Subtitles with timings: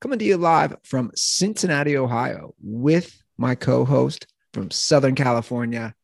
[0.00, 5.94] coming to you live from Cincinnati, Ohio, with my co host from Southern California,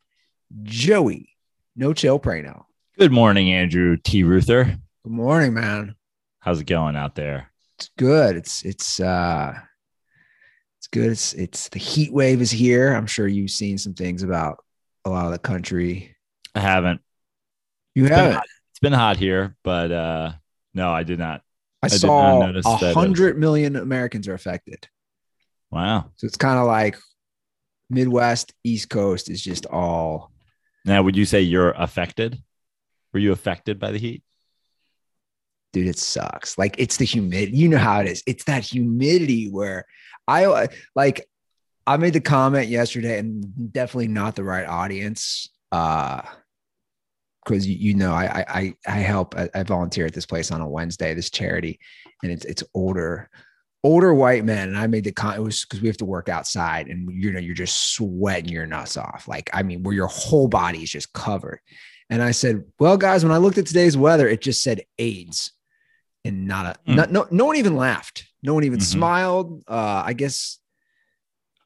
[0.62, 1.30] Joey
[1.74, 2.64] No Chill Prano.
[2.98, 4.22] Good morning, Andrew T.
[4.22, 4.64] Ruther.
[4.64, 5.94] Good morning, man.
[6.40, 7.50] How's it going out there?
[7.78, 8.36] It's good.
[8.36, 9.52] It's, it's, uh,
[10.78, 11.10] it's good.
[11.10, 12.92] It's, it's the heat wave is here.
[12.94, 14.62] I'm sure you've seen some things about
[15.04, 16.14] a lot of the country.
[16.54, 17.00] I haven't.
[17.94, 18.34] You It's haven't.
[18.34, 20.32] hot- It's been hot here, but uh
[20.74, 21.42] no, I did not.
[21.86, 24.88] I, did saw a hundred million Americans are affected.
[25.70, 26.10] Wow.
[26.16, 26.96] So it's kind of like
[27.90, 30.30] Midwest, East Coast is just all
[30.84, 32.42] Now, would you say you're affected?
[33.12, 34.22] Were you affected by the heat?
[35.76, 36.56] dude, it sucks.
[36.56, 37.54] Like it's the humidity.
[37.54, 38.22] You know how it is.
[38.26, 39.84] It's that humidity where
[40.26, 41.28] I like
[41.86, 45.50] I made the comment yesterday and definitely not the right audience.
[45.70, 46.22] Uh
[47.46, 50.68] because you, you know I I I- help I, volunteer at this place on a
[50.68, 51.78] Wednesday, this charity,
[52.22, 53.30] and it's it's older
[53.84, 54.68] older white men.
[54.68, 57.32] And I made the con it was because we have to work outside and you
[57.32, 59.28] know you're just sweating your nuts off.
[59.28, 61.60] Like I mean, where your whole body is just covered.
[62.10, 65.52] And I said, Well, guys, when I looked at today's weather, it just said AIDS.
[66.24, 66.96] And not a Hmm.
[66.96, 68.24] not, no no one even laughed.
[68.42, 68.84] No one even Mhm.
[68.84, 69.62] smiled.
[69.68, 70.58] Uh, I guess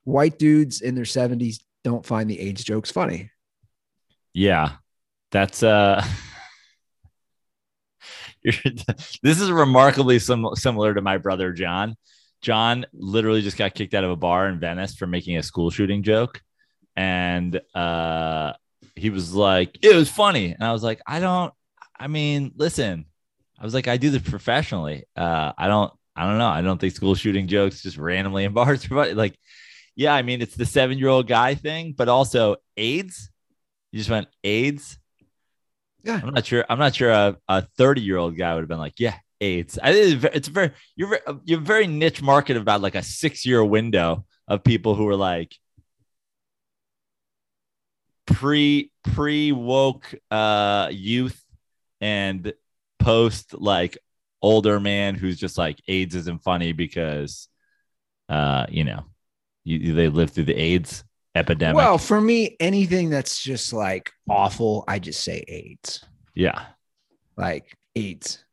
[0.04, 3.30] white dudes in their 70s don't find the AIDS jokes funny.
[4.34, 4.76] Yeah.
[5.30, 6.04] That's uh
[9.22, 11.96] this is remarkably sim- similar to my brother John.
[12.40, 15.70] John literally just got kicked out of a bar in Venice for making a school
[15.70, 16.40] shooting joke.
[16.96, 18.54] And uh
[18.96, 20.52] he was like, it was funny.
[20.52, 21.54] And I was like, I don't,
[21.98, 23.06] I mean, listen,
[23.58, 25.04] I was like, I do this professionally.
[25.16, 26.48] Uh, I don't, I don't know.
[26.48, 28.86] I don't think school shooting jokes just randomly in bars.
[28.90, 29.38] Like,
[29.96, 33.30] yeah, I mean, it's the seven year old guy thing, but also AIDS.
[33.92, 34.99] You just went AIDS.
[36.02, 36.20] Yeah.
[36.22, 36.64] I'm not sure.
[36.68, 39.78] I'm not sure a, a 30 year old guy would have been like, yeah, AIDS.
[39.82, 44.24] I, it's it's very, you're, you're very niche market about like a six year window
[44.48, 45.54] of people who are like
[48.26, 51.42] pre, pre woke uh, youth
[52.00, 52.52] and
[52.98, 53.98] post like
[54.42, 57.48] older man who's just like AIDS isn't funny because,
[58.28, 59.04] uh, you know,
[59.64, 61.04] you, they lived through the AIDS
[61.34, 61.76] epidemic.
[61.76, 66.04] Well, for me, anything that's just like awful, I just say AIDS.
[66.34, 66.66] yeah.
[67.36, 68.44] Like AIDS.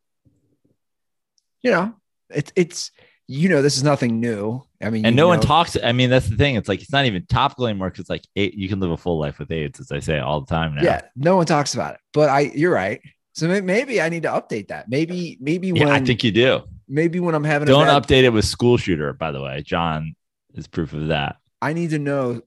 [1.62, 1.96] You know,
[2.30, 2.92] it's it's
[3.28, 4.64] you know, this is nothing new.
[4.82, 5.76] I mean, and no one talks.
[5.84, 6.56] I mean, that's the thing.
[6.56, 9.20] It's like it's not even topical anymore because like eight, you can live a full
[9.20, 10.84] life with AIDS, as I say all the time now.
[10.84, 12.00] Yeah, no one talks about it.
[12.14, 13.02] But I, you're right.
[13.34, 14.88] So maybe I need to update that.
[14.90, 16.62] Maybe, maybe Yeah, when I think you do.
[16.88, 19.12] maybe when I'm having Don't a bad, update it with school shooter.
[19.14, 20.16] By the way, John
[20.54, 21.36] is proof of that.
[21.62, 22.42] I need to know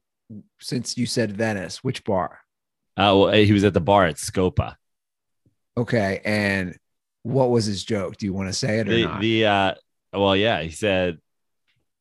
[0.61, 2.41] since you said Venice, which bar?
[2.97, 4.77] Uh, well, he was at the bar at Scopa.
[5.77, 6.77] Okay, and
[7.23, 8.17] what was his joke?
[8.17, 9.21] Do you want to say it or The not?
[9.21, 9.75] the uh,
[10.13, 11.19] well, yeah, he said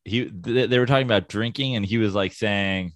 [0.04, 2.92] he th- they were talking about drinking, and he was like saying,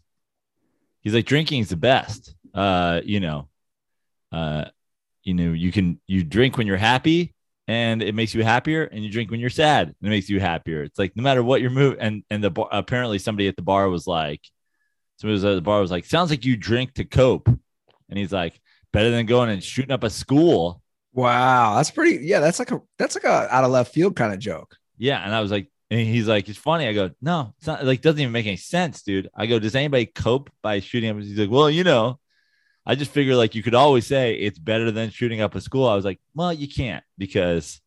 [1.02, 2.34] he's like drinking is the best.
[2.52, 3.48] Uh, you know,
[4.32, 4.66] uh,
[5.24, 7.34] you know, you can you drink when you're happy,
[7.68, 10.40] and it makes you happier, and you drink when you're sad, and it makes you
[10.40, 10.82] happier.
[10.84, 13.62] It's like no matter what your move, and and the bar, apparently somebody at the
[13.62, 14.42] bar was like,
[15.16, 18.32] somebody was at the bar was like, sounds like you drink to cope, and he's
[18.32, 18.60] like,
[18.92, 20.80] better than going and shooting up a school.
[21.12, 22.24] wow, that's pretty.
[22.26, 24.76] Yeah, that's like a that's like a out of left field kind of joke.
[24.98, 25.24] Yeah.
[25.24, 26.86] And I was like, and he's like, it's funny.
[26.86, 29.28] I go, no, it's not like doesn't even make any sense, dude.
[29.34, 31.16] I go, does anybody cope by shooting up?
[31.18, 32.18] He's like, well, you know,
[32.86, 35.88] I just figure like you could always say it's better than shooting up a school.
[35.88, 37.80] I was like, well, you can't because.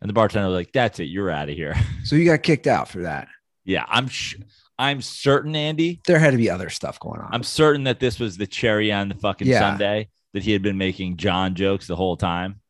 [0.00, 1.04] And the bartender was like, that's it.
[1.04, 1.74] You're out of here.
[2.04, 3.26] So you got kicked out for that.
[3.64, 3.84] yeah.
[3.88, 4.36] I'm, sh-
[4.78, 7.30] I'm certain, Andy, There had to be other stuff going on.
[7.32, 9.58] I'm certain that this was the cherry on the fucking Yeah.
[9.60, 12.60] Sunday that he had been making John jokes the whole time.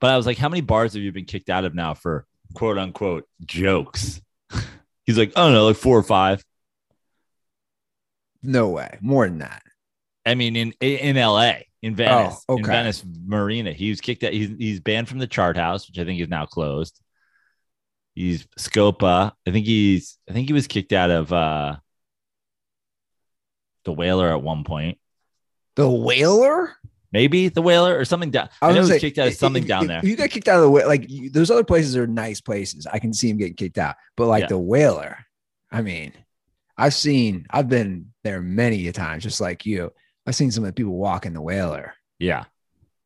[0.00, 2.24] But I was like, how many bars have you been kicked out of now for
[2.54, 4.20] quote unquote jokes?
[5.04, 6.44] He's like, I don't know, like four or five.
[8.42, 9.62] no way, more than that.
[10.24, 12.64] I mean, in in LA, in Venice, Oh, in.
[12.64, 14.32] Venice Marina, he was kicked out.
[14.32, 17.00] He's, he's banned from the Chart House, which I think is now closed.
[18.18, 19.32] He's Scopa.
[19.46, 20.18] I think he's.
[20.28, 21.76] I think he was kicked out of uh
[23.84, 24.98] the Whaler at one point.
[25.76, 26.74] The Whaler?
[27.12, 28.48] Maybe the Whaler or something down.
[28.60, 30.04] I, was know he was kicked out of something if- down there.
[30.04, 30.84] You got kicked out of the way.
[30.84, 32.88] Like you, those other places are nice places.
[32.88, 33.94] I can see him getting kicked out.
[34.16, 34.48] But like Yeah.
[34.48, 35.24] the whaler,
[35.70, 36.12] I mean,
[36.76, 39.92] I've seen, I've been there many a times, just like you.
[40.26, 41.94] I've seen some of the people walk in the whaler.
[42.18, 42.46] Yeah.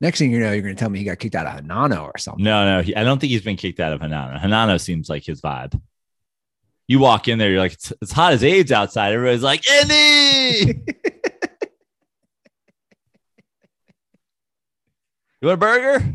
[0.02, 2.02] Next thing you know, you're going to tell me he got kicked out of Hinano
[2.02, 2.42] or something.
[2.44, 4.36] No, no, he, I don't think he's been kicked out of Hinano.
[4.36, 5.80] Hinano seems like his vibe.
[6.88, 9.12] You walk in there, you're like, it's, it's hot as AIDS outside.
[9.12, 9.94] Everybody's like, Andy,
[15.40, 16.14] you want a burger?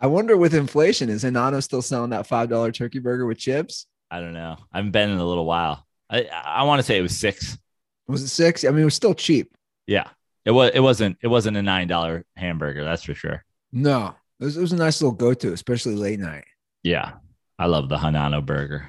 [0.00, 3.88] I wonder with inflation, is Hinano still selling that five dollar turkey burger with chips?
[4.08, 4.56] I don't know.
[4.72, 5.84] I haven't been in a little while.
[6.08, 7.58] I I want to say it was six.
[8.06, 8.64] Was it six?
[8.64, 9.56] I mean, it was still cheap.
[9.88, 10.06] Yeah,
[10.44, 10.70] it was.
[10.74, 11.18] It wasn't.
[11.22, 12.84] It wasn't a nine dollar hamburger.
[12.84, 13.44] That's for sure.
[13.72, 16.44] No, it was, it was a nice little go to, especially late night.
[16.82, 17.12] Yeah,
[17.58, 18.88] I love the Hinano burger.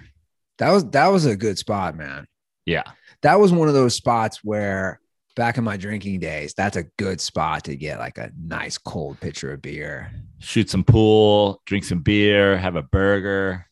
[0.59, 2.27] That was that was a good spot, man.
[2.65, 2.83] Yeah,
[3.21, 4.99] that was one of those spots where
[5.35, 9.19] back in my drinking days, that's a good spot to get like a nice cold
[9.21, 10.11] pitcher of beer.
[10.39, 13.65] shoot some pool, drink some beer, have a burger,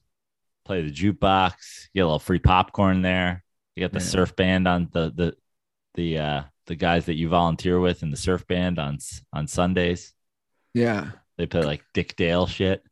[0.65, 1.53] play the jukebox,
[1.94, 3.44] get a little free popcorn there.
[3.75, 4.06] You got the Yeah.
[4.06, 5.35] surf band on the the
[5.95, 9.00] the uh the guys that you volunteer with in the surf band on
[9.34, 10.14] on Sundays.
[10.74, 11.12] Yeah.
[11.38, 12.84] They play like Dick Dale shit.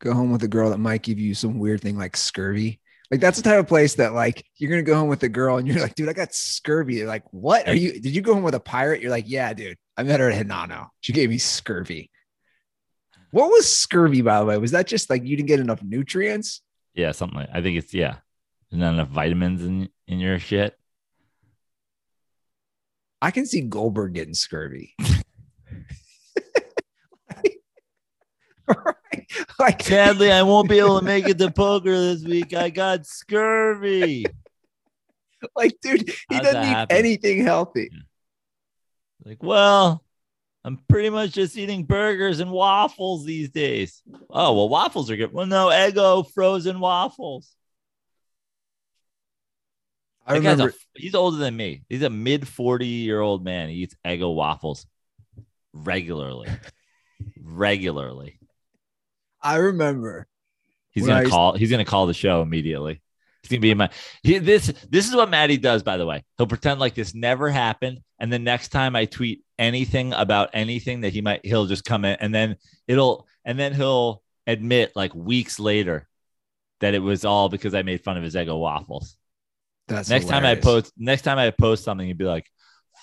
[0.00, 2.80] Go home with a girl that might give you some weird thing like scurvy.
[3.10, 5.58] Like that's the type of place that like you're gonna go home with a girl
[5.58, 6.98] and you're like, dude, I got scurvy.
[6.98, 8.00] They're like, what are you?
[8.00, 9.02] Did you go home with a pirate?
[9.02, 9.76] You're like, yeah, dude.
[9.96, 10.88] I met her at Hinano.
[11.00, 12.10] She gave me scurvy.
[13.30, 14.58] What was scurvy, by the way?
[14.58, 16.62] Was that just like you didn't get enough nutrients?
[16.94, 18.16] Yeah, something like I think it's yeah.
[18.70, 20.78] There's not enough vitamins in in your shit.
[23.24, 24.94] I can see Goldberg getting scurvy.
[28.66, 29.26] Right?
[29.58, 32.54] Like Sadly, I won't be able to make it to poker this week.
[32.54, 34.24] I got scurvy.
[35.54, 36.96] like, dude, he How's doesn't eat happen?
[36.96, 37.90] anything healthy.
[39.24, 40.02] Like, well,
[40.64, 44.02] I'm pretty much just eating burgers and waffles these days.
[44.30, 45.32] Oh, well, waffles are good.
[45.32, 47.54] Well, no, Eggo frozen waffles.
[50.26, 51.82] I That guy's a- remember he's older than me.
[51.88, 53.68] He's a mid 40 year old man.
[53.68, 54.86] He eats Eggo waffles
[55.72, 56.48] regularly.
[57.42, 58.38] regularly.
[59.42, 60.26] I remember
[60.90, 61.56] He's gonna used- call.
[61.56, 63.02] He's gonna call the show immediately.
[63.42, 63.90] He's gonna be in my.
[64.22, 65.82] He, this this is what Maddie does.
[65.82, 69.42] By the way, he'll pretend like this never happened, and the next time I tweet
[69.58, 72.56] anything about anything that he might, he'll just come in, and then
[72.88, 76.08] it'll, and then he'll admit like weeks later
[76.80, 79.16] that it was all because I made fun of his Eggo waffles.
[79.88, 82.50] That's next time I post, next time I post something, he'd be like,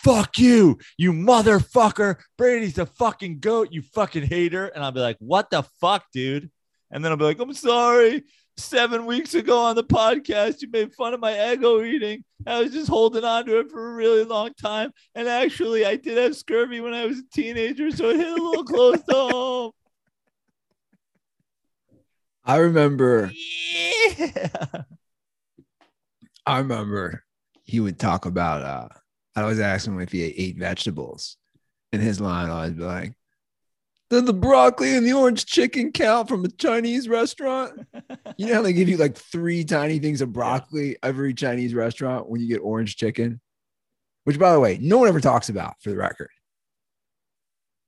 [0.04, 2.18] "Fuck you, you motherfucker!
[2.38, 6.50] Brady's a fucking goat, you fucking hater!" And I'll be like, "What the fuck, dude?"
[6.90, 8.24] And then I'll be like, "I'm sorry.
[8.58, 12.24] Seven weeks ago on the podcast, you made fun of my Eggo eating.
[12.46, 15.96] I was just holding on to it for a really long time, and actually, I
[15.96, 19.16] did have scurvy when I was a teenager, so it hit a little close to
[19.16, 19.72] home."
[22.46, 23.32] I remember
[24.18, 24.84] Yeah.
[26.46, 27.24] I remember
[27.64, 28.88] he would talk about uh
[29.36, 31.38] I always asking him if he ate vegetables.
[31.94, 33.14] And his line always be like,
[34.10, 37.80] Did the broccoli and the orange chicken count from a Chinese restaurant?
[38.38, 42.30] You know how they give you like three tiny things of broccoli every Chinese restaurant
[42.30, 43.40] when you get orange chicken?
[44.24, 46.30] Which by the way, no one ever talks about for the record.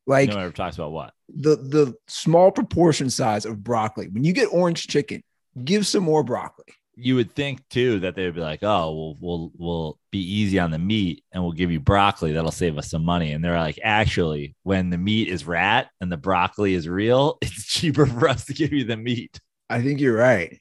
[0.05, 1.13] Like no one ever talks about what.
[1.29, 4.09] the the small proportion size of broccoli.
[4.09, 5.23] When you get orange chicken,
[5.63, 6.73] give some more broccoli.
[6.95, 10.59] You would think too that they would be like, oh, we'll we'll we'll be easy
[10.59, 12.33] on the meat and we'll give you broccoli.
[12.33, 13.31] That'll save us some money.
[13.31, 17.65] And they're like, actually, when the meat is rat and the broccoli is real, it's
[17.65, 19.39] cheaper for us to give you the meat.
[19.69, 20.59] I think you're right.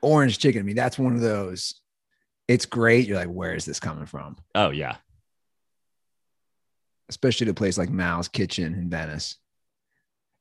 [0.00, 0.60] Orange chicken.
[0.60, 1.80] I mean, that's one of those.
[2.48, 3.06] It's great.
[3.06, 4.36] You're like, where is this coming from?
[4.54, 4.96] Oh yeah,
[7.12, 9.36] Especially to a place like Mao's Kitchen in Venice.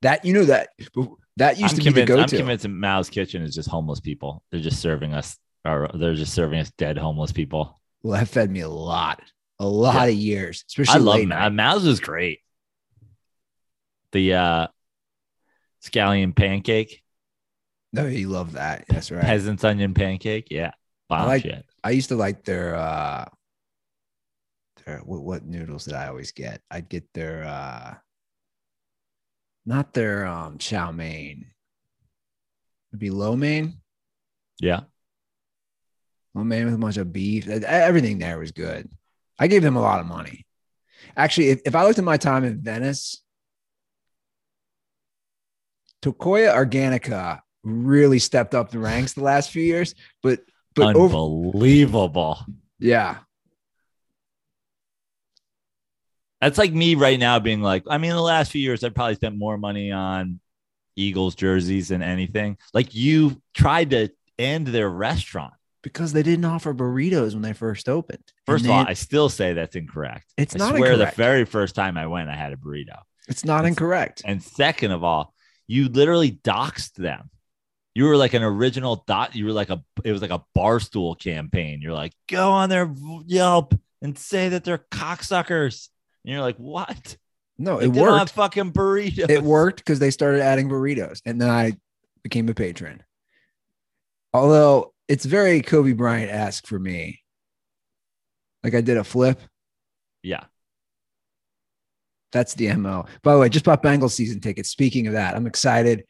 [0.01, 0.69] That you know that
[1.37, 2.33] that used I'm to be the convinced.
[2.33, 4.43] I'm convinced that Mao's Kitchen is just homeless people.
[4.51, 7.79] They're just serving us, or they're just serving us dead homeless people.
[8.03, 9.21] Well, that fed me a lot,
[9.59, 10.05] a lot Yeah.
[10.05, 10.63] of years.
[10.67, 12.39] Especially I love late Ma- Mao's is great.
[14.11, 14.67] The uh
[15.83, 17.01] scallion pancake,
[17.93, 18.85] No, you love that.
[18.89, 19.21] That's right.
[19.23, 20.47] peasant's onion pancake.
[20.51, 20.71] Yeah,
[21.09, 21.65] bomb like- shit.
[21.83, 23.25] I used to like their uh
[24.85, 26.61] their what, what noodles did I always get?
[26.71, 27.95] I'd get their uh
[29.65, 31.45] not their um chow mein.
[32.91, 33.77] It'd be lo mein.
[34.59, 34.81] Yeah.
[36.33, 37.47] Lo mein with a bunch of beef.
[37.47, 38.89] Everything there was good.
[39.39, 40.45] I gave them a lot of money.
[41.17, 43.21] Actually, if, if I looked at my time in Venice,
[46.01, 49.93] Tocaya Organica really stepped up the ranks the last few years.
[50.23, 50.39] But
[50.75, 52.39] but over, Unbelievable.
[52.79, 53.17] yeah.
[56.41, 59.15] That's like me right now being like, I mean, the last few years, I've probably
[59.15, 60.39] spent more money on
[60.95, 62.57] Eagles jerseys than anything.
[62.73, 65.53] Like you tried to end their restaurant.
[65.83, 68.23] because they didn't offer burritos when they first opened.
[68.45, 70.33] First of all, I still say that's incorrect.
[70.37, 71.15] It's I not swear incorrect.
[71.15, 72.99] the very first time I went, I had a burrito.
[73.27, 74.21] it's not incorrect.
[74.25, 75.33] And second of all,
[75.67, 77.29] you literally doxed them.
[77.93, 79.35] You were like an original dot.
[79.35, 81.81] You were like a, it was like a barstool campaign.
[81.81, 82.93] You're like, go on their
[83.25, 85.89] Yelp and say that they're cocksuckers.
[86.23, 87.17] And you're like, what?
[87.57, 88.31] No, it they worked.
[88.31, 89.29] fucking burritos.
[89.29, 91.73] It worked because they started adding burritos, and then I
[92.23, 93.03] became a patron.
[94.33, 97.21] Although it's very Kobe Bryant esque for me.
[98.63, 99.41] Like I did a flip.
[100.23, 100.45] Yeah.
[102.31, 103.05] That's the mo.
[103.23, 104.69] By the way, just bought Bengals season tickets.
[104.69, 106.05] Speaking of that, I'm excited.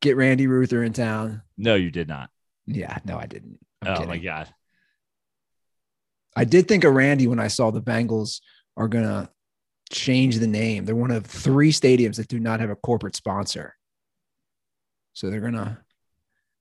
[0.00, 1.42] Get Randy Ruther in town.
[1.56, 2.30] No, you did not.
[2.66, 3.58] Yeah, no, I didn't.
[3.82, 4.08] I'm oh kidding.
[4.08, 4.52] my God.
[6.34, 8.40] I did think of Randy when I saw the Bengals
[8.76, 9.30] are gonna
[9.90, 10.84] change the name.
[10.84, 13.74] They're one of three stadiums that do not have a corporate sponsor.
[15.12, 15.80] So they're gonna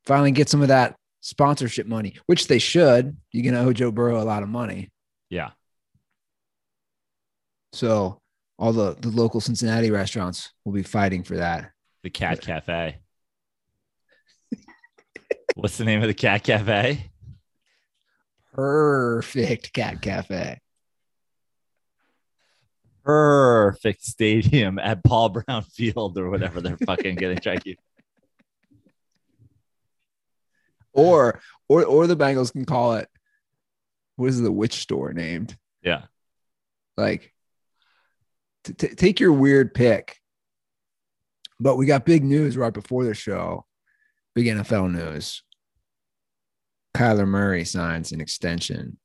[0.05, 3.15] finally get some of that sponsorship money, which they should.
[3.31, 4.91] You're gonna owe Joe Burrow a lot of money.
[5.29, 5.51] Yeah.
[7.74, 8.19] So
[8.57, 11.71] all the, the local Cincinnati restaurants will be fighting for that.
[12.03, 12.98] The Cat Cafe.
[15.55, 17.09] What's the name of the Cat Cafe?
[18.53, 20.59] Perfect cat cafe.
[23.10, 27.75] Perfect stadium at Paul Brown Field or whatever they're fucking getting to.
[30.94, 33.10] Or or or the Bengals can call it
[34.16, 35.58] what is the witch store named?
[35.82, 36.04] Yeah.
[36.98, 37.34] Like
[38.66, 40.18] t- t- take your weird pick.
[41.60, 43.66] But we got big news right before the show.
[44.36, 45.42] Big NFL news.
[46.96, 49.00] Kyler Murray signs an extension.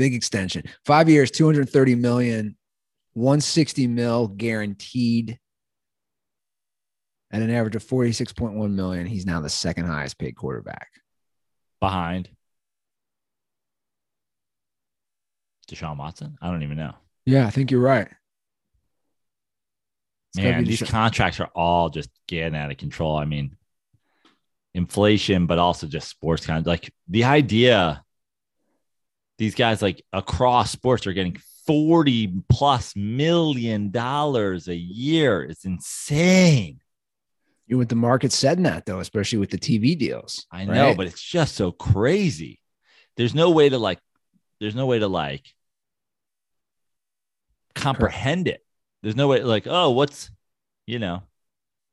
[0.00, 0.62] Big extension.
[0.86, 2.56] Five years, 230 million,
[3.12, 5.38] 160 mil guaranteed
[7.30, 9.04] at an average of 46.1 million.
[9.04, 10.88] He's now the second highest paid quarterback.
[11.82, 12.30] Behind
[15.70, 16.38] Deshaun Watson?
[16.40, 16.94] I don't even know.
[17.26, 18.08] Yeah, I think you're right.
[20.30, 23.18] It's Man, these Desha- contracts are all just getting out of control.
[23.18, 23.54] I mean,
[24.72, 28.02] inflation, but also just sports kind of like the idea
[29.40, 35.42] these guys like across sports are getting 40 plus million dollars a year.
[35.44, 36.78] It's insane.
[37.66, 40.44] You know what the market's setting that though, especially with the TV deals.
[40.52, 40.96] I know, right?
[40.96, 42.60] but it's just so crazy.
[43.16, 43.98] There's no way to like,
[44.60, 45.46] there's no way to like
[47.74, 48.62] comprehend it.
[49.02, 50.30] There's no way like, oh, what's,
[50.86, 51.22] you know,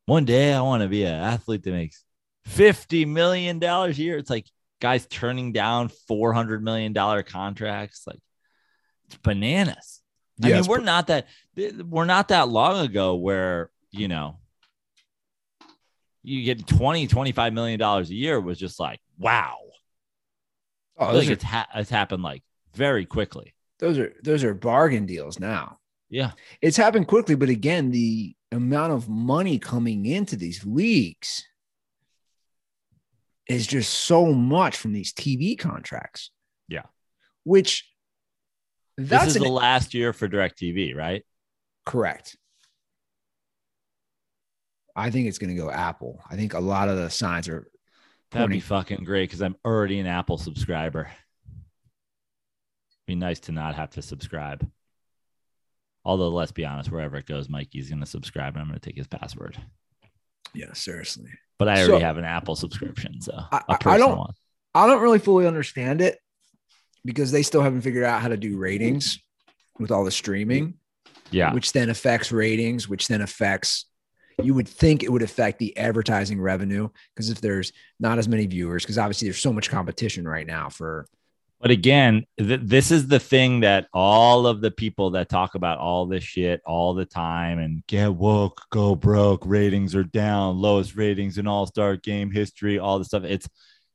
[0.06, 2.04] one day I want to be an athlete that makes
[2.50, 4.18] $50 million a year.
[4.18, 4.48] It's like
[4.80, 6.94] guys turning down $400 million
[7.24, 8.06] contracts.
[8.06, 8.20] Like
[9.08, 10.02] it's bananas.
[10.44, 14.40] I Yeah, mean, we're not that, we're not that long ago where, you know,
[16.24, 19.56] you get 20, 25 million dollars a year was just like, wow.
[20.98, 22.44] oh, like are, it's, ha- it's happened like
[22.76, 23.54] very quickly.
[23.80, 25.80] those are those are bargain deals now.
[26.10, 26.32] Yeah.
[26.62, 31.46] It's happened quickly, but again, the amount of money coming into these leagues
[33.50, 36.32] is just so much from these TV contracts.
[36.68, 36.84] Yeah.
[37.44, 37.90] Which
[38.98, 41.24] This is an- the last year for DirecTV, right?
[41.86, 42.36] correct.
[44.94, 46.20] I think it's going to go Apple.
[46.30, 47.70] I think a lot of the signs are
[48.32, 51.10] That'd be fucking great because I'm already an Apple subscriber.
[53.06, 54.70] Be nice to not have to subscribe.
[56.04, 58.86] Although, let's be honest, wherever it goes, Mikey's going to subscribe and I'm going to
[58.86, 59.58] take his password.
[60.54, 61.30] Yeah, seriously.
[61.60, 63.20] But I already So- have an Apple subscription.
[63.22, 64.34] So I- I- a I personal don't- one.
[64.76, 66.20] I don't really fully understand it
[67.04, 69.20] because they still haven't figured out how to do ratings
[69.80, 70.76] with all the streaming,
[71.32, 71.54] Yeah.
[71.54, 73.86] which then affects ratings, which then affects.
[74.44, 78.46] You would think it would affect the advertising revenue because if there's not as many
[78.46, 81.08] viewers, because obviously there's so much competition right now for
[81.60, 85.80] But again, th- this is the thing that all of the people that talk about
[85.80, 90.96] all this shit all the time and get woke, go broke, ratings are down, lowest
[90.96, 93.24] ratings in all star game history, all this stuff.
[93.24, 93.50] It's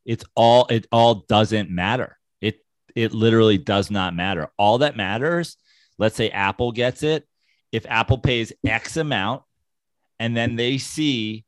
[0.05, 2.19] it's all it all doesn't matter.
[2.41, 2.65] It
[2.97, 4.49] it literally does not matter.
[4.59, 5.57] All that matters,
[5.99, 7.27] let's say Apple gets it.
[7.71, 9.43] If Apple pays X amount
[10.19, 11.45] and then they see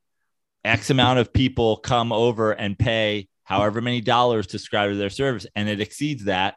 [0.65, 5.11] X amount of people come over and pay however many dollars to subscribe to their
[5.11, 6.57] service and it exceeds that,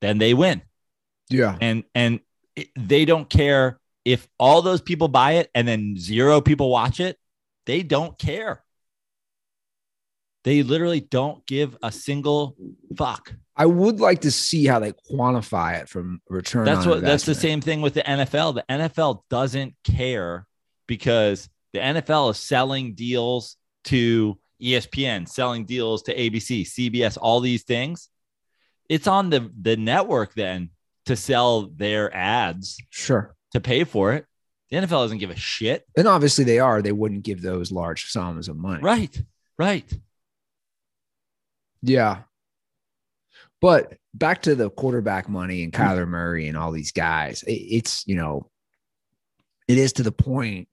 [0.00, 0.62] then they win.
[1.30, 2.20] yeah, And and
[2.54, 7.00] it- they don't care if all those people buy it and then zero people watch
[7.00, 7.18] it.
[7.66, 8.62] They don't care.
[10.44, 12.56] They literally don't give a single
[12.96, 13.32] fuck.
[13.56, 16.64] I would like to see how they quantify it from return.
[16.64, 18.54] That's what that's the same thing with the NFL.
[18.54, 20.46] The NFL doesn't care
[20.86, 27.62] because the NFL is selling deals to ESPN, selling deals to ABC, CBS, all these
[27.64, 28.08] things.
[28.88, 30.70] It's on the the network then
[31.06, 33.34] to sell their ads Sure.
[33.52, 34.26] to pay for it.
[34.70, 35.84] The NFL doesn't give a shit.
[35.96, 36.82] And obviously they are.
[36.82, 38.82] They wouldn't give those large sums of money.
[38.82, 39.20] Right.
[39.58, 39.90] Right.
[41.82, 42.22] Yeah.
[43.60, 48.16] But back to the quarterback money and Kyler Murray and all these guys, it's, you
[48.16, 48.50] know,
[49.68, 50.68] it is to the point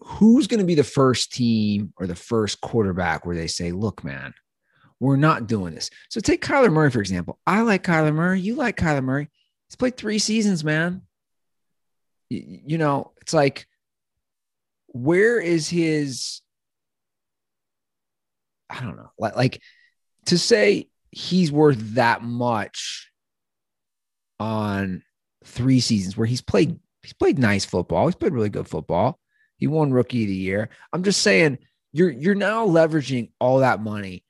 [0.00, 4.02] who's going to be the first team or the first quarterback where they say, look,
[4.04, 4.34] man,
[4.98, 5.90] we're not doing this.
[6.08, 7.38] So take Kyler Murray, for example.
[7.46, 8.40] I like Kyler Murray.
[8.40, 9.28] You like Kyler Murray.
[9.68, 11.02] He's played three seasons, man.
[12.28, 13.66] You know, it's like,
[14.92, 16.42] where is his
[18.70, 19.60] I don't know, like, like
[20.26, 23.10] to say he's worth that much
[24.38, 25.02] on
[25.44, 28.06] three seasons where he's played, he's played nice football.
[28.06, 29.18] He's played really good football.
[29.60, 30.70] He won rookie of the year.
[30.92, 31.58] I'm just saying
[31.92, 34.24] you're, you're now leveraging all that money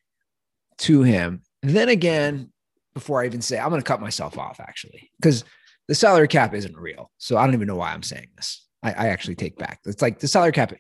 [0.79, 1.43] to him.
[1.63, 2.53] And then again,
[2.93, 5.45] before I even say, I'm going to cut myself off actually, because
[5.89, 7.11] the salary cap isn't real.
[7.19, 8.67] So I don't even know why I'm saying this.
[8.83, 9.81] I, I actually take back.
[9.87, 10.73] It's like the salary cap.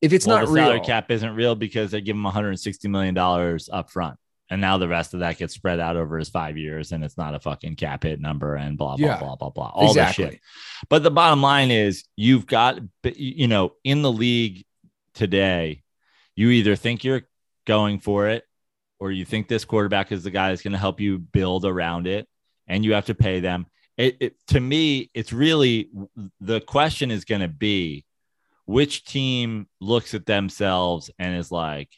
[0.00, 2.88] If it's well, not the real, salary cap isn't real because they give him 160
[2.88, 4.18] million dollars up front.
[4.48, 7.18] And now the rest of that gets spread out over his five years, and it's
[7.18, 9.18] not a fucking cap hit number and blah blah Yeah.
[9.18, 9.70] blah blah blah.
[9.74, 10.24] All exactly.
[10.24, 10.40] this shit.
[10.88, 14.64] But the bottom line is you've got, you know, in the league
[15.14, 15.82] today,
[16.36, 17.22] you either think you're
[17.66, 18.44] going for it
[19.00, 22.06] or you think this quarterback is the guy that's going to help you build around
[22.06, 22.28] it
[22.68, 23.66] and you have to pay them.
[23.96, 25.90] It, it, to me, it's really
[26.40, 28.04] the question is going to be
[28.66, 31.88] which team looks at themselves and is like,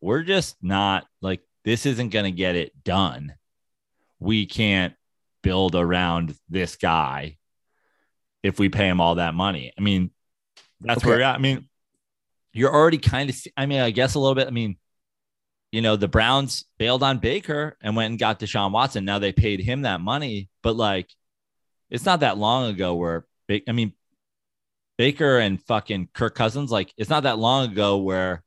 [0.00, 3.34] we're just not like, this isn't going to get it done.
[4.18, 4.94] We can't
[5.42, 7.36] build around this guy
[8.42, 9.72] if we pay him all that money.
[9.76, 10.10] I mean,
[10.80, 11.08] that's Okay.
[11.10, 11.24] where.
[11.24, 11.68] I mean,
[12.52, 14.46] you're already kind of, I mean, I guess a little bit.
[14.46, 14.76] I mean,
[15.72, 19.04] you know, the Browns bailed on Baker and went and got Deshaun Watson.
[19.04, 21.10] Now they paid him that money, but like,
[21.90, 23.92] it's not that long ago where, I mean,
[24.96, 28.42] Baker and fucking Kirk Cousins, like, it's not that long ago where,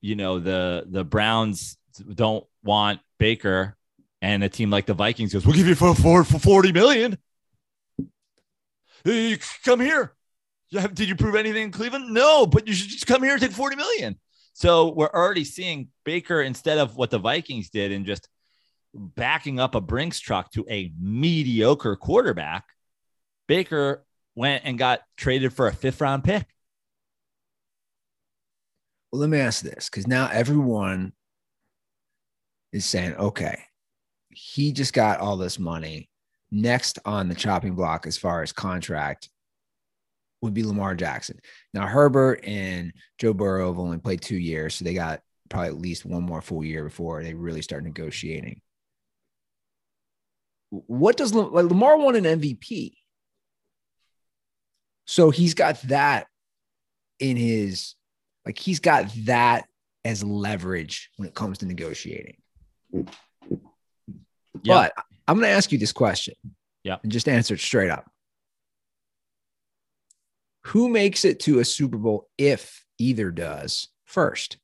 [0.00, 3.76] you know, the the Browns don't want Baker
[4.20, 7.18] and a team like the Vikings goes, we'll give you for, for, for 40 million.
[9.04, 10.14] Hey, come here.
[10.70, 12.12] You have, did you prove anything in Cleveland?
[12.12, 14.18] No, but you should just come here and take 40 million.
[14.52, 18.28] So we're already seeing Baker instead of what the Vikings did and just
[18.92, 22.64] backing up a Brinks truck to a mediocre quarterback.
[23.46, 26.46] Baker went and got traded for a fifth round pick.
[29.10, 31.12] Well, let me ask this because now everyone
[32.72, 33.58] is saying, okay,
[34.30, 36.08] he just got all this money.
[36.50, 39.28] Next on the chopping block, as far as contract,
[40.40, 41.38] would be Lamar Jackson.
[41.74, 45.78] Now, Herbert and Joe Burrow have only played two years, so they got probably at
[45.78, 48.60] least one more full year before they really start negotiating.
[50.70, 52.92] What does like Lamar won an MVP?
[55.06, 56.26] So he's got that
[57.18, 57.94] in his
[58.44, 59.66] like he's got that
[60.04, 62.36] as leverage when it comes to negotiating.
[64.64, 64.92] But
[65.26, 66.34] I'm going to ask you this question.
[66.84, 66.96] Yeah.
[67.02, 68.10] And just answer it straight up.
[70.66, 74.58] Who makes it to a Super Bowl if either does first?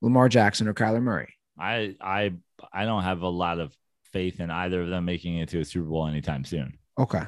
[0.00, 1.34] Lamar Jackson or Kyler Murray?
[1.58, 2.32] I I
[2.72, 3.74] I don't have a lot of
[4.12, 6.78] faith in either of them making it to a Super Bowl anytime soon.
[6.98, 7.24] Okay.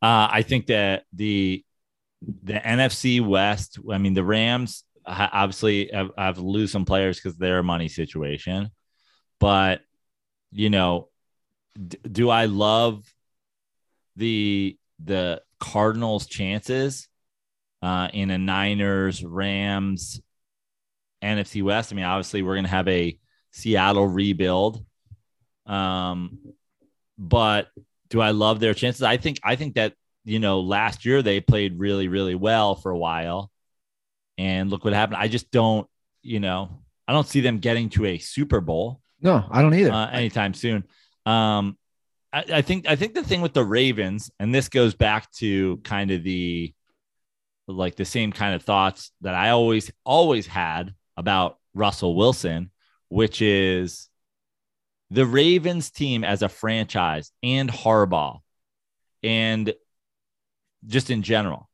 [0.00, 1.64] Uh, I think that the
[2.42, 3.78] the NFC West.
[3.90, 8.70] I mean, the Rams obviously have to lose some players because their money situation,
[9.40, 9.80] but
[10.50, 11.08] you know,
[11.74, 13.04] d- do I love
[14.16, 17.08] the the Cardinals' chances
[17.80, 20.20] uh, in a Niners Rams
[21.22, 21.92] NFC West?
[21.92, 23.18] I mean, obviously, we're to have a
[23.52, 24.84] Seattle rebuild,
[25.66, 26.38] um,
[27.18, 27.68] but
[28.10, 29.02] do I love their chances?
[29.02, 32.90] I think I think that you know last year they played really really well for
[32.90, 33.51] a while,
[34.38, 35.18] and look what happened.
[35.18, 35.88] I just don't
[36.22, 39.92] you know I don't see them getting to a Super Bowl No, I don't either.
[39.92, 40.84] uh, anytime soon.
[41.26, 41.76] Um,
[42.32, 45.78] I, I think I think the thing with the Ravens, and this goes back to
[45.78, 46.72] kind of the
[47.68, 52.70] like the same kind of thoughts that I always always had about Russell Wilson,
[53.08, 54.08] which is
[55.10, 58.40] the Ravens team as a franchise and Harbaugh,
[59.22, 59.74] and
[60.86, 61.68] just in general,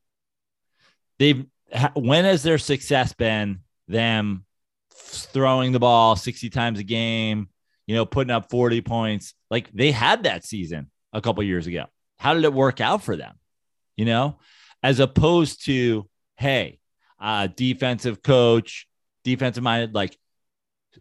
[1.18, 1.46] they've
[1.94, 4.44] when has their success been them
[4.92, 7.48] throwing the ball 60 times a game
[7.88, 9.34] you know, putting up 40 points.
[9.50, 11.86] Like they had that season a couple years ago.
[12.18, 13.34] How did it work out for them?
[13.96, 14.38] You know,
[14.82, 16.78] as opposed to, hey,
[17.18, 18.86] uh, defensive coach,
[19.24, 20.16] defensive minded, like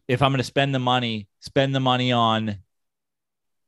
[0.08, 2.58] if I'm going to spend the money, spend the money on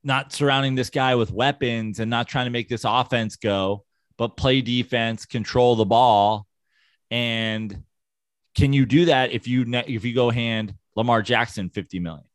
[0.02, 3.84] not surrounding this guy with weapons and not trying to make this offense go,
[4.18, 6.48] but play defense, control the ball.
[7.12, 7.84] And
[8.56, 12.26] can you do that if you if you go hand Lamar Jackson 50 million?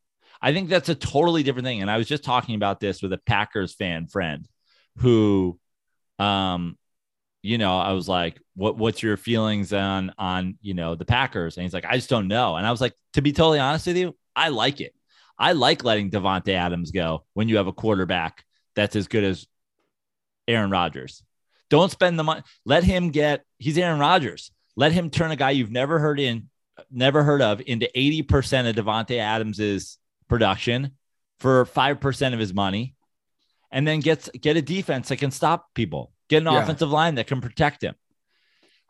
[0.40, 1.80] I think that's a totally different thing.
[1.80, 4.46] And I was just talking about this with a Packers fan friend
[4.98, 5.58] who
[6.18, 6.76] um
[7.42, 11.58] you know, I was like, "What what's your feelings on on, you know, the Packers?"
[11.58, 13.86] And he's like, "I just don't know." And I was like, "To be totally honest
[13.86, 14.94] with you, I like it.
[15.38, 19.46] I like letting Davante Adams go when you have a quarterback that's as good as
[20.48, 21.22] Aaron Rodgers.
[21.68, 22.42] Don't spend the money.
[22.64, 23.44] Let him get.
[23.58, 24.50] He's Aaron Rodgers.
[24.76, 26.48] Let him turn a guy you've never heard in,
[26.90, 30.92] never heard of, into eighty percent of Davante Adams's production
[31.38, 32.94] for five percent of his money,
[33.70, 36.12] and then gets get a defense that can stop people.
[36.28, 36.62] Get an Yeah.
[36.62, 37.94] offensive line that can protect him.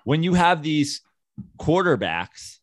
[0.04, 1.02] When you have these
[1.58, 2.58] quarterbacks,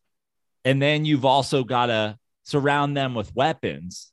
[0.64, 4.10] and then you've also got to surround them with weapons,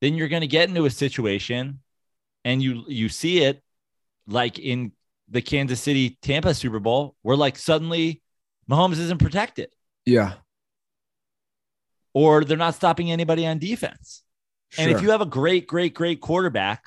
[0.00, 1.80] then you're going to get into a situation,
[2.44, 3.62] and you you see it
[4.26, 4.92] like in
[5.28, 8.22] the Kansas City Tampa Super Bowl, where like suddenly
[8.70, 9.70] Mahomes isn't protected,
[10.04, 10.34] Yeah.
[12.14, 14.22] or they're not stopping anybody on defense.
[14.78, 16.84] And if you have a great, great, great quarterback,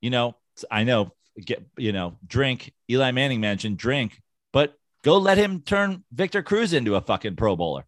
[0.00, 0.36] you know,
[0.70, 1.12] I know,
[1.44, 2.72] get you know, drink.
[2.90, 4.20] Eli Manning mentioned drink,
[4.52, 7.84] but go let him turn Victor Cruz into a fucking Pro Bowler.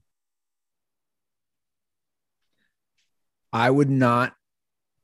[3.52, 4.34] I would not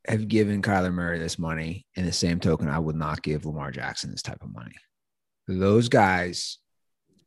[0.09, 1.87] have given Kyler Murray this money.
[1.95, 4.75] In the same token, I would not give Lamar Jackson this type of money.
[5.47, 6.59] Those guys,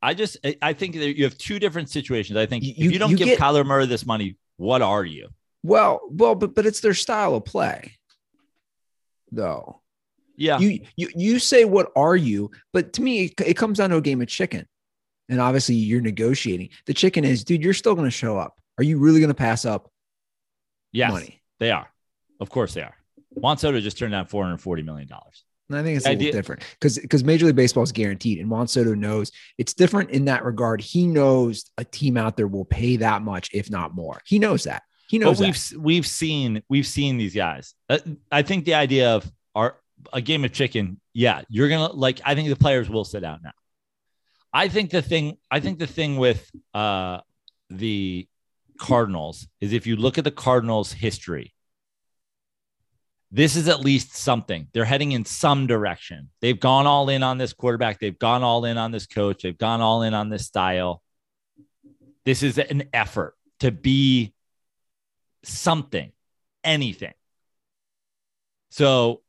[0.02, 2.38] I just, I- think that you have two different situations.
[2.38, 5.06] I think You- if you don't you give get- Kyler Murray this money, what are
[5.06, 5.30] you?
[5.64, 7.94] well, well, but but it's their style of play,
[9.32, 9.82] though.
[10.38, 12.50] Yeah, You you you say what are you?
[12.74, 14.68] But to me, it, it comes down to a game of chicken,
[15.30, 16.70] and obviously you're negotiating.
[16.88, 18.60] The chicken is, dude, you're still going to show up.
[18.80, 19.92] Are you really going to pass up
[20.92, 21.44] yes, money?
[21.60, 21.91] they are.
[22.42, 22.96] Of course they are.
[23.30, 25.46] Juan Soto just turned down four hundred forty million dollars.
[25.72, 28.50] I think it's a little idea- different because because Major League Baseball is guaranteed, and
[28.50, 30.82] Juan Soto knows it's different in that regard.
[30.82, 34.20] He knows a team out there will pay that much, if not more.
[34.26, 34.84] He knows that.
[35.08, 35.40] He knows.
[35.40, 35.80] But we've that.
[35.80, 37.74] we've seen we've seen these guys.
[37.90, 38.00] Uh,
[38.32, 39.78] I think the idea of our
[40.12, 42.20] a game of chicken, yeah, you're gonna like.
[42.26, 43.52] I think the players will sit out now.
[44.52, 45.38] I think the thing.
[45.50, 47.20] I think the thing with uh
[47.70, 48.28] the
[48.78, 51.54] Cardinals is if you look at the Cardinals' history,
[53.32, 54.68] this is at least something.
[54.74, 56.30] They're heading in some direction.
[56.42, 58.00] They've gone all in on this quarterback.
[58.00, 59.44] They've gone all in on this coach.
[59.44, 61.02] They've gone all in on this style.
[62.26, 64.34] This is an effort to be
[65.44, 66.12] something,
[66.64, 67.14] anything.
[68.70, 69.22] So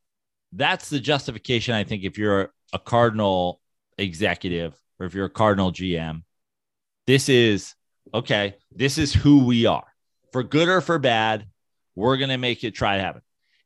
[0.52, 3.60] that's the justification, I think, if you're a Cardinal
[3.98, 6.22] executive or if you're a Cardinal GM.
[7.06, 7.74] This is
[8.12, 8.56] okay.
[8.74, 9.86] This is who we are.
[10.32, 11.46] For good or for bad,
[11.94, 13.22] we're going to make it try to happen.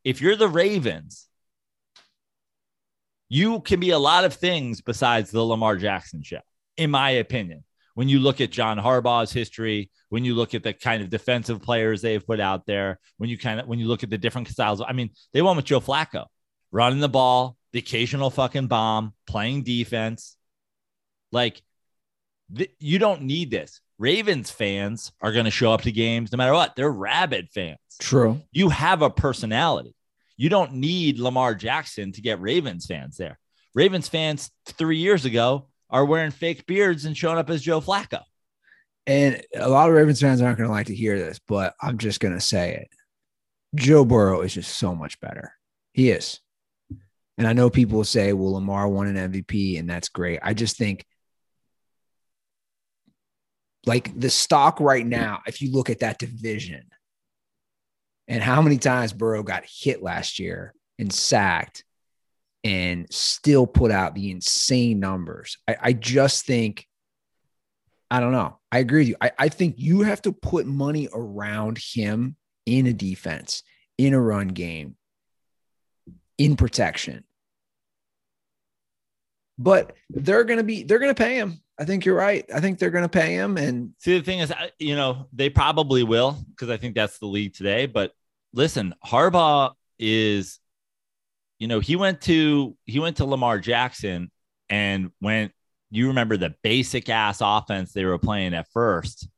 [0.06, 1.26] If you're the Ravens,
[3.28, 6.38] you can be a lot of things besides the Lamar Jackson show,
[6.76, 7.64] in my opinion.
[7.94, 11.60] When you look at John Harbaugh's history, when you look at the kind of defensive
[11.60, 14.46] players they've put out there, when you kind of when you look at the different
[14.46, 16.26] styles, I mean, they won with Joe Flacco,
[16.70, 20.36] running the ball, the occasional fucking bomb, playing defense.
[21.32, 21.60] Like,
[22.56, 23.80] th- you don't need this.
[23.98, 26.76] Ravens fans are going to show up to games no matter what.
[26.76, 28.40] They're rabid fans True.
[28.52, 29.95] you have a personality.
[30.36, 33.38] You don't need Lamar Jackson to get Ravens fans there.
[33.74, 38.20] Ravens fans three years ago are wearing fake beards and showing up as Joe Flacco.
[39.06, 41.98] And a lot of Ravens fans aren't going to like to hear this, but I'm
[41.98, 42.88] just going to say it.
[43.74, 45.52] Joe Burrow is just so much better.
[45.92, 46.40] He is.
[47.38, 50.40] And I know people say, well, Lamar won an MVP, and that's great.
[50.42, 51.04] I just think,
[53.84, 56.84] like, the stock right now, if you look at that division
[58.28, 61.84] and how many times Burrow got hit last year and sacked
[62.64, 66.86] and still put out the insane numbers, I, I just think
[68.10, 68.58] I don't know.
[68.70, 69.16] I agree with you.
[69.20, 73.62] I, I think you have to put money around him in a defense,
[73.98, 74.96] in a run game,
[76.38, 77.24] in protection.
[79.58, 81.60] But they're going to be, they're going to pay him.
[81.78, 82.44] I think you're right.
[82.54, 83.56] I think they're going to pay him.
[83.56, 87.26] And See, the thing is, you know, they probably will because I think that's the
[87.26, 87.86] league today.
[87.86, 88.12] But
[88.52, 90.58] listen, Harbaugh is,
[91.58, 94.30] you know, he went to he went to Lamar Jackson
[94.68, 95.52] and went.
[95.90, 99.28] You remember the basic ass offense they were playing at first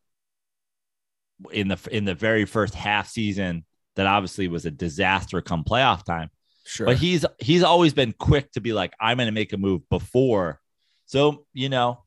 [1.52, 3.64] in the in the very first half season
[3.96, 6.30] that obviously was a disaster come playoff time.
[6.68, 6.86] Sure.
[6.86, 9.88] But he's he's always been quick to be like, I'm going to make a move
[9.88, 10.60] before.
[11.06, 12.04] So you know,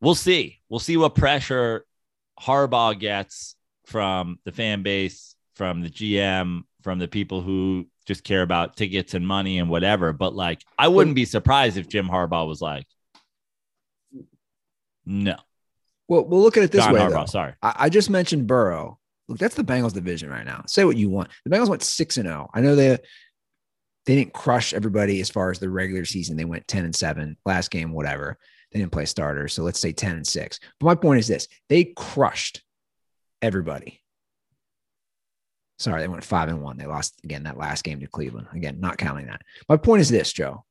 [0.00, 0.58] we'll see.
[0.68, 1.86] We'll see what pressure
[2.40, 3.54] Harbaugh gets
[3.86, 9.14] from the fan base, from the GM, from the people who just care about tickets
[9.14, 10.12] and money and whatever.
[10.12, 12.86] But like, I wouldn't be surprised if Jim Harbaugh was like,
[15.06, 15.36] no.
[16.08, 17.00] well, we'll look at it this John way.
[17.00, 17.54] Harbaugh, sorry.
[17.62, 18.98] I, I just mentioned Burrow.
[19.28, 20.64] Look, that's the Bengals division right now.
[20.66, 21.30] Say what you want.
[21.44, 22.50] The Bengals went six and zero.
[22.52, 22.98] I know they
[24.06, 26.36] they didn't crush everybody as far as the regular season.
[26.36, 28.38] They went ten and seven last game, whatever.
[28.72, 30.60] They didn't play starters, so let's say ten and six.
[30.80, 32.62] But my point is this: they crushed
[33.40, 34.00] everybody.
[35.78, 36.76] Sorry, they went five and one.
[36.76, 38.48] They lost again that last game to Cleveland.
[38.52, 39.42] Again, not counting that.
[39.68, 40.64] My point is this, Joe.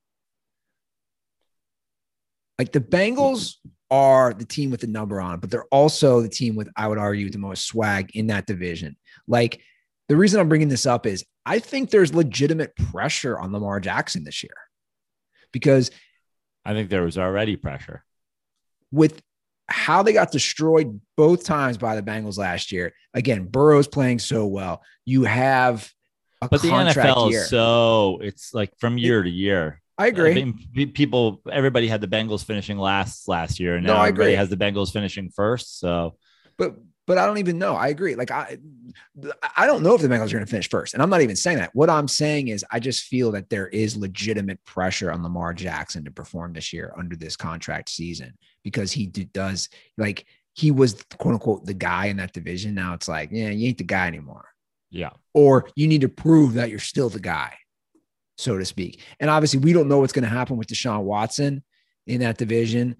[2.58, 3.56] Like the Bengals
[3.90, 6.98] are the team with the number on but they're also the team with, I would
[6.98, 8.96] argue, the most swag in that division.
[9.28, 9.60] Like
[10.08, 14.24] the reason I'm bringing this up is I think there's legitimate pressure on Lamar Jackson
[14.24, 14.54] this year
[15.52, 15.90] because
[16.64, 18.04] I think there was already pressure.
[18.90, 19.20] with
[19.68, 24.46] how they got destroyed both times by the Bengals last year, again, Burrow's playing so
[24.46, 24.82] well.
[25.06, 25.90] You have
[26.42, 27.40] a But the contract NFL year.
[27.40, 29.80] is so it's like from year to year.
[29.96, 30.32] I agree.
[30.32, 34.08] I mean, people, everybody had the Bengals finishing last last year, and No, now I
[34.08, 35.78] everybody has the Bengals finishing first.
[35.78, 36.16] So
[36.58, 36.76] but
[37.06, 37.74] but I don't even know.
[37.74, 38.14] I agree.
[38.14, 38.58] Like I
[39.56, 40.94] I don't know if the Bengals are going to finish first.
[40.94, 41.74] And I'm not even saying that.
[41.74, 46.04] What I'm saying is I just feel that there is legitimate pressure on Lamar Jackson
[46.04, 51.34] to perform this year under this contract season because he does like he was quote
[51.34, 52.74] unquote the guy in that division.
[52.74, 54.46] Now it's like, yeah, you ain't the guy anymore.
[54.90, 57.54] yeah, Or you need to prove that you're still the guy,
[58.38, 59.00] so to speak.
[59.20, 61.62] And obviously, we don't know what's going to happen with Deshaun Watson
[62.06, 62.96] in that division.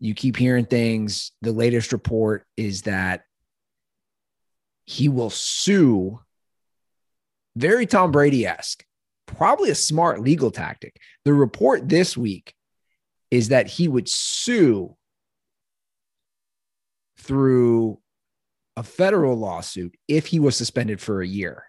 [0.00, 1.32] You keep hearing things.
[1.40, 3.22] The latest report is that
[4.88, 6.18] he will sue
[7.56, 8.86] very Tom Brady esque,
[9.26, 10.96] probably a smart legal tactic.
[11.26, 12.54] The report this week
[13.30, 14.96] is that he would sue
[17.18, 18.00] through
[18.78, 21.64] a federal lawsuit if he was suspended for a year,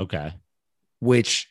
[0.00, 0.34] okay,
[0.98, 1.48] which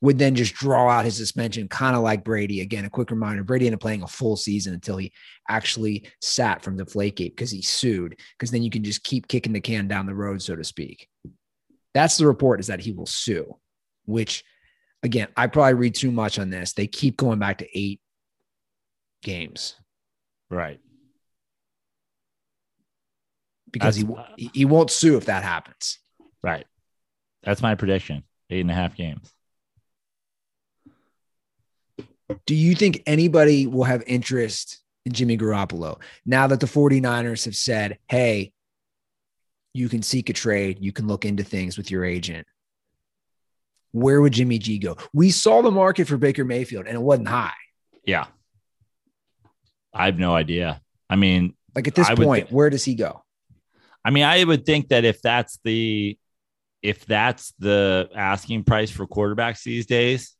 [0.00, 2.60] would then just draw out his suspension, kind of like Brady.
[2.60, 5.12] Again, a quick reminder Brady ended up playing a full season until he
[5.48, 9.52] actually sat from the Flakegate because he sued, because then you can just keep kicking
[9.52, 11.08] the can down the road, so to speak.
[11.94, 13.56] That's the report is that he will sue,
[14.04, 14.44] which
[15.02, 16.72] again, I probably read too much on this.
[16.72, 18.00] They keep going back to eight
[19.22, 19.76] games
[20.50, 20.80] right.
[23.70, 25.98] because That's- uh, he he won't sue if that happens.
[26.42, 26.66] Right.
[27.42, 28.24] That's my prediction.
[28.50, 29.32] Eight and a half games.
[32.46, 37.56] Do you think anybody will have interest in Jimmy Garoppolo now that the 49ers have
[37.56, 38.52] said, hey,
[39.74, 42.46] you can seek a trade, you can look into things with your agent?
[43.92, 44.96] Where would Jimmy G go?
[45.12, 47.52] We saw the market for Baker Mayfield and it wasn't high.
[48.04, 48.26] Yeah.
[49.92, 50.80] I have no idea.
[51.08, 53.22] I mean, Like at this I point, thi- where does he go?
[54.04, 56.18] I mean, I would think that if that's the
[56.82, 60.34] if that's the asking price for quarterbacks these days,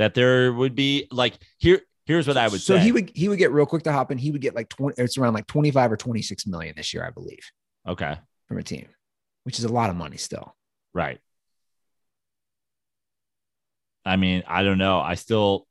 [0.00, 1.82] that there would be like here.
[2.06, 2.78] Here's what I would so say.
[2.78, 4.16] So he would he would get real quick to hop in.
[4.16, 7.10] He would get like 20, it's around like 25 or 26 million this year, I
[7.10, 7.44] believe,
[7.86, 8.16] okay,
[8.48, 8.88] from a team,
[9.44, 10.56] which is a lot of money still.
[10.94, 11.20] right.
[14.02, 15.00] I mean, I don't know.
[15.00, 15.66] I still.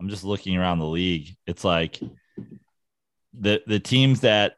[0.00, 1.36] I'm just looking around the league.
[1.46, 2.00] It's like
[3.32, 4.56] the the teams that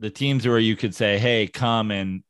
[0.00, 2.24] the teams where you could say, "Hey, come and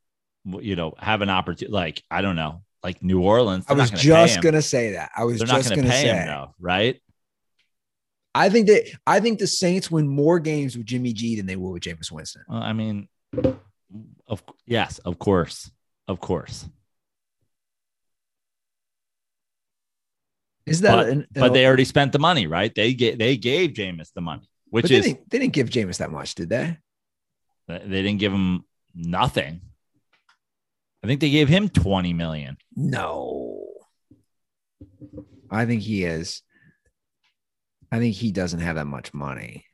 [0.60, 3.64] you know have an opportunity." Like I don't know, like New Orleans.
[3.68, 5.10] I was gonna just gonna say that.
[5.16, 7.00] I was They're just going gonna to pay say him though, right?
[8.34, 11.56] I think that I think the Saints win more games with Jimmy G than they
[11.56, 12.44] will with Jameis Winston.
[12.48, 13.08] Well, I mean,
[14.26, 15.70] of yes, of course,
[16.06, 16.68] of course.
[20.66, 20.94] Is that?
[20.96, 22.72] But, an- but they already spent the money, right?
[22.74, 25.70] They gave they gave Jameis the money, which but they is didn't, they didn't give
[25.70, 26.76] Jameis that much, did they?
[27.66, 29.60] they didn't give him nothing.
[31.02, 32.56] I think they gave him twenty million.
[32.74, 33.64] No.
[35.50, 36.42] I think he is.
[37.90, 39.64] I think he doesn't have that much money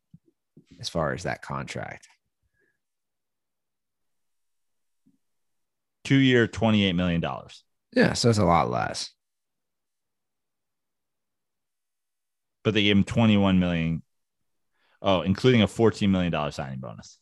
[0.81, 2.07] as far as that contract.
[6.05, 7.65] Two year, twenty eight million dollars.
[7.93, 9.11] Yeah, so it's a lot less.
[12.63, 14.03] But they gave him twenty one million.
[15.01, 17.19] Oh, including a fourteen million dollar signing bonus.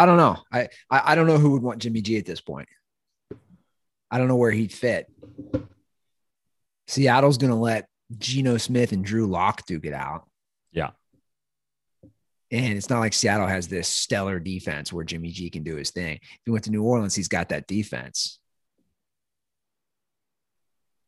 [0.00, 0.38] I don't know.
[0.50, 2.70] I, I I don't know who would want Jimmy G at this point.
[4.10, 5.12] I don't know where he'd fit.
[6.86, 7.86] Seattle's going to let
[8.16, 10.26] Geno Smith and Drew Lock duke it out.
[10.72, 10.92] Yeah.
[12.50, 15.90] And it's not like Seattle has this stellar defense where Jimmy G can do his
[15.90, 16.18] thing.
[16.22, 18.38] If he went to New Orleans, he's got that defense.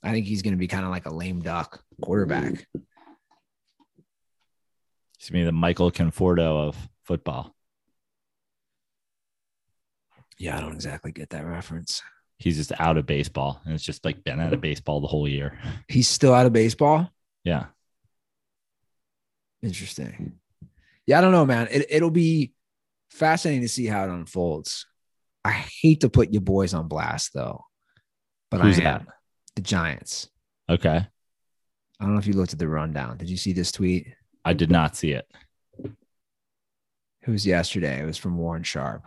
[0.02, 2.66] I think he's going to be kind of like a lame duck quarterback.
[5.18, 7.54] He's gonna be the Michael Conforto of football.
[10.42, 12.02] Yeah, I don't exactly get that reference.
[12.40, 15.28] He's just out of baseball, and it's just like been out of baseball the whole
[15.28, 15.56] year.
[15.88, 17.08] He's still out of baseball.
[17.44, 17.66] Yeah.
[19.62, 20.40] Interesting.
[21.06, 21.68] Yeah, I don't know, man.
[21.70, 22.54] It, it'll be
[23.08, 24.84] fascinating to see how it unfolds.
[25.44, 27.64] I hate to put your boys on blast, though,
[28.50, 29.06] but Who's I am.
[29.54, 30.28] The Giants.
[30.68, 31.06] Okay.
[32.00, 33.16] I don't know if you looked at the rundown.
[33.16, 34.08] Did you see this tweet?
[34.44, 35.24] I did not see it.
[35.84, 38.02] It was yesterday.
[38.02, 39.04] It was from Warren Sharp.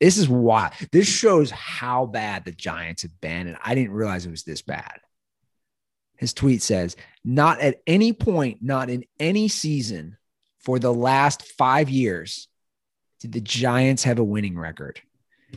[0.00, 3.46] This is why this shows how bad the Giants have been.
[3.46, 5.00] And I didn't realize it was this bad.
[6.18, 10.16] His tweet says, Not at any point, not in any season
[10.60, 12.48] for the last five years
[13.20, 15.00] did the Giants have a winning record.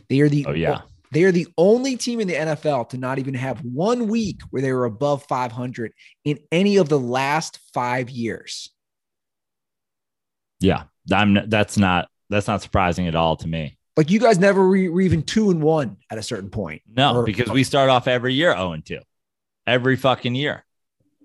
[0.08, 0.82] They are the Oh, yeah.
[1.12, 4.62] they are the only team in the NFL to not even have one week where
[4.62, 5.92] they were above 500
[6.24, 8.70] in any of the last five years.
[10.60, 10.84] Yeah.
[11.12, 13.76] I'm that's not that's not surprising at all to me.
[14.00, 16.80] Like you guys never re- were even two and one at a certain point.
[16.90, 18.98] No, Or- because we start off every year 0 and 2.
[19.66, 20.64] Every fucking year.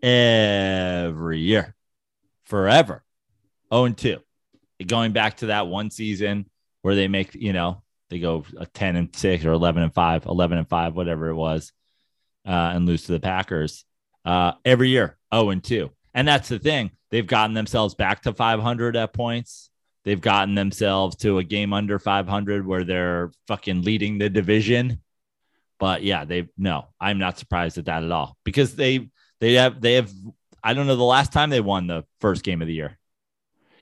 [0.03, 1.73] Every year.
[2.43, 3.05] Forever.
[3.73, 4.19] 0 and 2.
[4.85, 6.49] Going back to that one season
[6.81, 10.25] where they make, you know, they go a 10 and 6 or 11 and 5,
[10.25, 11.71] 11 and 5, whatever it was,
[12.45, 13.85] uh, and lose to the Packers.
[14.25, 15.89] Uh, every year, 0 and 2.
[16.13, 16.91] And that's the thing.
[17.09, 19.69] They've gotten themselves back to 500 at points.
[20.05, 25.01] They've gotten themselves to a game under 500 where they're fucking leading the division.
[25.79, 29.09] But yeah, they've no, I'm not surprised at that at all because they
[29.41, 30.11] they have they have
[30.63, 32.97] I don't know the last time they won the first game of the year.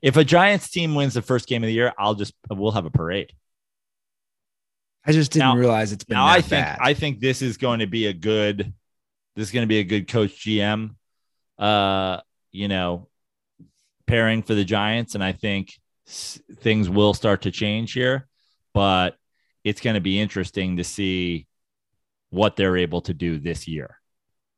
[0.01, 2.85] If a Giants team wins the first game of the year, I'll just we'll have
[2.85, 3.31] a parade.
[5.05, 6.79] I just didn't Now- realize it's been Now I think bad.
[6.81, 8.73] I think this is going to be a good
[9.35, 10.95] this is going to be a good coach GM
[11.59, 12.19] uh
[12.51, 13.07] you know
[14.07, 18.27] pairing for the Giants and I think things will start to change here
[18.73, 19.15] but
[19.63, 21.47] it's going to be interesting to see
[22.31, 23.97] what they're able to do this year.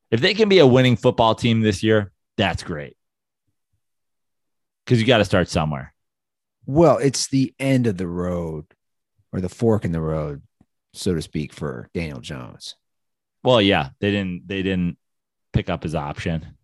[0.10, 2.96] If they can be a winning football team this year, that's great.
[4.86, 5.94] Cuz you got to start somewhere.
[6.68, 8.66] well, it's the end of the road
[9.32, 10.42] or the fork in the road,
[10.94, 12.76] so to speak, for Daniel Jones.
[13.44, 14.98] Well, yeah, they didn't they didn't
[15.54, 16.55] pick up his option.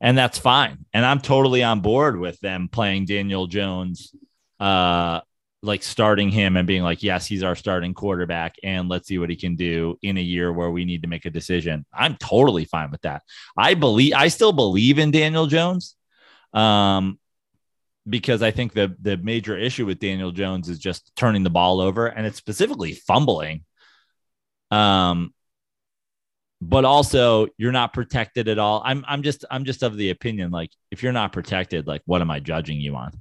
[0.00, 0.86] And that's fine.
[0.92, 4.14] And I'm totally on board with them playing Daniel Jones
[4.58, 5.20] uh
[5.62, 9.28] like starting him and being like, yes, he's our starting quarterback and let's see what
[9.28, 11.84] he can do in a year where we need to make a decision.
[11.92, 13.22] I'm totally fine with that.
[13.58, 15.96] I believe I still believe in Daniel Jones.
[16.54, 17.18] Um
[18.08, 21.80] because I think the the major issue with Daniel Jones is just turning the ball
[21.80, 23.64] over and it's specifically fumbling.
[24.70, 25.34] Um,
[26.60, 28.82] but also you're not protected at all.
[28.84, 32.20] I'm I'm just I'm just of the opinion like if you're not protected, like what
[32.20, 33.12] am I judging you on?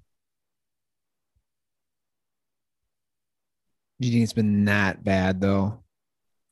[4.00, 5.84] Do you think it's been that bad though?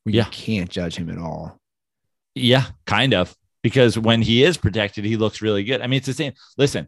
[0.04, 0.24] Where Yeah.
[0.30, 1.58] Can't judge him at all.
[2.34, 3.34] Yeah, kind of.
[3.62, 5.82] Because when he is protected, he looks really good.
[5.82, 6.32] I mean, it's the same.
[6.56, 6.86] Listen,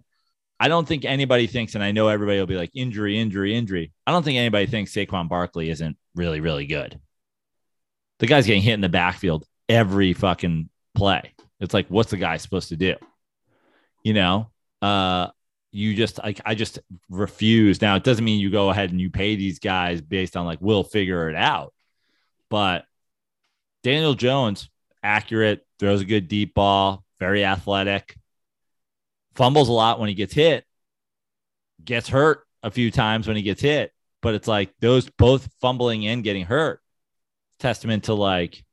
[0.58, 3.92] I don't think anybody thinks, and I know everybody will be like injury, injury, injury.
[4.06, 7.00] I don't think anybody thinks Saquon Barkley isn't really, really good.
[8.20, 11.32] The guy's getting hit in the backfield every fucking play.
[11.60, 12.96] It's like, what's the guy supposed to do?
[14.02, 14.50] You know,
[14.82, 15.28] uh,
[15.72, 17.80] you just like I just refuse.
[17.80, 20.58] Now it doesn't mean you go ahead and you pay these guys based on like
[20.60, 21.72] we'll figure it out.
[22.48, 22.84] But
[23.84, 24.68] Daniel Jones,
[25.02, 28.16] accurate, throws a good deep ball, very athletic,
[29.36, 30.64] fumbles a lot when he gets hit,
[31.84, 33.92] gets hurt a few times when he gets hit.
[34.22, 36.80] But it's like those both fumbling and getting hurt,
[37.60, 38.64] testament to like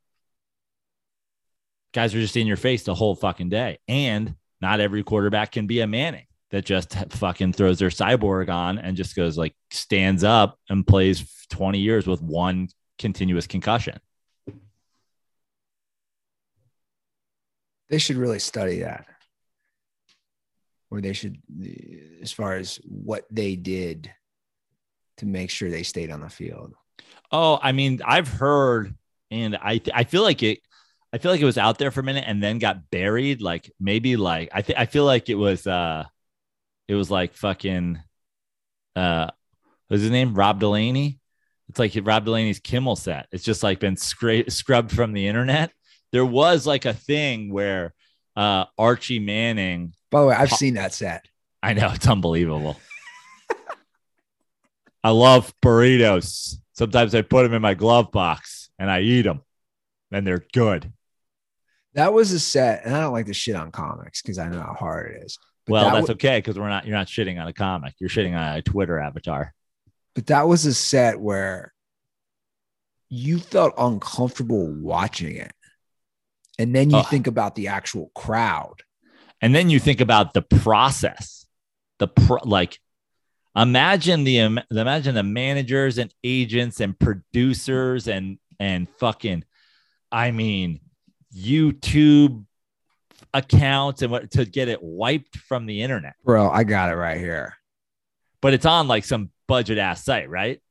[1.94, 3.80] guys are just in your face the whole fucking day.
[3.88, 8.78] And not every quarterback can be a Manning that just fucking throws their cyborg on
[8.78, 14.00] and just goes like stands up and plays 20 years with one continuous concussion.
[17.90, 19.06] They should really study that.
[20.90, 21.38] Or they should,
[22.22, 24.12] as far as what they did
[25.18, 26.74] to make sure they stayed on the field.
[27.32, 28.96] Oh, I mean, I've heard,
[29.30, 30.60] and I I feel like it.
[31.18, 33.42] I feel like it was out there for a minute and then got buried.
[33.42, 36.04] Like maybe like I think I feel like it was uh,
[36.88, 38.00] it was like fucking,
[38.96, 39.32] uh,
[39.88, 40.36] what's his name?
[40.36, 41.20] Rob Delaney.
[41.70, 43.26] It's like Rob Delaney's Kimmel set.
[43.32, 45.72] It's just like been scra- scrubbed from the internet.
[46.12, 47.96] there was like a thing where
[48.36, 49.94] uh, Archie Manning.
[50.12, 51.26] By the way, I've seen that set.
[51.64, 52.80] I know it's unbelievable.
[55.04, 56.58] I love burritos.
[56.74, 59.42] Sometimes I put them in my glove box and I eat them,
[60.12, 60.94] and they're good.
[61.98, 64.62] That was a set, and I don't like to shit on comics because I know
[64.62, 65.38] how hard it is.
[65.66, 66.86] But well, that that's wa- okay because we're not.
[66.86, 67.96] You're not shitting on a comic.
[68.00, 69.54] You're shitting on a Twitter avatar.
[70.16, 71.74] but that was a set where
[73.10, 75.52] you felt uncomfortable watching it,
[76.60, 78.84] and then you think about the actual crowd.
[79.42, 81.46] and then you think about the process
[82.00, 82.80] the pro- like
[83.56, 89.44] imagine the im- imagine the managers and agents and producers and and fucking
[90.12, 90.80] i mean
[91.36, 92.46] youtube
[93.34, 97.20] accounts and what to get it wiped from the internet Bro, I got it right
[97.20, 97.56] here.
[98.42, 100.62] but it's on like some budget ass site right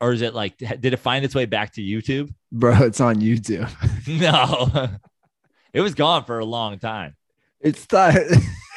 [0.00, 3.16] or is it like did it find its way back to youtube Bro, it's on
[3.16, 3.68] YouTube.
[4.06, 4.88] no
[5.72, 7.16] it was gone for a long time
[7.60, 8.14] It's not.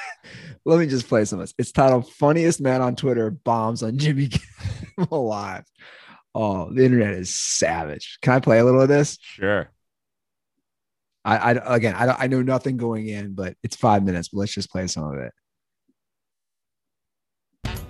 [0.65, 1.53] Let me just play some of this.
[1.57, 4.27] It's titled "Funniest Man on Twitter Bombs on Jimmy
[4.97, 5.63] Kimmel Live."
[6.35, 8.17] Oh, the internet is savage.
[8.21, 9.17] Can I play a little of this?
[9.21, 9.69] sure
[11.27, 14.29] I, I again, I I know nothing going in, but it's five minutes.
[14.29, 15.33] But let's just play some of it.
[17.65, 17.89] Welcome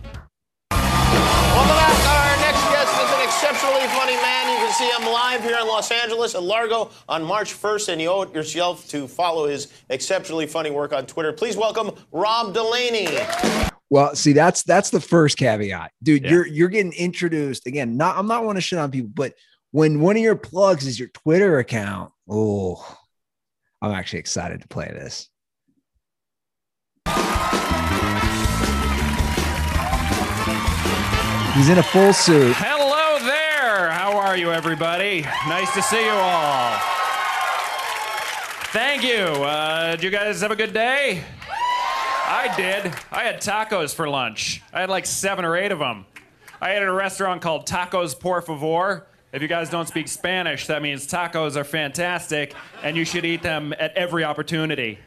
[1.78, 1.94] back.
[2.08, 4.50] Our next guest is an exceptionally funny man.
[4.50, 8.02] You can see him live here in Los Angeles at Largo on March 1st, and
[8.02, 11.32] you owe it yourself to follow his exceptionally funny work on Twitter.
[11.32, 13.20] Please welcome Rob Delaney.
[13.92, 16.24] Well, see, that's that's the first caveat, dude.
[16.24, 16.32] Yeah.
[16.32, 17.98] You're you're getting introduced again.
[17.98, 19.36] Not I'm not want to shit on people, but
[19.70, 22.97] when one of your plugs is your Twitter account, oh,
[23.82, 25.30] I'm actually excited to play this.
[31.56, 32.54] He's in a full suit.
[32.56, 33.90] Hello there.
[33.90, 35.22] How are you, everybody?
[35.48, 36.78] Nice to see you all.
[38.72, 39.44] Thank you.
[39.44, 41.24] Uh, did you guys have a good day?
[41.50, 42.94] I did.
[43.12, 44.62] I had tacos for lunch.
[44.74, 46.06] I had like seven or eight of them.
[46.62, 49.08] I ate at a restaurant called Tacos Por Favor.
[49.38, 53.44] If you guys don't speak Spanish, that means tacos are fantastic and you should eat
[53.44, 54.98] them at every opportunity.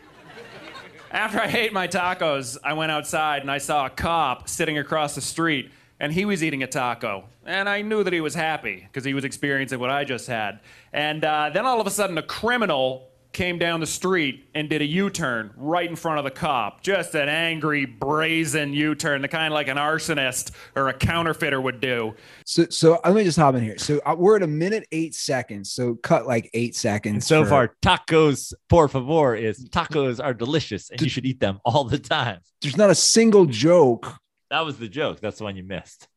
[1.10, 5.16] After I ate my tacos, I went outside and I saw a cop sitting across
[5.16, 7.24] the street, and he was eating a taco.
[7.44, 10.60] And I knew that he was happy because he was experiencing what I just had.
[10.92, 14.82] And uh, then all of a sudden, a criminal came down the street and did
[14.82, 16.82] a U-turn right in front of the cop.
[16.82, 22.14] Just an angry, brazen U-turn, the kind like an arsonist or a counterfeiter would do.
[22.44, 23.78] So so let me just hop in here.
[23.78, 25.72] So uh, we're at a minute eight seconds.
[25.72, 27.14] So cut like eight seconds.
[27.14, 31.40] And so for- far, tacos por favor is tacos are delicious and you should eat
[31.40, 32.40] them all the time.
[32.62, 34.12] there's not a single joke.
[34.50, 35.20] That was the joke.
[35.20, 36.08] That's the one you missed.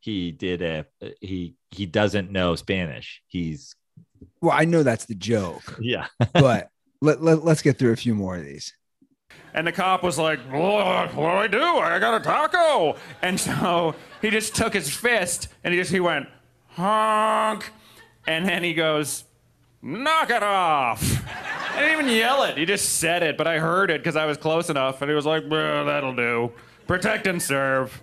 [0.00, 0.86] He did a
[1.20, 3.22] he he doesn't know Spanish.
[3.28, 3.76] He's
[4.40, 6.06] Well, I know that's the joke, yeah.
[6.32, 6.70] but
[7.00, 8.74] let, let, let's get through a few more of these.
[9.54, 11.62] And the cop was like, what, what do I do?
[11.62, 12.96] I got a taco.
[13.20, 16.26] And so he just took his fist and he just, he went,
[16.68, 17.70] honk.
[18.26, 19.24] And then he goes,
[19.82, 21.22] knock it off.
[21.74, 22.56] I didn't even yell it.
[22.56, 25.02] He just said it, but I heard it because I was close enough.
[25.02, 26.52] And he was like, well, that'll do.
[26.86, 28.00] Protect and serve.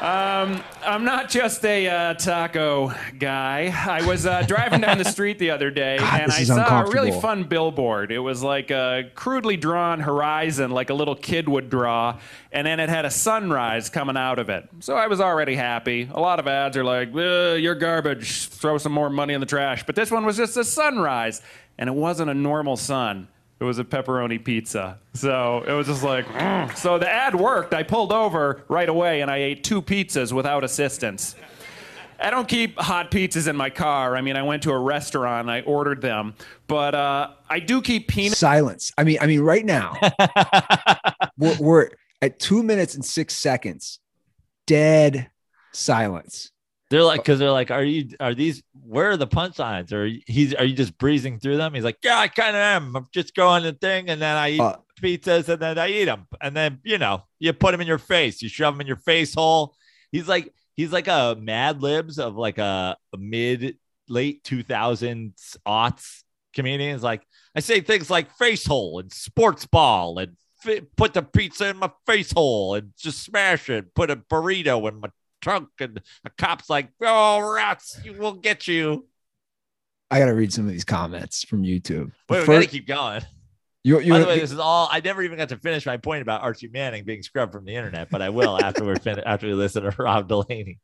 [0.00, 3.70] Um, I'm not just a uh, taco guy.
[3.86, 6.90] I was uh, driving down the street the other day God, and I saw a
[6.90, 8.10] really fun billboard.
[8.10, 12.18] It was like a crudely drawn horizon, like a little kid would draw,
[12.50, 14.66] and then it had a sunrise coming out of it.
[14.80, 16.08] So I was already happy.
[16.14, 18.46] A lot of ads are like, "Uh, "You're garbage.
[18.48, 21.42] Throw some more money in the trash." But this one was just a sunrise,
[21.76, 23.28] and it wasn't a normal sun.
[23.60, 24.98] It was a pepperoni pizza.
[25.12, 26.74] So it was just like, mm.
[26.74, 27.74] so the ad worked.
[27.74, 31.36] I pulled over right away and I ate two pizzas without assistance.
[32.18, 34.16] I don't keep hot pizzas in my car.
[34.16, 36.34] I mean, I went to a restaurant, I ordered them,
[36.68, 38.36] but uh, I do keep peanut.
[38.36, 38.92] Silence.
[38.96, 39.94] I mean, I mean, right now
[41.38, 41.90] we're, we're
[42.22, 44.00] at two minutes and six seconds.
[44.66, 45.30] Dead
[45.72, 46.50] silence.
[46.90, 49.92] They're like, because they're like, are you are these where are the punchlines?
[49.92, 51.72] Or he's are you just breezing through them?
[51.72, 52.96] He's like, yeah, I kind of am.
[52.96, 56.06] I'm just going the thing, and then I eat Uh, pizzas, and then I eat
[56.06, 58.86] them, and then you know, you put them in your face, you shove them in
[58.88, 59.76] your face hole.
[60.10, 63.76] He's like, he's like a Mad Libs of like a, a mid
[64.08, 66.24] late 2000s aughts
[66.54, 66.94] comedian.
[66.94, 67.22] He's like,
[67.54, 70.36] I say things like face hole and sports ball and
[70.96, 73.94] put the pizza in my face hole and just smash it.
[73.94, 75.08] Put a burrito in my
[75.40, 79.06] trunk, and a cop's like, "Oh, rats, you will get you."
[80.10, 82.10] I got to read some of these comments from YouTube.
[82.28, 83.22] The Wait, we gotta keep going.
[83.84, 84.88] you, you, By the way, this is all.
[84.90, 87.74] I never even got to finish my point about Archie Manning being scrubbed from the
[87.74, 90.78] internet, but I will after we're fin- after we listen to Rob Delaney.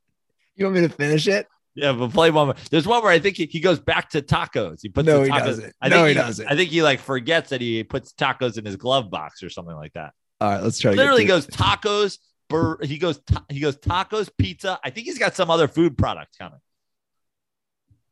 [0.55, 1.49] you want me to finish it?
[1.75, 2.57] Yeah, but play one more.
[2.71, 4.79] There's one where I think he, he goes back to tacos.
[4.81, 5.75] He puts No, the he doesn't.
[5.83, 6.47] I No, think he doesn't.
[6.51, 9.77] I think he like forgets that he puts tacos in his glove box or something
[9.77, 10.15] like that.
[10.41, 12.19] All right, let's try Literally goes tacos.
[12.49, 14.79] Bur- he goes ta- he goes tacos, pizza.
[14.85, 16.61] I think he's got some other food product coming.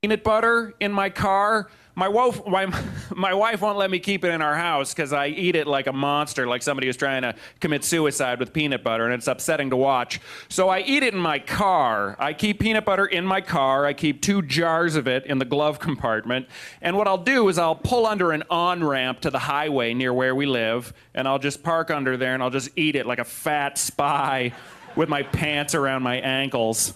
[0.03, 1.71] peanut butter in my car.
[1.97, 2.67] My wife, my,
[3.15, 5.87] my wife won't let me keep it in our house because I eat it like
[5.87, 9.71] a monster, like somebody who's trying to commit suicide with peanut butter, and it's upsetting
[9.71, 10.21] to watch.
[10.49, 12.17] So I eat it in my car.
[12.19, 13.87] I keep peanut butter in my car.
[13.87, 16.49] I keep two jars of it in the glove compartment.
[16.83, 20.13] And what I'll do is I'll pull under an on ramp to the highway near
[20.13, 23.19] where we live, and I'll just park under there and I'll just eat it like
[23.19, 24.53] a fat spy
[24.97, 26.95] with my pants around my ankles.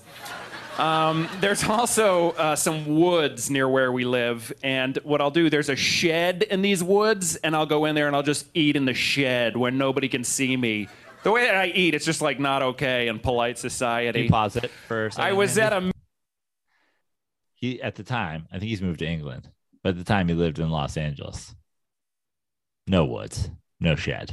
[0.78, 5.68] Um, there's also uh, some woods near where we live, and what I'll do, there's
[5.68, 8.84] a shed in these woods, and I'll go in there and I'll just eat in
[8.84, 10.88] the shed where nobody can see me.
[11.24, 14.22] The way that I eat, it's just like not okay in polite society.
[14.22, 15.10] you pause it for?
[15.16, 15.92] I was at a
[17.54, 18.46] he at the time.
[18.52, 19.48] I think he's moved to England,
[19.82, 21.54] but at the time he lived in Los Angeles.
[22.86, 23.50] No woods,
[23.80, 24.32] no shed.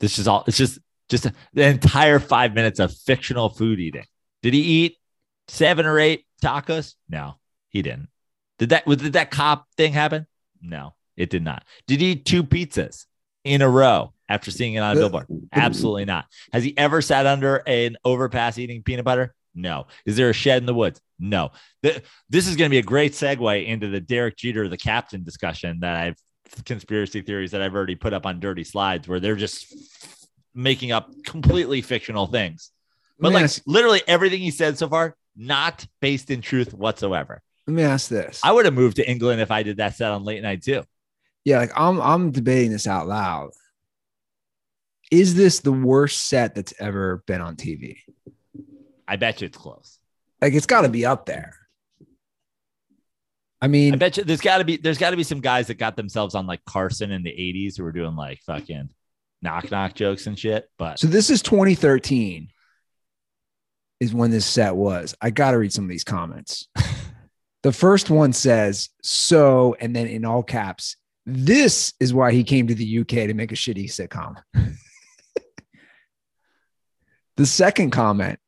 [0.00, 0.44] This is all.
[0.46, 0.78] It's just
[1.10, 4.06] just the entire five minutes of fictional food eating.
[4.42, 4.96] Did he eat
[5.48, 6.94] seven or eight tacos?
[7.08, 7.36] No,
[7.68, 8.08] he didn't.
[8.58, 10.26] Did that did that cop thing happen?
[10.62, 11.64] No, it did not.
[11.86, 13.06] Did he eat two pizzas
[13.44, 15.26] in a row after seeing it on a billboard?
[15.52, 16.26] Absolutely not.
[16.52, 19.34] Has he ever sat under an overpass eating peanut butter?
[19.54, 19.86] No.
[20.06, 21.00] Is there a shed in the woods?
[21.18, 21.50] No.
[21.82, 25.22] Th- This is going to be a great segue into the Derek Jeter, the captain
[25.22, 26.16] discussion that I've
[26.64, 29.74] conspiracy theories that I've already put up on dirty slides where they're just
[30.54, 32.70] making up completely fictional things.
[33.18, 37.42] But me like literally everything he said so far, not based in truth whatsoever.
[37.66, 38.40] Let me ask this.
[38.44, 40.82] I would have moved to England if I did that set on late night too.
[41.44, 43.50] yeah, like I'm I'm debating this out loud.
[45.10, 47.98] Is this the worst set that's ever been on TV?
[49.06, 49.98] I bet you it's close.
[50.40, 51.54] Like it's got to be up there.
[53.60, 55.68] I mean, I bet you there's got to be there's got to be some guys
[55.68, 58.90] that got themselves on like Carson in the 80s who were doing like fucking
[59.40, 60.68] knock knock jokes and shit.
[60.76, 62.48] But so this is 2013
[64.00, 65.14] is when this set was.
[65.20, 66.68] I got to read some of these comments.
[67.62, 72.66] the first one says, "So," and then in all caps, this is why he came
[72.66, 74.36] to the UK to make a shitty sitcom.
[77.36, 78.38] the second comment,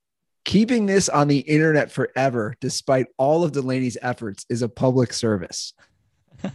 [0.44, 5.72] keeping this on the internet forever, despite all of Delaney's efforts, is a public service.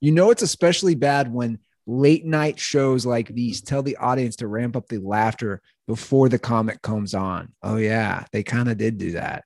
[0.00, 4.46] you know, it's especially bad when late night shows like these tell the audience to
[4.46, 7.52] ramp up the laughter before the comic comes on.
[7.62, 9.44] Oh, yeah, they kind of did do that.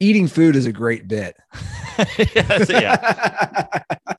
[0.00, 1.36] Eating food is a great bit.
[2.18, 3.78] Yes, yeah.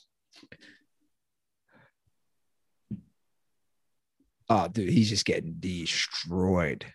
[4.49, 6.85] oh, dude, he's just getting destroyed.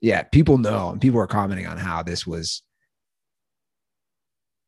[0.00, 2.62] Yeah, people know, and people are commenting on how this was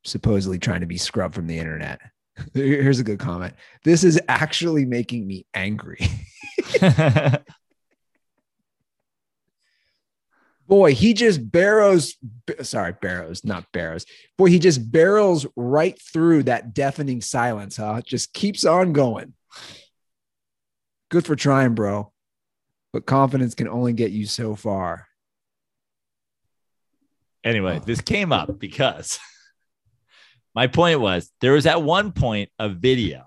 [0.05, 2.01] supposedly trying to be scrubbed from the internet.
[2.55, 3.55] Here's a good comment.
[3.85, 5.99] This is actually making me angry.
[10.68, 12.16] Boy, he just barrows.
[12.62, 14.04] Sorry, barrows, not barrows.
[14.36, 18.00] Boy, he just barrels right through that deafening silence, huh?
[18.04, 19.34] Just keeps on going.
[21.09, 22.12] Good for trying, bro.
[22.92, 25.07] But confidence can only get you so far.
[27.44, 29.20] anyway, this came up because
[30.54, 33.26] my point was there was at one point a video.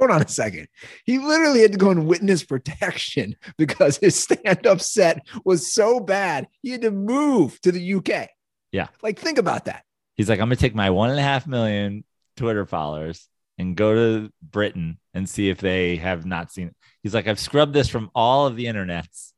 [0.00, 0.66] Hold on a second.
[1.04, 6.00] He literally had to go in witness protection because his stand up set was so
[6.00, 6.48] bad.
[6.62, 8.30] He had to move to the UK.
[8.72, 8.88] Yeah.
[9.02, 9.84] Like, think about that.
[10.16, 12.04] He's like, I'm gonna take my one and a half million
[12.36, 13.28] Twitter followers
[13.58, 16.76] and go to Britain and see if they have not seen it.
[17.02, 19.32] He's like, I've scrubbed this from all of the internets,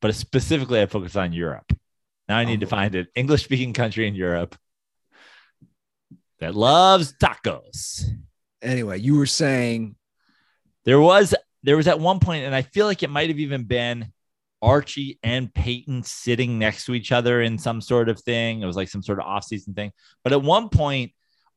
[0.00, 1.72] but specifically I focus on Europe.
[2.28, 2.68] Now I need to Oh.
[2.68, 4.56] find an English speaking country in Europe
[6.38, 8.04] that loves tacos.
[8.64, 9.96] Anyway, you were saying,
[10.84, 13.64] There was there was at one point, and I feel like it might have even
[13.64, 14.12] been
[14.60, 18.60] Archie and Peyton sitting next to each other in some sort of thing.
[18.60, 19.92] It was like some sort of off-season thing.
[20.22, 21.12] But at one point,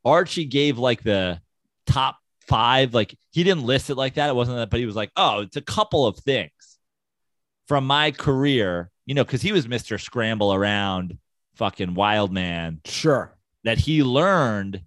[0.05, 1.41] Archie gave like the
[1.85, 2.93] top five.
[2.93, 4.29] Like he didn't list it like that.
[4.29, 6.51] It wasn't that, but he was like, oh, it's a couple of things
[7.67, 9.99] from my career, you know, because he was Mr.
[9.99, 11.17] Scramble around
[11.55, 13.35] fucking wild man sure.
[13.63, 14.81] that he learned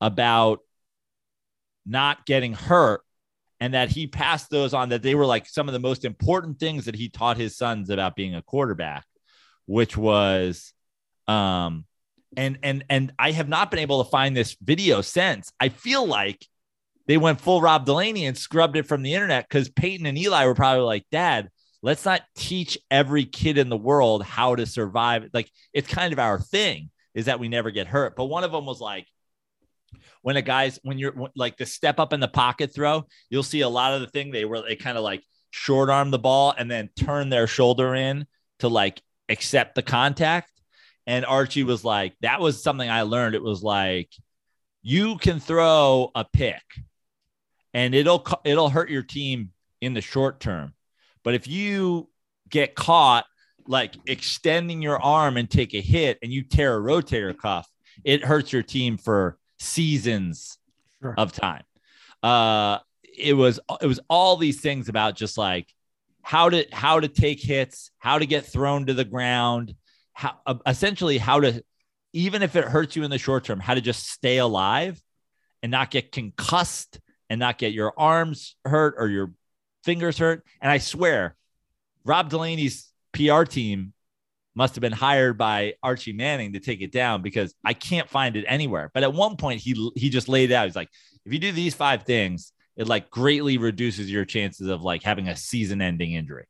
[0.00, 0.60] about
[1.86, 3.02] not getting hurt
[3.60, 6.58] and that he passed those on that they were like some of the most important
[6.58, 9.04] things that he taught his sons about being a quarterback
[9.66, 10.72] which was
[11.28, 11.84] um
[12.36, 16.06] and and and I have not been able to find this video since I feel
[16.06, 16.46] like
[17.06, 20.46] they went full Rob Delaney and scrubbed it from the internet because Peyton and Eli
[20.46, 21.50] were probably like, Dad,
[21.82, 25.28] let's not teach every kid in the world how to survive.
[25.32, 28.16] Like it's kind of our thing is that we never get hurt.
[28.16, 29.06] But one of them was like,
[30.22, 33.60] when a guy's when you're like the step up in the pocket throw, you'll see
[33.60, 36.54] a lot of the thing they were they kind of like short arm the ball
[36.56, 38.26] and then turn their shoulder in
[38.60, 40.50] to like accept the contact.
[41.06, 43.34] And Archie was like, that was something I learned.
[43.34, 44.10] It was like,
[44.82, 46.62] you can throw a pick
[47.74, 50.74] and it'll it'll hurt your team in the short term.
[51.24, 52.08] But if you
[52.48, 53.26] get caught
[53.66, 57.68] like extending your arm and take a hit and you tear a rotator cuff,
[58.04, 60.58] it hurts your team for seasons
[61.00, 61.14] Sure.
[61.18, 61.64] of time.
[62.22, 62.78] Uh
[63.18, 65.68] it was it was all these things about just like
[66.22, 69.74] how to how to take hits, how to get thrown to the ground,
[70.12, 71.62] how uh, essentially how to
[72.12, 75.02] even if it hurts you in the short term, how to just stay alive
[75.62, 79.32] and not get concussed and not get your arms hurt or your
[79.84, 80.44] fingers hurt.
[80.60, 81.34] And I swear,
[82.04, 83.92] Rob Delaney's PR team
[84.54, 88.36] must have been hired by Archie Manning to take it down because I can't find
[88.36, 88.90] it anywhere.
[88.92, 90.66] But at one point, he he just laid it out.
[90.66, 90.90] He's like,
[91.24, 95.28] if you do these five things, it like greatly reduces your chances of like having
[95.28, 96.46] a season-ending injury.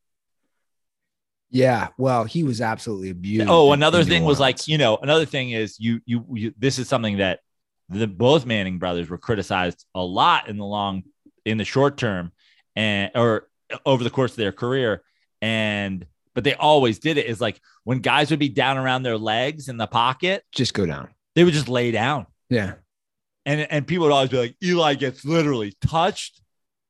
[1.51, 1.89] Yeah.
[1.99, 3.49] Well, he was absolutely abused.
[3.49, 6.89] Oh, another thing was like, you know, another thing is you, you, you, this is
[6.89, 7.41] something that
[7.89, 11.03] the both Manning brothers were criticized a lot in the long,
[11.45, 12.33] in the short term
[12.75, 13.49] and, or
[13.85, 15.03] over the course of their career.
[15.43, 19.19] And, but they always did it is like when guys would be down around their
[19.19, 21.09] legs in the pocket, just go down.
[21.35, 22.27] they would just lay down.
[22.49, 22.75] Yeah.
[23.45, 26.41] And, and people would always be like, Eli gets literally touched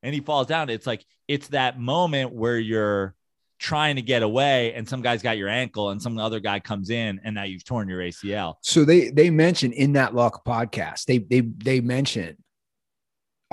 [0.02, 0.68] and he falls down.
[0.68, 3.14] It's like, it's that moment where you're
[3.62, 6.90] trying to get away and some guy's got your ankle and some other guy comes
[6.90, 8.56] in and now you've torn your ACL.
[8.60, 12.36] So they they mentioned in that luck podcast, they they they mentioned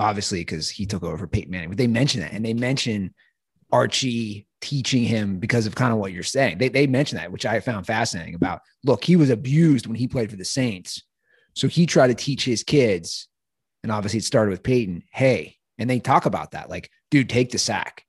[0.00, 3.12] obviously because he took over Peyton Manning, but they mentioned that and they mentioned
[3.70, 6.58] Archie teaching him because of kind of what you're saying.
[6.58, 10.08] They they mentioned that, which I found fascinating about look, he was abused when he
[10.08, 11.02] played for the Saints.
[11.54, 13.28] So he tried to teach his kids,
[13.82, 17.50] and obviously it started with Peyton, hey, and they talk about that, like, dude, take
[17.50, 18.04] the sack.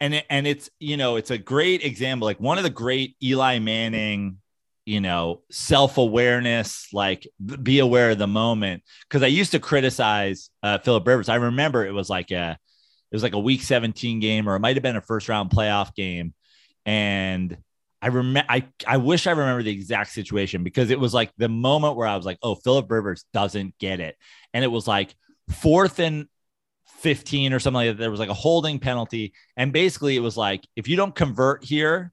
[0.00, 3.16] and it, and it's you know it's a great example like one of the great
[3.22, 4.38] Eli Manning
[4.84, 7.26] you know self-awareness like
[7.62, 11.84] be aware of the moment because I used to criticize uh, Philip Rivers I remember
[11.84, 12.58] it was like a
[13.10, 15.50] it was like a week 17 game or it might have been a first round
[15.50, 16.34] playoff game
[16.84, 17.56] and
[18.02, 21.48] I remember I I wish I remember the exact situation because it was like the
[21.48, 24.16] moment where I was like oh Philip Rivers doesn't get it
[24.52, 25.14] and it was like
[25.48, 26.28] fourth and
[26.98, 27.98] 15 or something like that.
[27.98, 29.32] There was like a holding penalty.
[29.56, 32.12] And basically it was like, if you don't convert here,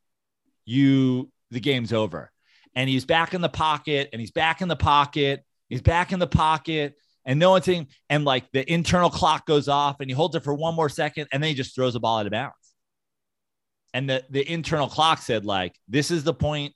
[0.65, 2.31] you the game's over.
[2.75, 5.43] And he's back in the pocket and he's back in the pocket.
[5.69, 6.95] He's back in the pocket.
[7.25, 10.43] And no one's saying, and like the internal clock goes off and he holds it
[10.43, 12.53] for one more second and then he just throws the ball out of bounds.
[13.93, 16.73] And the, the internal clock said, like, this is the point.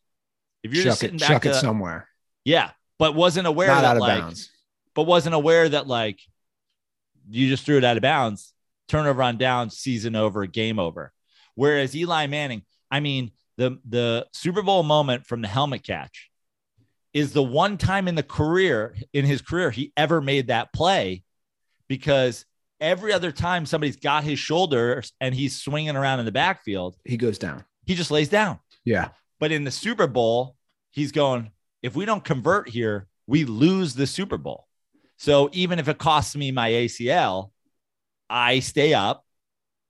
[0.64, 2.08] If you're just sitting it, back, chuck it somewhere.
[2.46, 4.50] yeah, but wasn't aware Not that like, bounds.
[4.96, 6.20] but wasn't aware that like
[7.30, 8.54] you just threw it out of bounds,
[8.88, 11.12] turnover on down, season over, game over.
[11.56, 16.30] Whereas Eli Manning, I mean, the the Super Bowl moment from the helmet catch
[17.18, 21.24] is the one time in the career in his career he ever made that play
[21.88, 22.46] because
[22.80, 27.18] every other time somebody's got his shoulders and he's swinging around in the backfield, He
[27.18, 27.66] goes down.
[27.86, 28.60] he just lays down.
[28.86, 29.10] Yeah.
[29.40, 30.56] But in the Super Bowl,
[30.92, 31.50] he's going,
[31.82, 34.68] if we don't convert here, we lose the Super Bowl.
[35.18, 37.50] So even if it costs me my ACL,
[38.30, 39.26] I stay up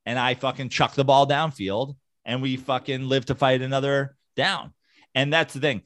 [0.05, 4.73] and I fucking chuck the ball downfield and we fucking live to fight another down.
[5.13, 5.81] And that's the thing.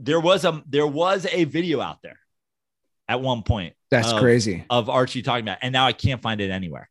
[0.00, 2.18] There was a there was a video out there
[3.08, 4.64] at one point That's of- crazy.
[4.70, 6.88] of Archie talking about, it, and now I can't find it anywhere.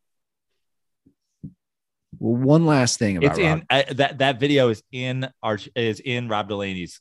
[2.19, 3.59] Well, one last thing about It's Rob.
[3.59, 6.99] in uh, that that video is in Arch is in Rob Delaney's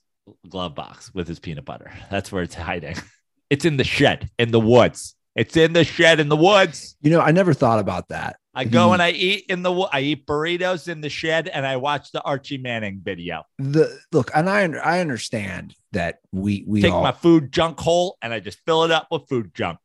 [0.49, 1.93] glove box with his peanut butter.
[2.11, 2.97] That's where it's hiding.
[3.49, 5.15] It's in the shed in the woods.
[5.37, 6.97] It's in the shed in the woods.
[7.01, 8.41] You know, I never thought about that.
[8.57, 11.67] I go The- and I eat in the I eat burritos in the shed and
[11.67, 13.43] I watch the Archie Manning video.
[13.59, 18.17] The look, and I I understand that we we Take all my food junk hole
[18.23, 19.79] and I just fill it up with food junk.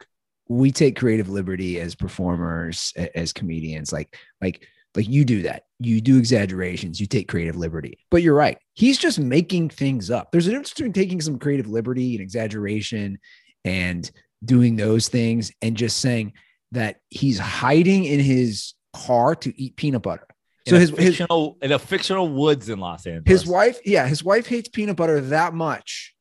[0.49, 3.91] we take creative liberty as performers, as comedians.
[3.93, 4.65] Like like
[4.95, 5.63] like you do that.
[5.79, 6.99] You do exaggerations.
[6.99, 7.97] You take creative liberty.
[8.09, 8.57] But you're right.
[8.73, 10.31] He's just making things up.
[10.31, 13.17] There's a difference between taking some creative liberty and exaggeration
[13.63, 14.09] and
[14.43, 16.33] doing those things and just saying
[16.71, 20.27] that he's hiding in his car to eat peanut butter.
[20.67, 23.41] So his, his fictional in a fictional woods in Los Angeles.
[23.41, 26.13] his wife, yeah, his wife hates peanut butter that much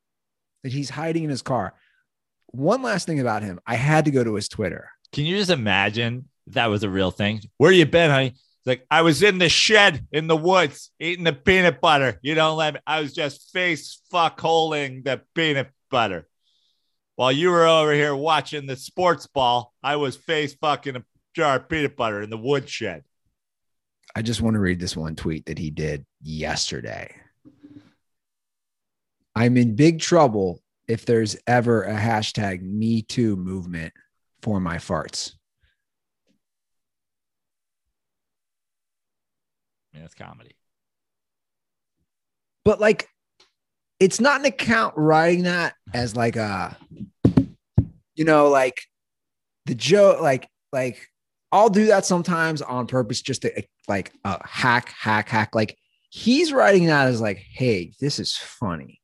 [0.62, 1.74] that he's hiding in his car.
[2.46, 4.88] One last thing about him, I had to go to his Twitter.
[5.12, 7.42] Can you just imagine that was a real thing?
[7.58, 8.28] Where you been, honey?
[8.28, 12.18] It's like I was in the shed in the woods eating the peanut butter.
[12.22, 12.80] You don't let me.
[12.86, 16.26] I was just face fuck holding the peanut butter.
[17.20, 21.04] While you were over here watching the sports ball, I was face fucking a
[21.36, 23.04] jar of peanut butter in the woodshed.
[24.16, 27.14] I just want to read this one tweet that he did yesterday.
[29.36, 33.92] I'm in big trouble if there's ever a hashtag me too movement
[34.40, 35.34] for my farts.
[39.92, 40.56] I mean, that's comedy.
[42.64, 43.10] But like
[44.00, 46.76] it's not an account writing that as like a
[48.14, 48.82] you know, like
[49.66, 51.06] the joke, like like
[51.52, 55.54] I'll do that sometimes on purpose just to like a hack, hack, hack.
[55.54, 55.76] Like
[56.08, 59.00] he's writing that as like, hey, this is funny.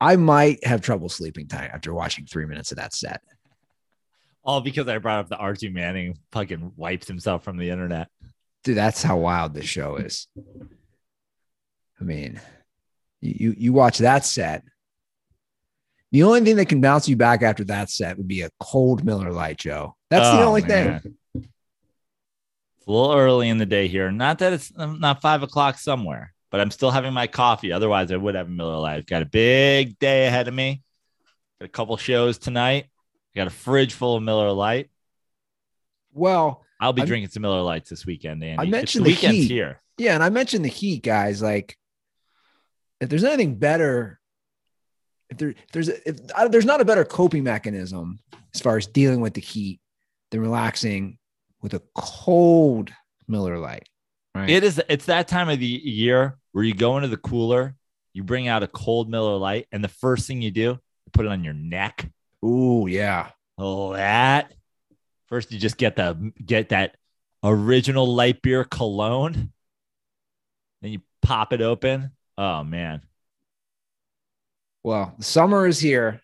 [0.00, 3.22] I might have trouble sleeping tonight after watching three minutes of that set.
[4.44, 8.08] All because I brought up the Archie Manning fucking wipes himself from the internet.
[8.62, 10.28] Dude, that's how wild this show is.
[12.00, 12.40] I mean,
[13.20, 14.62] you you watch that set.
[16.12, 19.04] The only thing that can bounce you back after that set would be a cold
[19.04, 19.96] Miller Lite, Joe.
[20.08, 21.00] That's the Oh, only man.
[21.00, 21.14] thing.
[21.34, 24.10] It's a little early in the day here.
[24.12, 27.72] Not that it's um, not five o'clock somewhere, but I'm still having my coffee.
[27.72, 29.06] Otherwise, I would have a Miller Lite.
[29.06, 30.82] Got a big day ahead of me.
[31.60, 32.86] Got a couple shows tonight.
[33.34, 34.90] Got a fridge full of Miller Lite.
[36.12, 38.58] Well, I'll be I'm- drinking some Miller Lites this weekend, Andy.
[38.58, 39.50] I It's mentioned the the weekend's heat.
[39.50, 39.80] here.
[39.98, 41.42] Yeah, and I mentioned the heat, guys.
[41.42, 41.76] Like,
[43.00, 44.20] if there's anything better,
[45.30, 46.16] if there if there's if
[46.50, 48.18] there's not a better coping mechanism
[48.54, 49.80] as far as dealing with the heat
[50.30, 51.18] than relaxing
[51.62, 52.90] with a cold
[53.28, 53.88] Miller Lite,
[54.34, 54.48] right?
[54.48, 54.80] It is.
[54.88, 57.74] It's that time of the year where you go into the cooler,
[58.12, 61.26] you bring out a cold Miller Lite, and the first thing you do, you put
[61.26, 62.10] it on your neck.
[62.44, 63.30] Ooh, yeah.
[63.58, 64.52] Oh, that.
[65.28, 66.96] First, you just get the get that
[67.42, 69.52] original light beer cologne.
[70.82, 72.12] Then you pop it open.
[72.38, 73.02] Oh man.
[74.82, 76.20] Well, summer is here,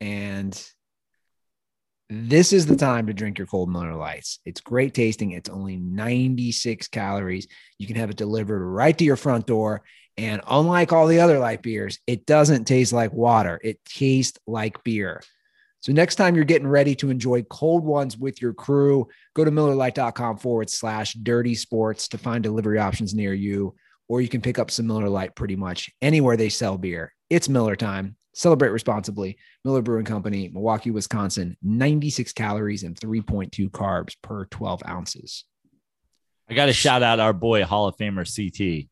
[0.00, 0.54] and
[2.08, 4.38] this is the time to drink your cold Miller Lites.
[4.44, 5.30] It's great tasting.
[5.32, 7.48] It's only 96 calories.
[7.78, 9.82] You can have it delivered right to your front door.
[10.18, 13.58] And unlike all the other light beers, it doesn't taste like water.
[13.64, 15.22] It tastes like beer.
[15.80, 19.50] So next time you're getting ready to enjoy cold ones with your crew, go to
[19.50, 23.74] millerlite.com forward slash dirty sports to find delivery options near you,
[24.12, 27.14] or you can pick up some Miller Lite pretty much anywhere they sell beer.
[27.30, 28.14] It's Miller time.
[28.34, 29.38] Celebrate responsibly.
[29.64, 35.46] Miller Brewing Company, Milwaukee, Wisconsin, 96 calories and 3.2 carbs per 12 ounces.
[36.46, 38.86] I got to shout out our boy Hall of Famer CT.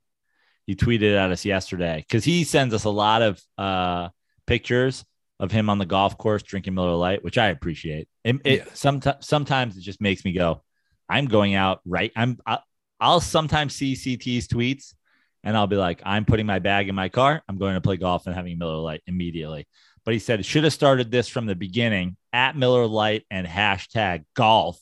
[0.65, 4.09] He tweeted at us yesterday because he sends us a lot of uh,
[4.47, 5.05] pictures
[5.39, 8.09] of him on the golf course drinking Miller Lite, which I appreciate.
[8.25, 8.65] It, it Yeah.
[8.73, 10.63] sometimes sometimes it just makes me go,
[11.11, 12.11] I'm going out right.
[12.17, 12.65] I'm I'll,
[12.99, 14.95] I'll sometimes see CT's tweets
[15.43, 17.43] and I'll be like, I'm putting my bag in my car.
[17.49, 19.67] I'm going to play golf and having Miller Lite immediately.
[20.05, 24.25] But he said should have started this from the beginning at Miller Lite and hashtag
[24.35, 24.81] golf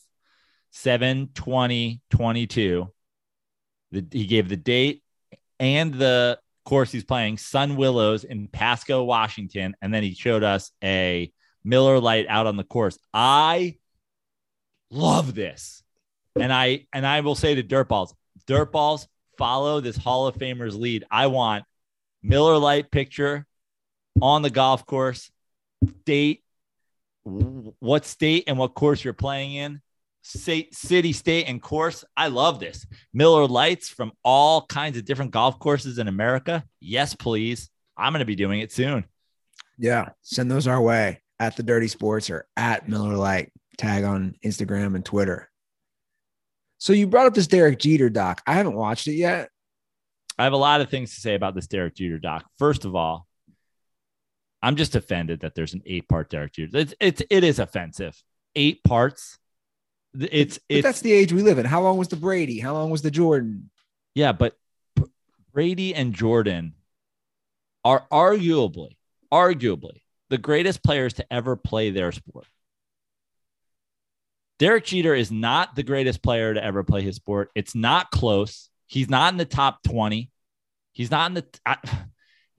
[0.71, 2.91] 7 20 22.
[4.11, 5.03] He gave the date
[5.59, 9.75] and the course he's playing, Sun Willows in Pasco, Washington.
[9.81, 11.31] And then he showed us a
[11.63, 12.97] Miller Lite out on the course.
[13.13, 13.77] I
[14.91, 15.83] love this.
[16.39, 18.13] And I and I will say to Dirtballs,
[18.47, 19.07] Dirtballs,
[19.39, 21.05] follow this Hall of Famer's lead.
[21.09, 21.63] I want
[22.21, 23.47] Miller Lite picture
[24.21, 25.31] on the golf course,
[26.05, 26.43] date,
[27.23, 29.81] what state and what course you're playing in,
[30.21, 32.03] state, city, state, and course.
[32.17, 32.85] I love this.
[33.13, 36.65] Miller Lites from all kinds of different golf courses in America.
[36.81, 37.69] Yes, please.
[37.97, 39.05] I'm going to be doing it soon.
[39.77, 43.53] Yeah, send those our way at the Dirty Sports or at Miller Lite.
[43.77, 45.48] Tag on Instagram and Twitter.
[46.79, 48.41] So you brought up this Derek Jeter doc.
[48.47, 49.49] I haven't watched it yet.
[50.37, 52.45] I have a lot of things to say about this Derek Jeter doc.
[52.57, 53.27] First of all,
[54.61, 56.77] I'm just offended that there's an eight part Derek Jeter.
[56.77, 58.21] It's, it's it is offensive.
[58.55, 59.37] Eight parts.
[60.17, 61.65] It's But it's that's the age we live in.
[61.65, 62.59] How long was the Brady?
[62.59, 63.69] How long was the Jordan?
[64.15, 64.57] Yeah, but
[65.53, 66.73] Brady and Jordan
[67.83, 68.95] are arguably,
[69.31, 72.47] arguably the greatest players to ever play their sport.
[74.59, 77.49] Derek Jeter is not the greatest player to ever play his sport.
[77.55, 78.69] It's not close.
[78.87, 80.29] He's not in the top 20.
[80.91, 81.77] He's not in the I,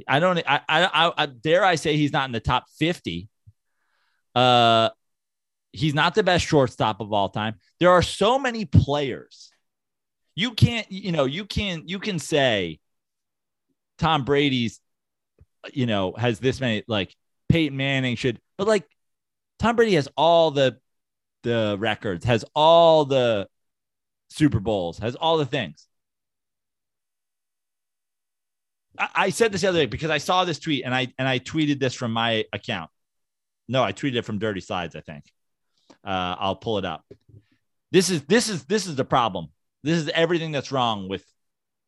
[0.09, 3.29] I don't I, I I dare I say he's not in the top 50.
[4.35, 4.91] Uh
[5.73, 7.57] he's not the best shortstop of all time.
[7.79, 9.51] There are so many players
[10.41, 12.79] you can't you know you can you can say
[13.99, 14.81] tom brady's
[15.73, 17.15] you know has this many like
[17.49, 18.85] peyton manning should but like
[19.59, 20.79] tom brady has all the
[21.43, 23.49] the records, has all the
[24.28, 25.86] Super Bowls, has all the things.
[28.99, 31.26] I, I said this the other day because I saw this tweet and I and
[31.26, 32.91] I tweeted this from my account.
[33.68, 35.24] No, I tweeted it from Dirty Slides, I think.
[36.05, 37.05] Uh, I'll pull it up.
[37.93, 39.49] This is this is this is the problem.
[39.82, 41.24] This is everything that's wrong with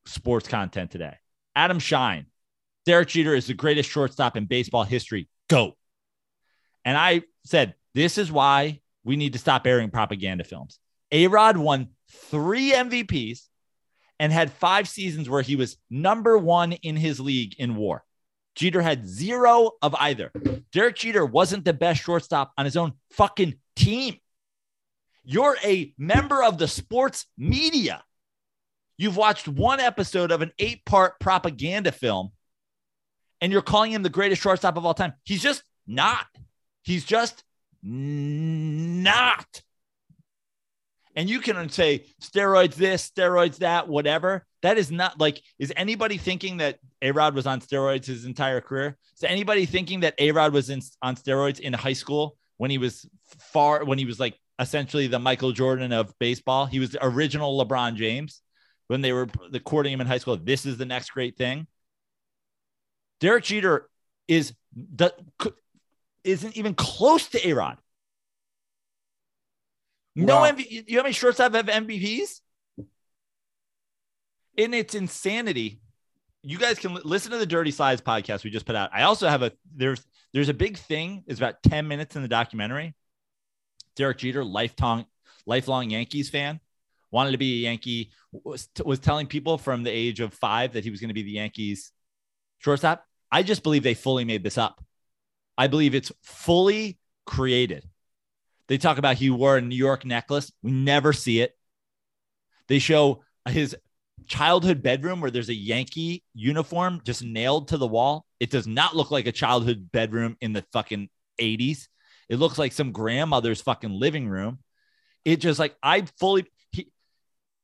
[0.06, 1.16] sports content today.
[1.54, 2.26] Adam Schein,
[2.86, 5.28] Derek Jeter is the greatest shortstop in baseball history.
[5.48, 5.76] Go.
[6.84, 10.78] And I said, this is why we need to stop airing propaganda films.
[11.10, 13.48] A Rod won three MVPs
[14.18, 18.04] and had five seasons where he was number one in his league in war.
[18.54, 20.30] Jeter had zero of either.
[20.72, 24.18] Derek Jeter wasn't the best shortstop on his own fucking team.
[25.24, 28.02] You're a member of the sports media.
[28.98, 32.30] You've watched one episode of an eight part propaganda film
[33.40, 35.14] and you're calling him the greatest shortstop of all time.
[35.24, 36.26] He's just not.
[36.82, 37.42] He's just
[37.82, 39.62] not.
[41.14, 44.46] And you can say steroids this, steroids that, whatever.
[44.62, 48.60] That is not like, is anybody thinking that A Rod was on steroids his entire
[48.60, 48.96] career?
[49.16, 52.78] Is anybody thinking that A Rod was in, on steroids in high school when he
[52.78, 53.06] was
[53.52, 56.66] far, when he was like essentially the Michael Jordan of baseball?
[56.66, 58.40] He was the original LeBron James
[58.86, 59.26] when they were
[59.64, 60.36] courting him in high school.
[60.36, 61.66] This is the next great thing.
[63.20, 63.88] Derek Jeter
[64.28, 65.12] is the,
[66.24, 67.78] isn't even close to A Rod.
[70.14, 72.40] No MV, you know how many shortstop have MVPs?
[74.58, 75.80] And it's insanity.
[76.42, 78.90] You guys can li- listen to the Dirty Slides podcast we just put out.
[78.92, 80.04] I also have a there's
[80.34, 81.24] there's a big thing.
[81.26, 82.94] It's about 10 minutes in the documentary.
[83.96, 85.06] Derek Jeter, lifelong
[85.46, 86.60] lifelong Yankees fan,
[87.10, 90.84] wanted to be a Yankee, was, was telling people from the age of five that
[90.84, 91.92] he was going to be the Yankees
[92.58, 93.04] shortstop.
[93.30, 94.82] I just believe they fully made this up.
[95.56, 97.88] I believe it's fully created.
[98.68, 100.50] They talk about he wore a New York necklace.
[100.62, 101.56] We never see it.
[102.68, 103.76] They show his
[104.26, 108.24] childhood bedroom where there's a Yankee uniform just nailed to the wall.
[108.40, 111.08] It does not look like a childhood bedroom in the fucking
[111.40, 111.88] 80s.
[112.28, 114.60] It looks like some grandmother's fucking living room.
[115.24, 116.90] It just like I fully he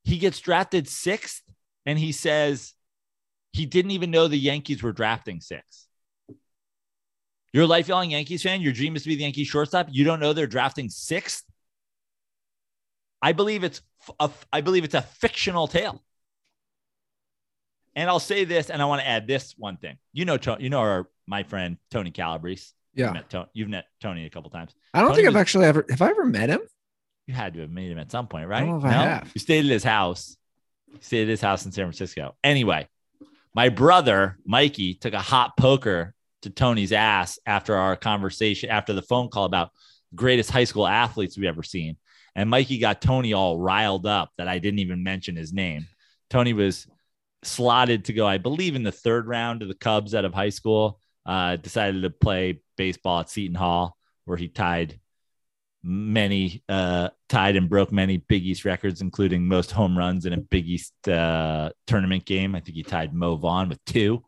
[0.05, 1.43] he gets drafted sixth
[1.87, 2.75] and he says
[3.53, 5.88] he didn't even know the Yankees were drafting six.
[7.53, 8.61] You're a lifelong Yankees fan.
[8.61, 9.89] Your dream is to be the Yankees shortstop.
[9.91, 11.45] You don't know they're drafting sixth.
[13.23, 13.81] I believe it's
[14.21, 16.03] a, I believe it's a fictional tale.
[17.97, 19.97] And I'll say this, and I want to add this one thing.
[20.13, 22.73] You know, you know, our my friend Tony Calabrese.
[22.95, 23.07] Yeah.
[23.07, 24.75] You've met, To- you've met Tony a couple times.
[24.95, 26.61] I don't Tony think I've was- actually ever have I ever met him?
[27.27, 28.67] You had to have made him at some point, right?
[28.67, 29.31] know if I have.
[29.35, 30.37] You stayed at his house.
[30.87, 32.35] You stayed at his house in San Francisco.
[32.43, 32.89] Anyway,
[33.55, 39.03] my brother Mikey took a hot poker to Tony's ass after our conversation, after the
[39.03, 39.71] phone call about
[40.15, 41.97] greatest high school athletes we've ever seen.
[42.35, 45.87] And Mikey got Tony all riled up that I didn't even mention his name.
[46.31, 46.87] Tony was
[47.43, 50.51] slotted to go, I believe, in the third round of the Cubs out of high
[50.51, 51.01] school.
[51.27, 54.99] Uh, decided to play baseball at Seton Hall, where he tied
[55.83, 60.39] many, uh, tied and broke many Big East records, including most home runs in a
[60.39, 62.55] Big East uh, tournament game.
[62.55, 64.25] I think he tied Mo Vaughn with two.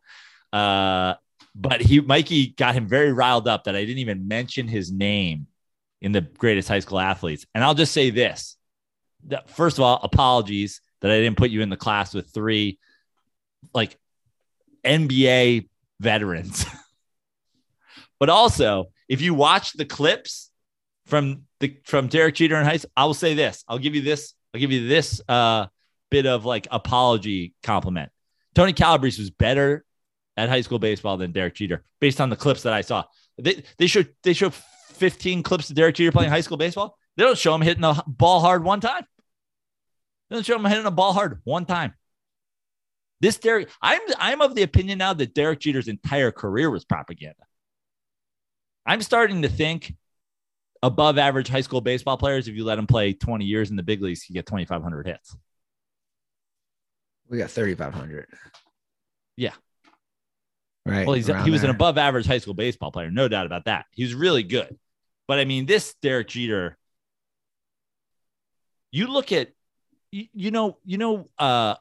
[0.53, 1.15] Uh,
[1.55, 5.47] but he, Mikey, got him very riled up that I didn't even mention his name
[6.01, 7.47] in the greatest high school athletes.
[7.55, 8.57] And I'll just say this:
[9.29, 12.79] that first of all, apologies that I didn't put you in the class with three
[13.75, 13.97] like
[14.85, 16.65] NBA veterans.
[18.19, 20.51] but also, if you watch the clips
[21.07, 23.65] from the from Derek Jeter in high school, I will say this.
[23.69, 24.35] I'll give you this.
[24.55, 25.67] I'll give you this uh,
[26.11, 28.11] bit of like apology compliment.
[28.55, 29.85] Tony Calabrese was better
[30.41, 33.05] at high school baseball than Derek Jeter, based on the clips that I saw.
[33.39, 36.99] They they show they show 15 clips of Derek Jeter playing high school baseball.
[37.17, 39.05] They don't show him hitting a ball hard one time.
[40.29, 41.95] They don't show him hitting a ball hard one time.
[43.21, 47.45] This Derek, I'm I'm of the opinion now that Derek Jeter's entire career was propaganda.
[48.87, 49.95] I'm starting to think
[50.83, 53.83] above average high school baseball players, if you let them play 20 years in the
[53.83, 55.37] big leagues, you get 2,500 hits.
[57.29, 58.27] We got 3,500.
[59.37, 59.53] Yeah.
[60.87, 61.07] Right.
[61.07, 63.87] Well, he's, he was an above average high school baseball player, no doubt about that.
[63.93, 64.79] He was really good.
[65.29, 66.77] But I mean, this Derek Jeter,
[68.91, 69.51] you look at,
[70.11, 71.77] you, you know, you know, uh,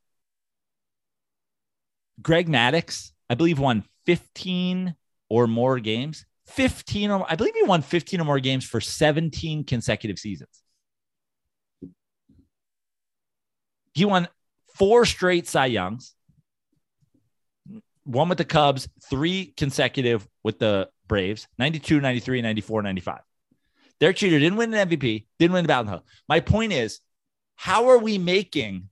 [2.21, 4.95] Greg Maddux, I believe, won 15
[5.29, 6.25] or more games.
[6.47, 10.63] 15 or I believe he won 15 or more games for 17 consecutive seasons.
[13.93, 14.27] He won
[14.75, 16.15] four straight Cy Youngs,
[18.09, 23.19] one with the Cubs, three consecutive with the Braves 92, 93, 94, 95.
[23.99, 26.05] Derek Jeter didn't win an MVP, didn't win the Battle Hill.
[26.27, 27.01] My point is,
[27.55, 28.89] how are we making?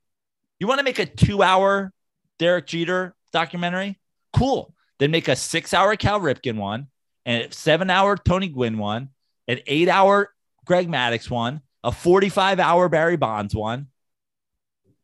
[0.59, 1.93] You want to make a two-hour
[2.38, 3.99] Derek Jeter documentary?
[4.34, 4.74] Cool.
[4.99, 6.88] Then make a six-hour Cal Ripken one,
[7.26, 9.09] and a seven-hour Tony Gwynn one,
[9.47, 10.34] an eight-hour
[10.65, 13.88] Greg Maddux one, a 45-hour Barry Bonds one.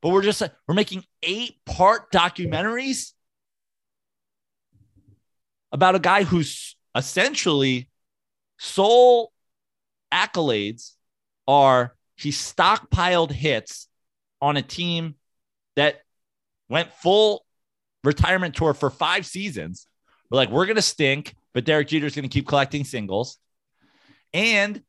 [0.01, 3.13] But we're just we're making eight-part documentaries
[5.73, 7.89] about a guy who's essentially
[8.59, 9.33] sole
[10.13, 10.91] accolades
[11.47, 13.89] are he stockpiled hits
[14.41, 15.15] on a team
[15.75, 16.01] that
[16.69, 17.43] went full
[18.03, 19.87] retirement tour for five seasons.
[20.29, 23.37] We're like, we're going to stink, but Derek Jeter's going to keep collecting singles.
[24.33, 24.81] And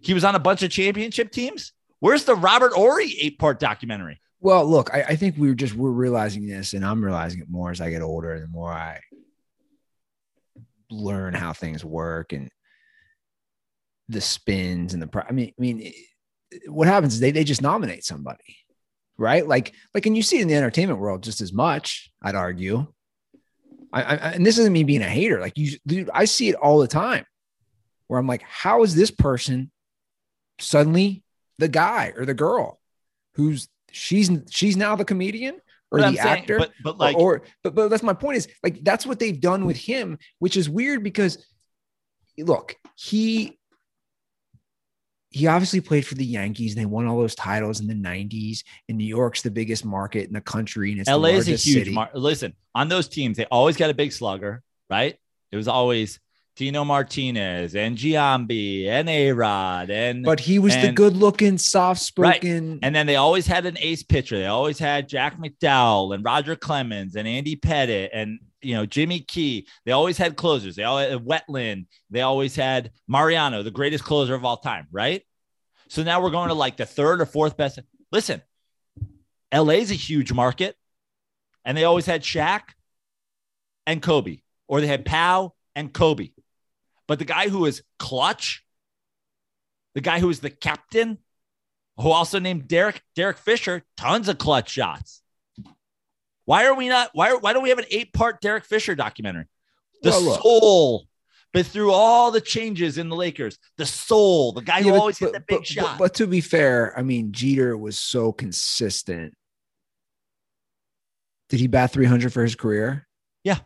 [0.00, 1.72] he was on a bunch of championship teams.
[2.00, 4.20] Where's the Robert Horry eight part documentary?
[4.40, 7.48] Well, look, I, I think we are just we're realizing this, and I'm realizing it
[7.48, 9.00] more as I get older, and the more I
[10.92, 12.50] learn how things work and
[14.08, 15.26] the spins and the.
[15.28, 15.92] I mean, I mean,
[16.66, 18.56] what happens is they they just nominate somebody,
[19.16, 19.46] right?
[19.46, 22.10] Like like, and you see it in the entertainment world just as much.
[22.22, 22.86] I'd argue.
[23.92, 25.40] I, I and this isn't me being a hater.
[25.40, 27.24] Like you, dude, I see it all the time,
[28.06, 29.70] where I'm like, how is this person
[30.58, 31.22] suddenly
[31.58, 32.80] the guy or the girl
[33.34, 35.60] who's she's she's now the comedian
[35.92, 38.14] or But the I'm saying- actor but- but like- or, or but but that's my
[38.14, 41.38] point is like that's what they've done with him which is weird because
[42.38, 43.58] look he
[45.34, 46.74] he obviously played for the Yankees.
[46.74, 48.64] And they won all those titles in the 90s.
[48.90, 50.90] And New York's the biggest market in the country.
[50.92, 51.90] And it's the LA is a huge city.
[51.90, 53.38] mar- listen on those teams.
[53.38, 55.16] They always got a big slugger, right?
[55.50, 56.20] It was always
[56.54, 62.00] Tino Martinez and Giambi and A Rod and but he was the good looking, soft
[62.02, 62.78] spoken.
[62.82, 64.38] and then they always had an ace pitcher.
[64.38, 69.20] They always had Jack McDowell and Roger Clemens and Andy Pettitte and you know Jimmy
[69.20, 69.66] Key.
[69.86, 70.76] They always had closers.
[70.76, 71.86] They always had Wetteland.
[72.10, 75.22] They always had Mariano, the greatest closer of all time, right?
[75.88, 77.78] So now we're going to like the third or fourth best.
[78.10, 78.42] Listen,
[79.54, 80.76] LA's a huge market,
[81.64, 82.60] and they always had Shaq
[83.86, 86.30] and Kobe, or they had Pau and Kobe.
[87.12, 88.64] But the guy who is clutch,
[89.94, 91.18] the guy who is the captain,
[91.98, 95.20] who also named Derek Derek Fisher, tons of clutch shots.
[96.46, 97.10] Why are we not?
[97.12, 99.44] Why why don't we have an eight part Derek Fisher documentary?
[100.02, 101.06] The Well, soul,
[101.52, 105.18] but through all the changes in the Lakers, the soul, the guy who but- always
[105.18, 105.98] hit the big but- shot.
[105.98, 109.34] But, but to be fair, I mean, Jeter was so consistent.
[111.50, 113.06] Did he bat 300 for his career?
[113.44, 113.58] Yeah.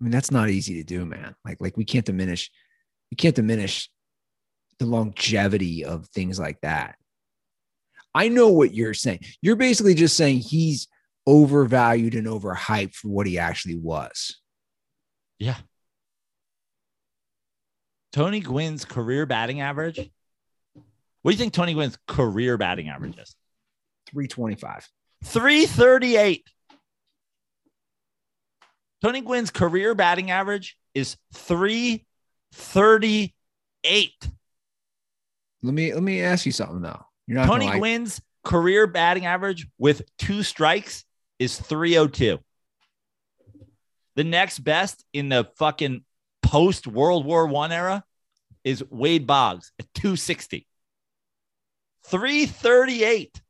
[0.00, 1.36] I mean, that's not easy to do, man.
[1.44, 2.50] Like, like we can't diminish,
[3.14, 3.88] we can't diminish
[4.80, 6.96] the longevity of things like that.
[8.12, 9.20] I know what you're saying.
[9.40, 10.88] You're basically just saying he's
[11.24, 14.40] overvalued and overhyped for what he actually was.
[15.38, 15.54] yeah.
[18.12, 19.98] Tony Gwynn's career batting average.
[21.22, 23.36] What do you think Tony Gwynn's career batting average is?
[24.10, 24.88] 325.
[25.24, 26.44] 338.
[29.02, 31.16] Tony Gwynn's career batting average is
[32.54, 34.28] 338.
[35.62, 37.04] Let me let me ask you something though.
[37.26, 41.04] You're not Tony Gwynn's career batting average with two strikes
[41.38, 42.38] is 302.
[44.16, 46.04] The next best in the fucking
[46.42, 48.04] post World War One era
[48.62, 50.66] is Wade Boggs at 260.
[52.04, 53.40] 338.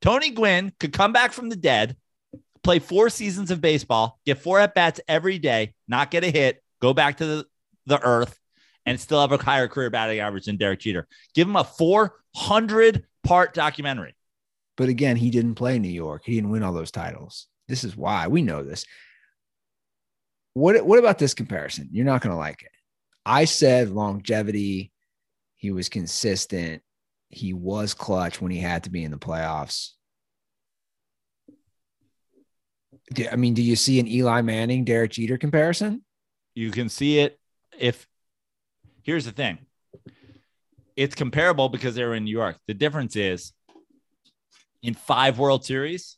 [0.00, 1.96] Tony Gwynn could come back from the dead,
[2.62, 6.62] play four seasons of baseball, get four at bats every day, not get a hit,
[6.80, 7.46] go back to the,
[7.86, 8.38] the earth,
[8.84, 11.08] and still have a higher career batting average than Derek Jeter.
[11.34, 14.14] Give him a 400 part documentary.
[14.76, 16.22] But again, he didn't play New York.
[16.24, 17.46] He didn't win all those titles.
[17.68, 18.84] This is why we know this.
[20.54, 21.88] What what about this comparison?
[21.92, 22.70] You're not going to like it.
[23.24, 24.92] I said longevity.
[25.56, 26.82] He was consistent.
[27.28, 29.90] He was clutch when he had to be in the playoffs.
[33.30, 36.02] I mean, do you see an Eli Manning, Derek Jeter comparison?
[36.56, 37.38] You can see it
[37.78, 38.08] if
[39.02, 39.58] here's the thing.
[40.96, 42.56] It's comparable because they were in New York.
[42.66, 43.52] The difference is
[44.82, 46.16] in five World Series,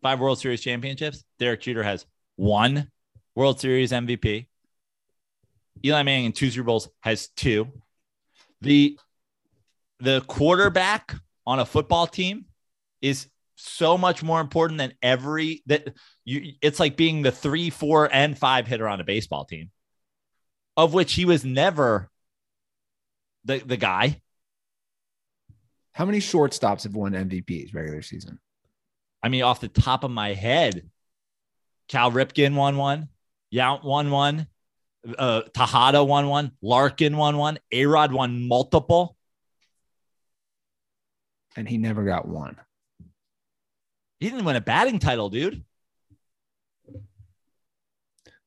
[0.00, 2.06] five World Series championships, Derek Jeter has
[2.36, 2.88] one
[3.34, 4.46] World Series MVP.
[5.84, 7.66] Eli Manning in two Super Bowls has two.
[8.60, 8.96] The
[9.98, 11.16] the quarterback
[11.46, 12.44] on a football team
[13.02, 13.26] is
[13.56, 15.94] so much more important than every that
[16.24, 19.70] you it's like being the three, four, and five hitter on a baseball team,
[20.76, 22.10] of which he was never
[23.44, 24.20] the, the guy.
[25.92, 28.40] How many shortstops have won MVPs regular season?
[29.22, 30.90] I mean, off the top of my head,
[31.88, 33.08] Cal Ripken won one,
[33.52, 34.48] Yount won one,
[35.18, 36.52] Uh, Tejada won one.
[36.62, 37.58] Larkin won one.
[37.72, 39.16] Arod Rod won multiple.
[41.56, 42.56] And he never got one.
[44.20, 45.64] He didn't win a batting title, dude.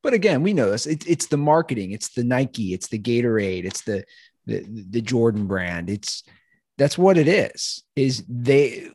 [0.02, 0.86] But again, we know this.
[0.86, 1.92] It's it's the marketing.
[1.92, 2.72] It's the Nike.
[2.72, 3.64] It's the Gatorade.
[3.64, 4.04] It's the
[4.46, 5.90] the the Jordan brand.
[5.90, 6.22] It's
[6.78, 7.82] that's what it is.
[7.96, 8.90] Is they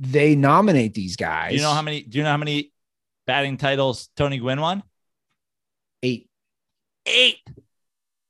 [0.00, 1.50] they nominate these guys.
[1.50, 2.02] Do you know how many?
[2.02, 2.72] Do you know how many
[3.26, 4.82] batting titles Tony Gwynn won?
[6.04, 6.28] eight?
[7.06, 7.38] Eight.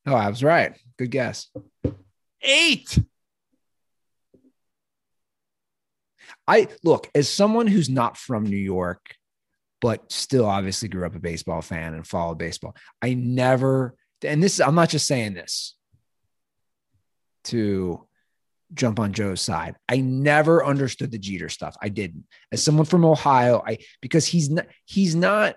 [0.07, 0.79] Oh, I was right.
[0.99, 1.49] Good guess.
[2.41, 2.99] Eight.
[6.47, 9.14] I look as someone who's not from New York,
[9.80, 12.76] but still obviously grew up a baseball fan and followed baseball.
[13.03, 15.74] I never, and this I'm not just saying this
[17.45, 18.07] to
[18.72, 19.76] jump on Joe's side.
[19.88, 21.76] I never understood the Jeter stuff.
[21.80, 22.24] I didn't.
[22.53, 25.57] As someone from Ohio, I because he's not he's not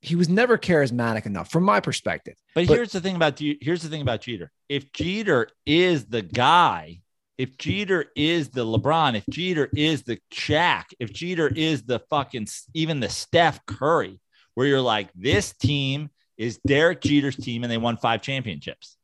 [0.00, 2.34] he was never charismatic enough from my perspective.
[2.54, 4.50] But, But- here's the thing about here's the thing about Jeter.
[4.68, 7.00] If Jeter is the guy,
[7.38, 12.48] if Jeter is the LeBron, if Jeter is the Shaq, if Jeter is the fucking
[12.74, 14.20] even the Steph Curry,
[14.54, 18.96] where you're like, this team is Derek Jeter's team, and they won five championships.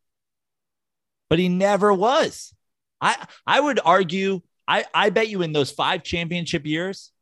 [1.31, 2.53] But he never was.
[3.01, 3.17] I
[3.47, 4.41] I would argue.
[4.67, 7.13] I I bet you in those five championship years,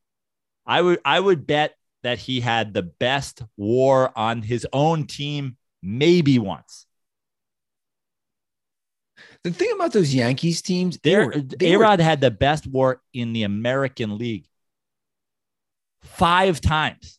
[0.67, 5.57] I would I would bet that he had the best war on his own team
[5.83, 6.87] maybe once.
[9.45, 12.67] The thing about those Yankees teams, they were, they A were- Rod had the best
[12.67, 14.47] war in the American League
[16.03, 17.19] five times.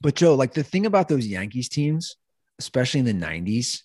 [0.00, 2.16] But Joe, like the thing about those Yankees teams,
[2.58, 3.82] especially in the 90s,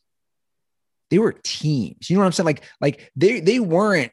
[1.10, 2.10] they were teams.
[2.10, 2.46] You know what I'm saying?
[2.46, 4.12] Like, like they they weren't.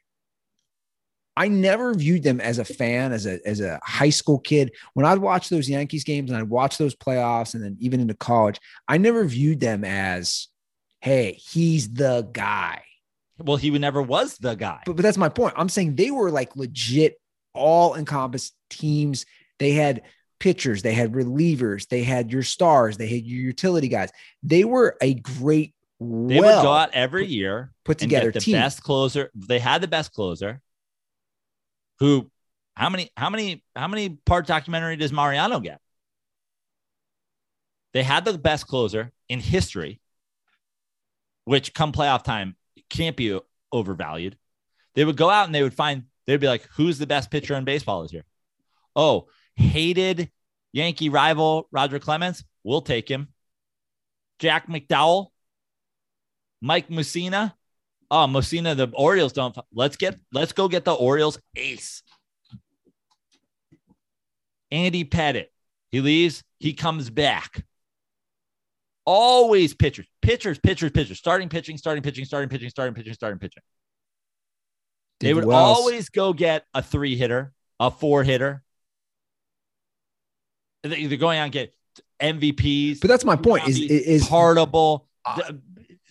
[1.37, 4.71] I never viewed them as a fan, as a as a high school kid.
[4.93, 8.15] When I'd watch those Yankees games and I'd watch those playoffs and then even into
[8.15, 10.47] college, I never viewed them as,
[11.05, 12.83] hey, he's the guy.
[13.37, 14.81] Well, he never was the guy.
[14.87, 15.53] But, but that's my point.
[15.57, 17.21] I'm saying they were like legit
[17.53, 19.27] all encompassed teams.
[19.59, 20.01] They had
[20.41, 24.11] pitchers, they had relievers, they had your stars, they had your utility guys.
[24.43, 28.55] They were a great, They well would go out every year put together the team.
[28.55, 29.31] best closer.
[29.35, 30.63] They had the best closer.
[31.99, 32.31] Who?
[32.77, 33.11] How many?
[33.17, 33.63] How many?
[33.77, 35.81] How many part documentary does Mariano get?
[37.93, 40.01] They had the best closer in history,
[41.45, 42.57] which come playoff time
[42.91, 43.39] can't be
[43.73, 44.37] overvalued.
[44.95, 46.05] They would go out and they would find.
[46.27, 48.25] They'd be like, "Who's the best pitcher in baseball this year?"
[48.97, 50.31] Oh, hated
[50.73, 52.45] Yankee rival Roger Clemens.
[52.63, 53.29] We'll take him.
[54.39, 55.29] Jack McDowell,
[56.61, 57.55] Mike Mussina.
[58.11, 59.57] Oh, Mussina, the Orioles don't.
[59.73, 60.19] Let's get.
[60.33, 62.03] Let's go get the Orioles ace.
[64.71, 65.49] Andy Pettitte.
[65.91, 66.43] He leaves.
[66.59, 67.65] He comes back.
[69.07, 71.19] Always pitchers, pitchers, pitchers, pitchers.
[71.19, 73.63] Starting pitching, starting pitching, starting pitching, starting pitching, starting pitching.
[75.21, 75.79] They would Wells.
[75.79, 78.63] always go get a three hitter, a four hitter.
[80.83, 81.75] They- They're going out and get
[82.21, 83.01] MVPs.
[83.01, 83.69] But that's my point.
[83.69, 84.29] Is is
[85.37, 85.43] D-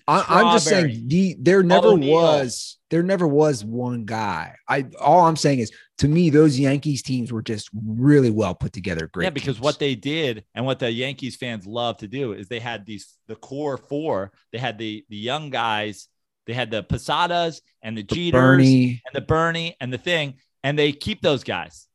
[0.07, 4.55] I, I'm just saying the there never was there never was one guy.
[4.69, 8.71] I all I'm saying is to me those Yankees teams were just really well put
[8.71, 9.09] together.
[9.11, 9.23] Great.
[9.23, 9.63] yeah, because teams.
[9.63, 13.17] what they did and what the Yankees fans love to do is they had these
[13.27, 14.31] the core four.
[14.51, 16.07] They had the the young guys.
[16.45, 20.77] They had the Posadas and the Jeters Bernie and the Bernie and the thing, and
[20.77, 21.87] they keep those guys.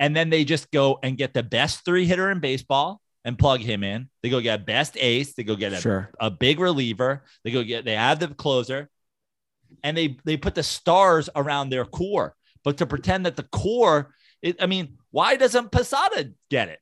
[0.00, 3.60] And then they just go and get the best three hitter in baseball and plug
[3.60, 4.08] him in.
[4.24, 5.34] They go get best ace.
[5.34, 6.10] They go get a, sure.
[6.18, 7.22] a big reliever.
[7.44, 8.90] They go get they have the closer,
[9.82, 12.34] and they they put the stars around their core.
[12.64, 16.78] But to pretend that the core, it, I mean, why doesn't Posada get it?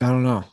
[0.00, 0.44] I don't know.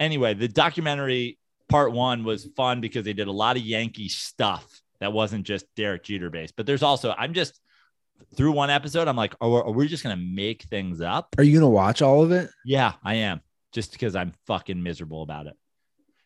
[0.00, 1.38] Anyway, the documentary
[1.68, 5.66] part one was fun because they did a lot of Yankee stuff that wasn't just
[5.76, 6.54] Derek Jeter based.
[6.56, 7.60] But there's also I'm just
[8.34, 11.34] through one episode, I'm like, are, are we just gonna make things up?
[11.38, 12.50] Are you gonna watch all of it?
[12.64, 13.40] Yeah, I am.
[13.78, 15.54] Just because I'm fucking miserable about it.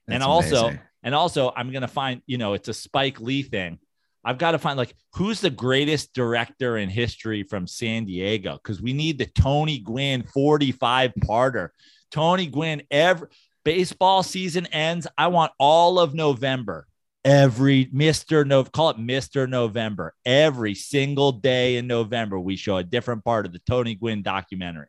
[0.08, 0.80] and also, amazing.
[1.02, 3.78] and also, I'm gonna find, you know, it's a Spike Lee thing.
[4.24, 8.80] I've got to find like who's the greatest director in history from San Diego because
[8.80, 11.68] we need the Tony Gwynn 45 parter.
[12.10, 13.28] Tony Gwynn, every
[13.66, 15.06] baseball season ends.
[15.18, 16.86] I want all of November,
[17.22, 18.46] every Mr.
[18.46, 19.46] No, call it Mr.
[19.46, 20.14] November.
[20.24, 24.88] Every single day in November, we show a different part of the Tony Gwynn documentary.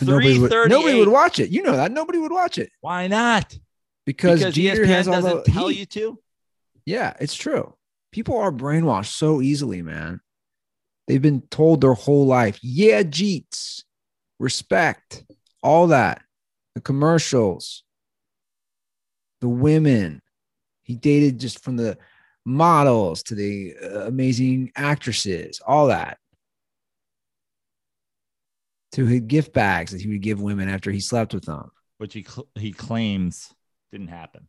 [0.00, 1.50] Nobody would, nobody would watch it.
[1.50, 3.56] You know that nobody would watch it Why not?
[4.06, 6.18] because, Because Jeter ESPN has all doesn't the tell you to.
[6.86, 7.74] Yeah, it's true.
[8.10, 10.20] People are brainwashed so easily, man.
[11.06, 13.82] They've been told their whole life, yeah, Jeets,
[14.38, 15.24] respect,
[15.62, 16.22] all that.
[16.74, 17.84] The commercials,
[19.40, 20.22] the women.
[20.82, 21.98] He dated just from the
[22.44, 26.18] models to the uh, amazing actresses, all that.
[28.92, 31.70] To his gift bags that he would give women after he slept with them.
[31.98, 33.52] which he cl- he claims
[33.90, 34.46] didn't happen.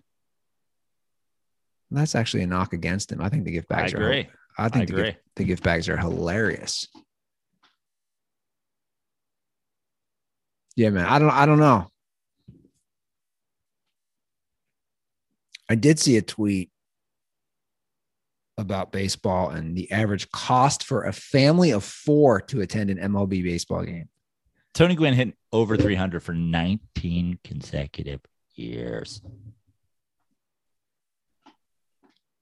[1.92, 3.22] That's actually a knock against him.
[3.22, 3.98] I think the gift I bags are.
[3.98, 4.28] agree.
[4.58, 5.04] I think I the agree.
[5.12, 6.88] gift, the gift bags are hilarious.
[10.76, 11.06] Yeah, man.
[11.06, 11.30] I don't.
[11.30, 11.88] I don't know.
[15.70, 16.70] I did see a tweet
[18.58, 23.44] about baseball and the average cost for a family of four to attend an MLB
[23.44, 24.10] baseball game.
[24.74, 28.22] Tony Gwynn hit over 300 for 19 consecutive
[28.56, 29.22] years.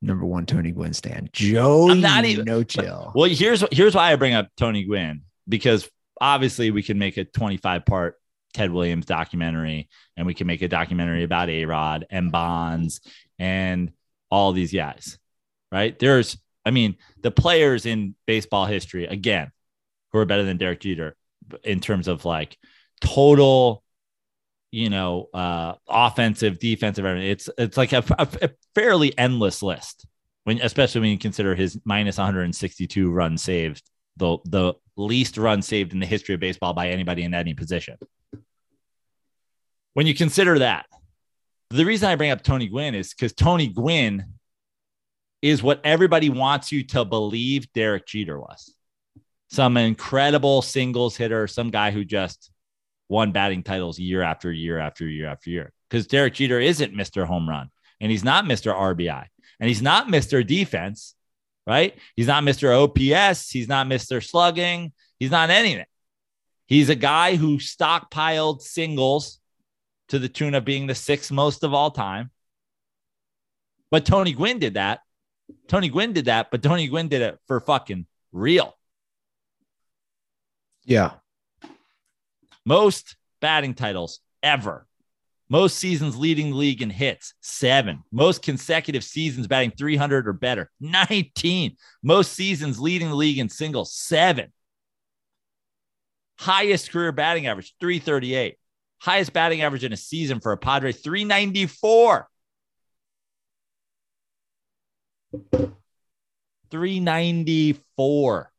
[0.01, 1.29] Number one, Tony Gwynn stand.
[1.31, 3.11] Joey, I'm not even- no chill.
[3.13, 5.87] Well, here's here's why I bring up Tony Gwynn because
[6.19, 8.15] obviously we can make a 25 part
[8.53, 13.01] Ted Williams documentary and we can make a documentary about A Rod and Bonds
[13.37, 13.91] and
[14.29, 15.19] all these guys,
[15.71, 15.97] right?
[15.97, 19.51] There's, I mean, the players in baseball history, again,
[20.11, 21.15] who are better than Derek Jeter
[21.63, 22.57] in terms of like
[23.01, 23.83] total,
[24.71, 27.05] you know, uh, offensive, defensive.
[27.05, 30.05] It's, it's like a, a, a fairly endless list
[30.43, 33.83] when, especially when you consider his minus 162 runs saved,
[34.17, 37.97] the, the least run saved in the history of baseball by anybody in any position.
[39.93, 40.85] When you consider that,
[41.69, 44.25] the reason I bring up Tony Gwynn is because Tony Gwynn
[45.41, 48.75] is what everybody wants you to believe Derek Jeter was.
[49.51, 52.51] Some incredible singles hitter, some guy who just
[53.09, 55.73] won batting titles year after year after year after year.
[55.89, 57.25] Because Derek Jeter isn't Mr.
[57.25, 57.69] Home Run
[57.99, 58.73] and he's not Mr.
[58.73, 59.25] RBI
[59.59, 60.47] and he's not Mr.
[60.47, 61.15] Defense,
[61.67, 61.97] right?
[62.15, 62.73] He's not Mr.
[62.73, 63.49] OPS.
[63.49, 64.25] He's not Mr.
[64.25, 64.93] Slugging.
[65.19, 65.85] He's not anything.
[66.65, 69.41] He's a guy who stockpiled singles
[70.07, 72.31] to the tune of being the sixth most of all time.
[73.91, 75.01] But Tony Gwynn did that.
[75.67, 78.77] Tony Gwynn did that, but Tony Gwynn did it for fucking real.
[80.83, 81.11] Yeah.
[82.65, 84.85] Most batting titles ever.
[85.49, 88.03] Most seasons leading the league in hits, seven.
[88.11, 91.75] Most consecutive seasons batting 300 or better, 19.
[92.01, 94.53] Most seasons leading the league in singles, seven.
[96.39, 98.55] Highest career batting average, 338.
[99.01, 102.27] Highest batting average in a season for a Padre, 394.
[106.71, 108.50] 394.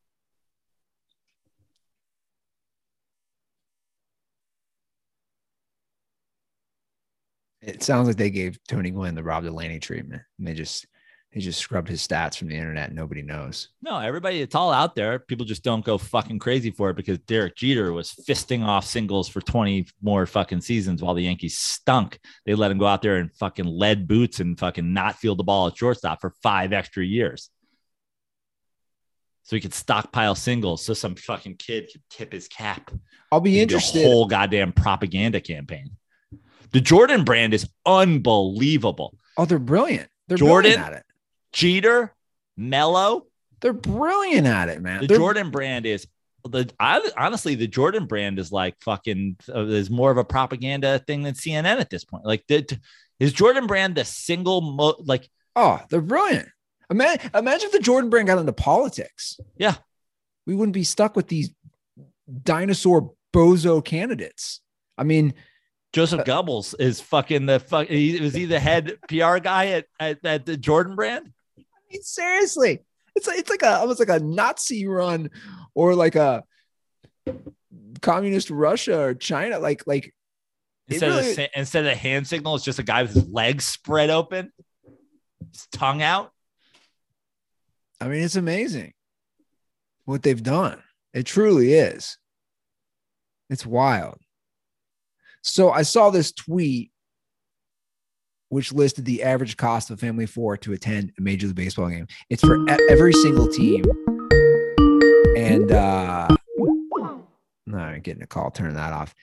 [7.63, 10.23] It sounds like they gave Tony Gwynn the Rob Delaney treatment.
[10.39, 10.87] And they just
[11.33, 12.93] they just scrubbed his stats from the internet.
[12.93, 13.69] Nobody knows.
[13.81, 15.19] No, everybody, it's all out there.
[15.19, 19.29] People just don't go fucking crazy for it because Derek Jeter was fisting off singles
[19.29, 22.19] for 20 more fucking seasons while the Yankees stunk.
[22.45, 25.45] They let him go out there and fucking lead boots and fucking not field the
[25.45, 27.49] ball at shortstop for five extra years.
[29.45, 32.91] So he could stockpile singles so some fucking kid could tip his cap.
[33.31, 34.05] I'll be be interested.
[34.05, 35.97] A whole goddamn propaganda campaign.
[36.73, 39.17] The Jordan brand is unbelievable.
[39.37, 40.09] oh, they're brilliant.
[40.29, 40.73] They're Jordan?
[40.73, 41.05] brilliant at it.
[41.53, 42.15] Jeter,
[42.57, 43.27] Melo,
[43.61, 45.03] They're brilliant at it, man.
[45.03, 46.07] the They're- Jordan brand is
[46.45, 50.99] the I, honestly the Jordan brand is like fucking uh, is more of a propaganda
[51.07, 52.25] thing than CNN at this point.
[52.25, 52.67] Like the,
[53.21, 56.49] is Jordan brand the single mo- like Oh, they're brilliant.
[56.91, 59.39] Imagine, imagine if the Jordan brand got into politics.
[59.57, 59.77] Yeah.
[60.47, 61.51] We wouldn't be stuck with these
[62.43, 64.61] dinosaur bozo candidates.
[64.99, 65.35] I mean,
[65.93, 69.87] Joseph uh, Goebbels is fucking the fuck he was he the head PR guy at,
[70.01, 71.33] at, at the Jordan brand?
[71.59, 72.81] I mean, seriously,
[73.15, 75.31] it's like, it's like a almost like a Nazi run
[75.75, 76.45] or like a
[78.01, 79.59] communist Russia or China.
[79.59, 80.15] Like, like
[80.89, 83.29] Instead of really- sa- instead of the hand signal, it's just a guy with his
[83.29, 84.51] legs spread open,
[85.51, 86.33] his tongue out.
[88.01, 88.95] I mean, it's amazing
[90.07, 90.83] what they've done.
[91.15, 92.17] It truly is.
[93.49, 94.19] It's wild.
[95.43, 96.91] So I saw this tweet
[98.49, 101.57] which listed the average cost of a family of four to attend a major league
[101.57, 102.07] baseball game.
[102.29, 102.59] It's for
[102.91, 103.83] every single team.
[105.35, 106.29] And uh
[107.67, 108.51] no, I'm getting a call.
[108.51, 109.15] Turn that off.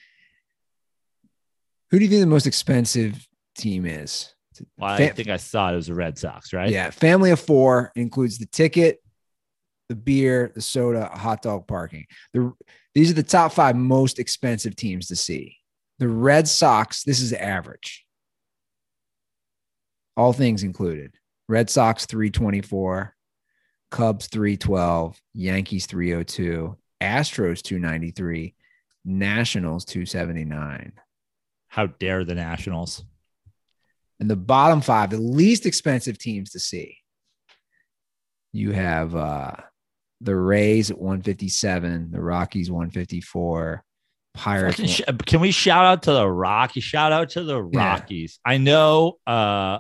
[1.92, 4.34] Who do you think the most expensive team is?
[4.78, 6.72] Well, I think I saw it was the Red Sox, right?
[6.72, 9.02] Yeah, family of four includes the ticket,
[9.90, 12.08] the beer, the soda, hot dog parking.
[12.34, 12.52] The
[12.96, 15.59] these are the top five most expensive teams to see.
[16.00, 18.06] The Red Sox, this is average.
[20.16, 21.14] All things included.
[21.50, 23.16] Red Sox 324,
[23.92, 28.56] Cubs 312, Yankees 302, Astros 293,
[29.04, 30.94] Nationals 279.
[31.68, 33.04] How dare the Nationals?
[34.22, 36.98] And the bottom five, the least expensive teams to see.
[38.54, 39.54] You have uh,
[40.22, 43.84] the Rays at 157, the Rockies 154,
[44.34, 44.80] Pirates.
[44.90, 46.84] Sh- Can we shout out to the Rockies?
[46.84, 47.80] Shout out to the Yeah.
[47.94, 48.40] Rockies.
[48.46, 49.18] I know.
[49.28, 49.80] Uh,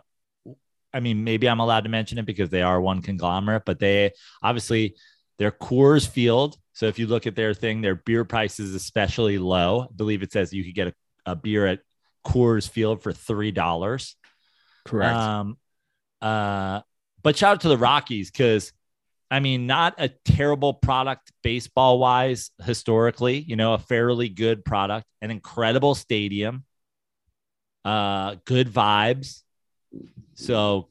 [0.94, 4.12] I mean, maybe I'm allowed to mention it because they are one conglomerate, but they
[4.42, 4.96] obviously
[5.38, 6.58] their Coors Field.
[6.74, 9.84] So if you look at their thing, their beer price is especially low.
[9.84, 10.94] I believe it says you could get a,
[11.32, 11.80] a beer at
[12.26, 14.16] Coors Field for three dollars.
[14.86, 15.14] Correct.
[15.16, 15.58] Um,
[16.22, 16.82] uh,
[17.22, 18.72] but shout out to the Rockies because,
[19.32, 23.40] I mean, not a terrible product baseball wise historically.
[23.40, 26.66] You know, a fairly good product, an incredible stadium,
[27.86, 29.44] uh, good vibes.
[30.36, 30.90] So,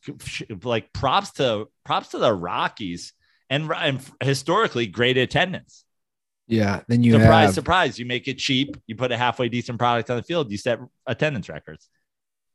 [0.63, 3.13] like, props to props to the Rockies,
[3.51, 5.85] and, and historically great attendance.
[6.47, 6.83] yeah.
[6.89, 7.99] Then you surprise, have surprise!
[7.99, 8.77] You make it cheap.
[8.87, 10.51] You put a halfway decent product on the field.
[10.51, 11.89] You set attendance records.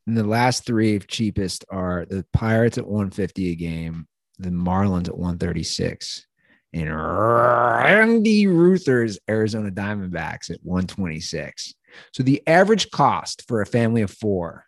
[0.07, 4.07] and the last three cheapest are the Pirates at 150 a game,
[4.43, 6.27] the Marlins at 136,
[6.73, 11.73] and Randy Ruther's Arizona Diamondbacks at 126.
[12.11, 14.65] So the average cost for a family of four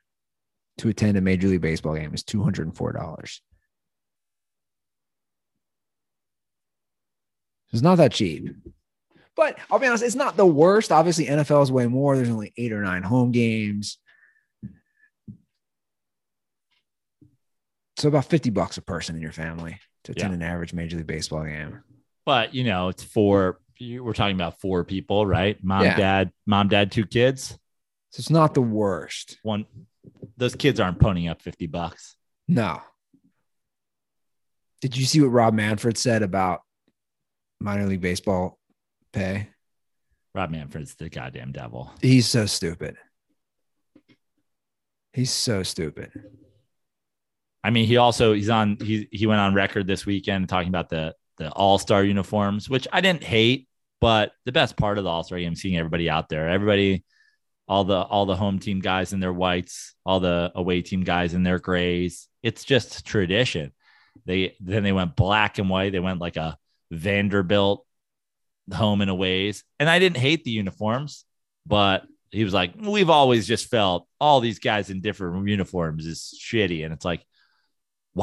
[0.77, 3.39] to attend a Major League Baseball game is $204.
[7.73, 8.56] It's not that cheap.
[9.35, 10.91] But I'll be honest, it's not the worst.
[10.91, 12.15] Obviously, NFL is way more.
[12.15, 13.97] There's only eight or nine home games.
[17.97, 21.07] So about 50 bucks a person in your family to attend an average Major League
[21.07, 21.81] Baseball game.
[22.26, 25.61] But you know, it's four you- we're talking about four people, right?
[25.63, 25.97] Mom, Yeah.
[25.97, 27.49] dad, mom, dad, two kids.
[28.11, 29.38] So it's not the worst.
[29.43, 29.65] One,
[30.38, 32.15] those kids aren't ponying up fifty bucks.
[32.47, 32.81] No.
[34.81, 36.61] Did you see what Rob Manfred said about
[37.59, 38.59] minor league baseball
[39.11, 39.49] pay?
[40.34, 41.91] Rob Manfred's the goddamn devil.
[42.01, 42.97] He's so stupid.
[45.13, 46.11] He's so stupid.
[47.65, 50.89] I mean, he also he's on he he went on record this weekend talking about
[50.89, 53.67] the the All Star uniforms, which I didn't hate,
[53.99, 57.03] but the best part of the All Star game, seeing everybody out there, everybody,
[57.67, 61.33] all the all the home team guys in their whites, all the away team guys
[61.33, 62.27] in their grays.
[62.43, 63.73] It's just tradition.
[64.27, 65.91] They then they went black and white.
[65.91, 66.59] They went like a
[66.91, 67.83] Vanderbilt
[68.71, 71.25] home and aways, and I didn't hate the uniforms,
[71.65, 76.39] but he was like, we've always just felt all these guys in different uniforms is
[76.39, 77.25] shitty, and it's like.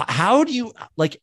[0.09, 1.20] How do you like?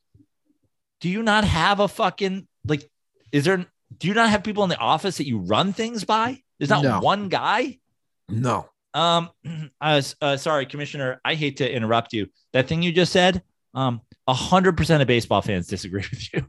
[1.02, 2.90] Do you not have a fucking like?
[3.32, 3.66] Is there?
[3.98, 6.42] Do you not have people in the office that you run things by?
[6.60, 7.00] There's not No.
[7.00, 7.80] one guy.
[8.28, 8.70] No.
[8.94, 9.30] Um,
[9.82, 11.20] uh, uh, sorry, Commissioner.
[11.26, 12.28] I hate to interrupt you.
[12.54, 13.42] That thing you just said.
[13.74, 16.46] Um, a hundred percent of baseball fans disagree with you.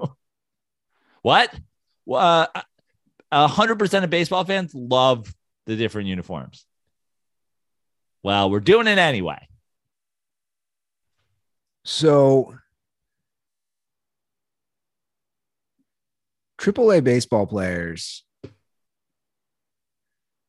[1.22, 1.54] what?
[2.10, 2.46] Uh,
[3.32, 5.32] a hundred percent of baseball fans love
[5.66, 6.66] the different uniforms.
[8.22, 9.46] Well, we're doing it anyway.
[11.84, 12.54] So
[16.60, 18.24] AAA baseball players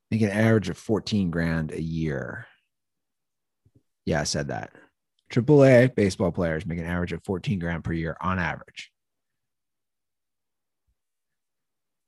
[0.10, 2.48] make an average of 14 grand a year.
[4.06, 4.72] Yeah, I said that.
[5.32, 8.92] AAA baseball players make an average of 14 grand per year on average.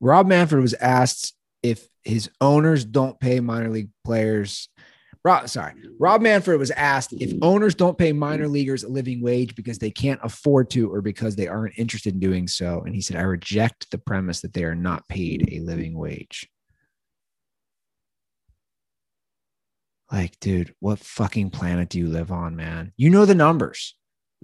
[0.01, 4.67] Rob Manfred was asked if his owners don't pay minor league players.
[5.25, 9.55] Rob, sorry, Rob Manfred was asked if owners don't pay minor leaguers a living wage
[9.55, 12.81] because they can't afford to or because they aren't interested in doing so.
[12.85, 16.49] And he said, I reject the premise that they are not paid a living wage.
[20.11, 22.91] Like, dude, what fucking planet do you live on, man?
[22.97, 23.95] You know the numbers.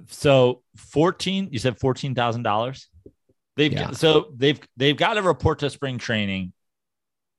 [0.08, 2.88] So 14, you said $14,000.
[3.58, 3.88] They've Yeah.
[3.88, 6.54] got, so they've they've got to report to spring training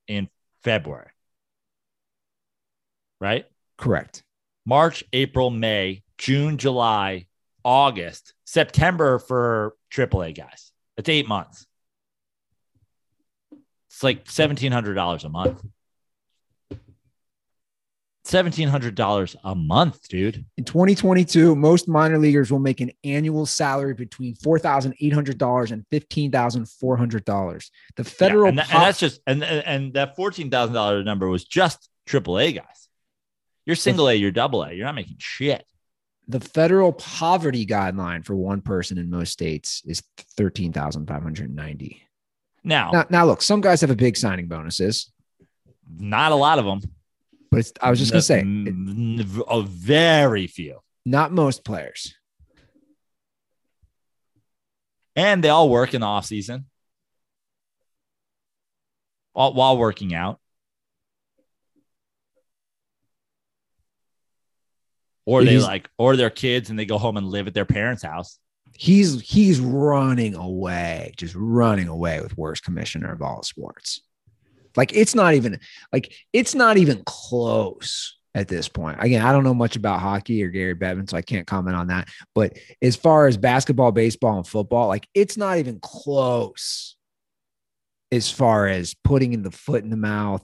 [0.07, 0.29] in
[0.63, 1.09] February.
[3.21, 3.45] Right?
[3.77, 4.23] Correct.
[4.65, 7.27] March, April, May, June, July,
[7.63, 10.71] August, September for AAA guys.
[10.97, 11.65] It's 8 months.
[13.89, 15.63] It's like $1700 a month.
[18.25, 20.45] $1700 a month, dude.
[20.57, 27.69] In 2022, most minor leaguers will make an annual salary between $4,800 and $15,400.
[27.95, 31.27] The federal Yeah, and, tha- and that's just and and that fourteen thousand dollar number
[31.27, 32.80] was just AAA guys.
[33.65, 34.73] You're single A, you're double A.
[34.73, 35.65] You're not making shit.
[36.27, 40.01] the federal poverty guideline for one person in most states is
[40.37, 42.01] 13,590.
[42.63, 45.11] Now, Now, now look, some guys have a big signing bonuses,
[45.97, 46.81] not a lot of them.
[47.49, 50.79] but it's, I was just going to say, it- a very few.
[51.05, 52.15] not most players.
[55.15, 56.65] and they all work in the off season
[59.33, 60.39] while, while working out.
[65.31, 67.65] Or they He's- like, or their kids and they go home and live at their
[67.65, 68.37] parents' house.
[68.77, 74.01] He's he's running away, just running away with worst commissioner of all sports.
[74.75, 75.59] Like it's not even
[75.93, 78.97] like it's not even close at this point.
[79.01, 81.87] Again, I don't know much about hockey or Gary Bettman, so I can't comment on
[81.87, 82.09] that.
[82.33, 86.95] But as far as basketball, baseball, and football, like it's not even close
[88.11, 90.43] as far as putting in the foot in the mouth,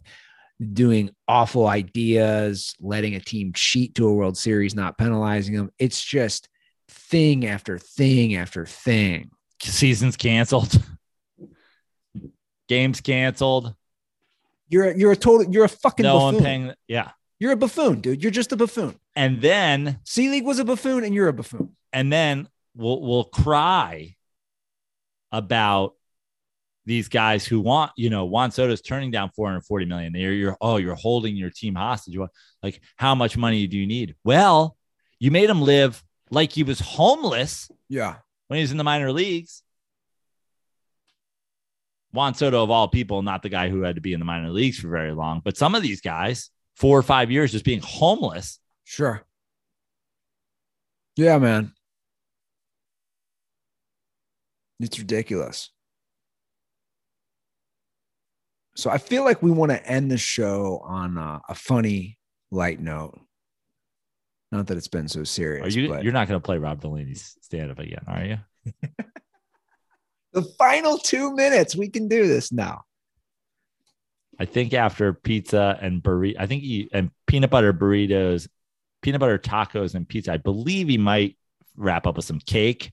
[0.74, 5.70] doing awful ideas, letting a team cheat to a World Series, not penalizing them.
[5.78, 6.50] It's just
[6.90, 9.32] thing after thing after thing.
[9.62, 10.82] Season's canceled,
[12.68, 13.74] games canceled.
[14.70, 16.44] You're a, you're a total you're a fucking No buffoon.
[16.44, 16.74] paying.
[16.88, 17.12] Yeah.
[17.40, 18.22] You're a buffoon, dude.
[18.24, 18.96] You're just a buffoon.
[19.16, 21.76] And then, Selig was a buffoon, and you're a buffoon.
[21.94, 24.16] and then we'll, we'll cry
[25.32, 25.94] about
[26.88, 30.16] these guys who want, you know, Juan Soto's turning down 440 million.
[30.16, 32.18] You're, you're, oh, you're holding your team hostage.
[32.64, 34.16] Like, how much money do you need?
[34.24, 34.78] Well,
[35.20, 36.02] you made him live
[36.32, 38.16] like he was homeless Yeah.
[38.48, 39.64] when he was in the minor leagues.
[42.14, 44.50] Juan Soto, of all people, not the guy who had to be in the minor
[44.50, 47.82] leagues for very long, but some of these guys, four or five years just being
[47.84, 48.60] homeless.
[48.86, 49.24] Sure.
[51.18, 51.74] Yeah, man.
[54.80, 55.70] It's ridiculous.
[58.78, 62.20] So I feel like we want to end the show on uh, a funny,
[62.52, 63.20] light note.
[64.52, 65.66] Not that it's been so serious.
[65.66, 65.90] Are you?
[65.90, 68.38] but You're not going to play Rob Delaney's stand up again, are you?
[70.34, 71.76] the final two minutes.
[71.76, 72.84] We can do this now.
[74.40, 78.48] I think after pizza and burrito, I think he and peanut butter burritos,
[79.02, 80.34] peanut butter tacos and pizza.
[80.34, 81.36] I believe he might
[81.76, 82.92] wrap up with some cake.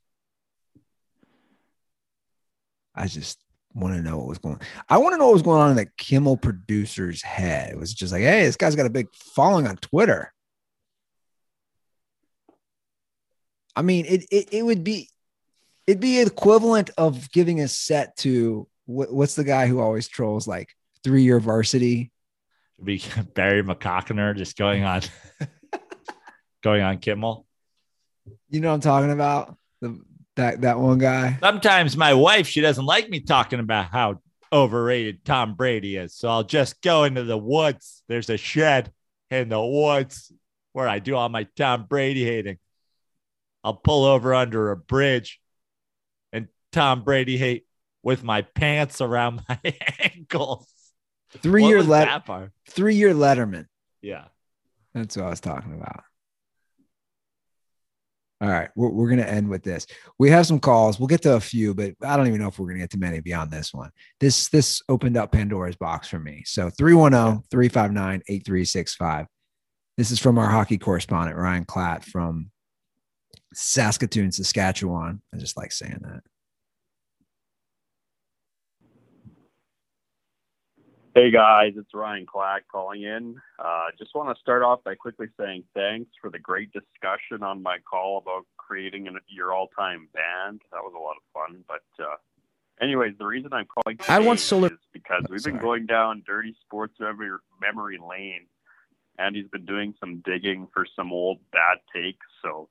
[2.95, 3.44] I just
[3.75, 4.61] want to know what was going on.
[4.89, 7.73] I want to know what was going on in the Kimmel producer's head.
[7.73, 10.33] It was just like, hey, this guy's got a big following on Twitter.
[13.77, 15.09] I mean, it it, it would be
[15.87, 20.47] it'd be equivalent of giving a set to what, what's the guy who always trolls
[20.47, 22.13] like three year varsity?
[22.79, 23.03] It'd be
[23.35, 25.03] Barry McCockner just going on,
[26.63, 27.47] going on Kimmel.
[28.49, 29.57] You know what I'm talking about?
[29.81, 30.01] The
[30.37, 31.39] that that one guy.
[31.41, 34.21] Sometimes my wife she doesn't like me talking about how
[34.53, 38.03] overrated Tom Brady is, so I'll just go into the woods.
[38.09, 38.93] There's a shed
[39.31, 40.33] in the woods
[40.73, 42.59] where I do all my Tom Brady hating.
[43.63, 45.41] I'll pull over under a bridge
[46.33, 47.67] and Tom Brady hate
[48.03, 49.59] with my pants around my
[49.99, 50.69] ankles.
[51.43, 52.27] Three What year was let
[52.69, 53.67] three year Letterman.
[54.03, 54.27] Yeah.
[54.93, 56.05] That's what I was talking about.
[58.45, 59.87] All right, we're, we're going to end with this.
[60.19, 60.99] We have some calls.
[60.99, 62.91] We'll get to a few, but I don't even know if we're going to get
[62.91, 63.89] to many beyond this one.
[64.21, 66.43] This this opened up Pandora's box for me.
[66.45, 69.27] So oh, 310-359-8365.
[69.97, 72.51] This is from our hockey correspondent Ryan Klatt from
[73.55, 75.23] Saskatoon, Saskatchewan.
[75.33, 76.21] I just like saying that.
[81.15, 83.37] Hey guys, it's Ryan Klatt calling in.
[83.61, 87.63] Uh, just want to start off by quickly saying thanks for the great discussion on
[87.63, 90.61] my call about creating an, your all-time band.
[90.73, 91.63] That was a lot of fun.
[91.69, 92.17] But uh,
[92.85, 95.53] anyways, the reason I'm calling I want solar- is because Oh, we've sorry.
[95.53, 97.31] been going down dirty sports memory,
[97.61, 98.47] memory lane,
[99.19, 102.27] and he's been doing some digging for some old bad takes.
[102.43, 102.69] So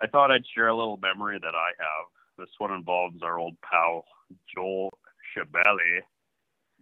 [0.00, 2.06] I thought I'd share a little memory that I have.
[2.38, 4.04] This one involves our old pal
[4.54, 4.90] Joel
[5.36, 6.02] Shabelli.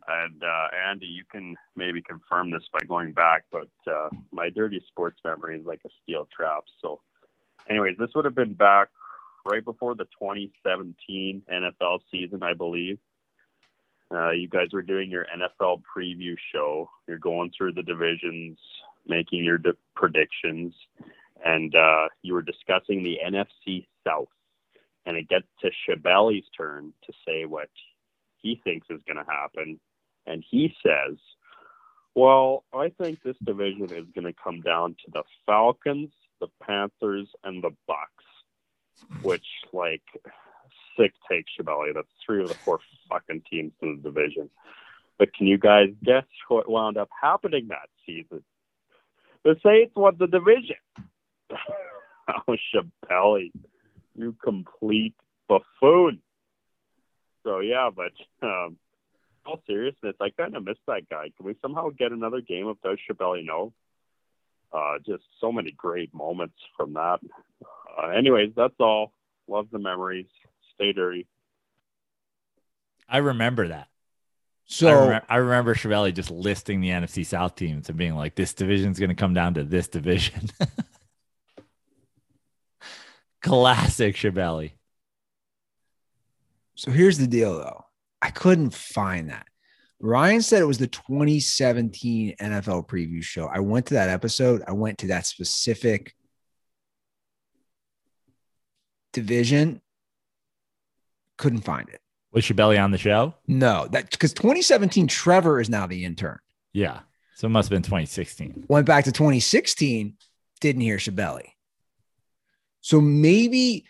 [0.08, 4.82] And uh, Andy, you can maybe confirm this by going back, but uh, my dirty
[4.88, 6.64] sports memory is like a steel trap.
[6.80, 7.00] So,
[7.68, 8.88] anyways, this would have been back
[9.44, 12.98] right before the 2017 NFL season, I believe.
[14.10, 16.88] Uh, you guys were doing your NFL preview show.
[17.06, 18.58] You're going through the divisions,
[19.06, 20.72] making your de- predictions,
[21.44, 24.28] and uh, you were discussing the NFC South.
[25.04, 27.68] And it gets to Shabelli's turn to say what
[28.38, 29.78] he thinks is going to happen
[30.28, 31.16] and he says,
[32.14, 36.10] "Well, I think this division is going to come down to the Falcons,
[36.40, 38.24] the Panthers, and the Bucks."
[39.22, 40.02] Which, like,
[40.98, 41.94] sick take, Shabelli.
[41.94, 44.50] That's three of the four fucking teams in the division.
[45.18, 48.42] But can you guys guess what wound up happening that season?
[49.44, 50.76] The Saints won the division.
[51.50, 53.50] oh, Shabelli,
[54.14, 55.14] you complete
[55.48, 56.20] buffoon.
[57.44, 58.12] So yeah, but
[58.46, 58.76] um,
[59.48, 61.32] all seriousness, I kind of miss that guy.
[61.36, 63.72] Can we somehow get another game of Does Shabelli know?
[64.72, 67.20] Uh, just so many great moments from that.
[67.98, 69.12] Uh, anyways, that's all.
[69.48, 70.26] Love the memories.
[70.74, 71.26] Stay dirty.
[73.08, 73.88] I remember that.
[74.66, 78.34] So I, remem- I remember Shabelli just listing the NFC South teams and being like,
[78.34, 80.50] "This division's going to come down to this division."
[83.42, 84.72] Classic Shabelli.
[86.74, 87.87] So here's the deal, though.
[88.20, 89.46] I couldn't find that.
[90.00, 93.46] Ryan said it was the 2017 NFL preview show.
[93.46, 94.62] I went to that episode.
[94.66, 96.14] I went to that specific
[99.12, 99.80] division.
[101.36, 102.00] Couldn't find it.
[102.32, 103.34] Was Shabelli on the show?
[103.46, 106.38] No, that because 2017 Trevor is now the intern.
[106.72, 107.00] Yeah.
[107.34, 108.66] So it must have been 2016.
[108.68, 110.14] Went back to 2016,
[110.60, 111.50] didn't hear Shabelli.
[112.80, 113.84] So maybe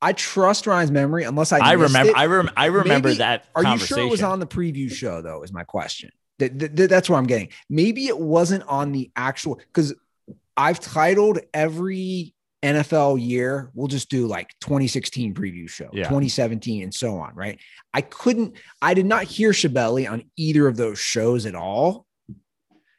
[0.00, 2.10] I trust Ryan's memory unless I I remember.
[2.10, 2.16] it.
[2.16, 5.22] I, rem- I remember Maybe- that Are you sure it was on the preview show
[5.22, 5.42] though?
[5.42, 6.10] Is my question.
[6.38, 7.48] That, that- that- that's where I'm getting.
[7.68, 9.94] Maybe it wasn't on the actual because
[10.56, 12.34] I've titled every
[12.64, 13.70] NFL year.
[13.74, 16.04] We'll just do like 2016 preview show, Yeah.
[16.04, 17.34] 2017, and so on.
[17.34, 17.58] Right?
[17.92, 18.54] I couldn't.
[18.80, 22.06] I did not hear Shabelli on either of those shows at all.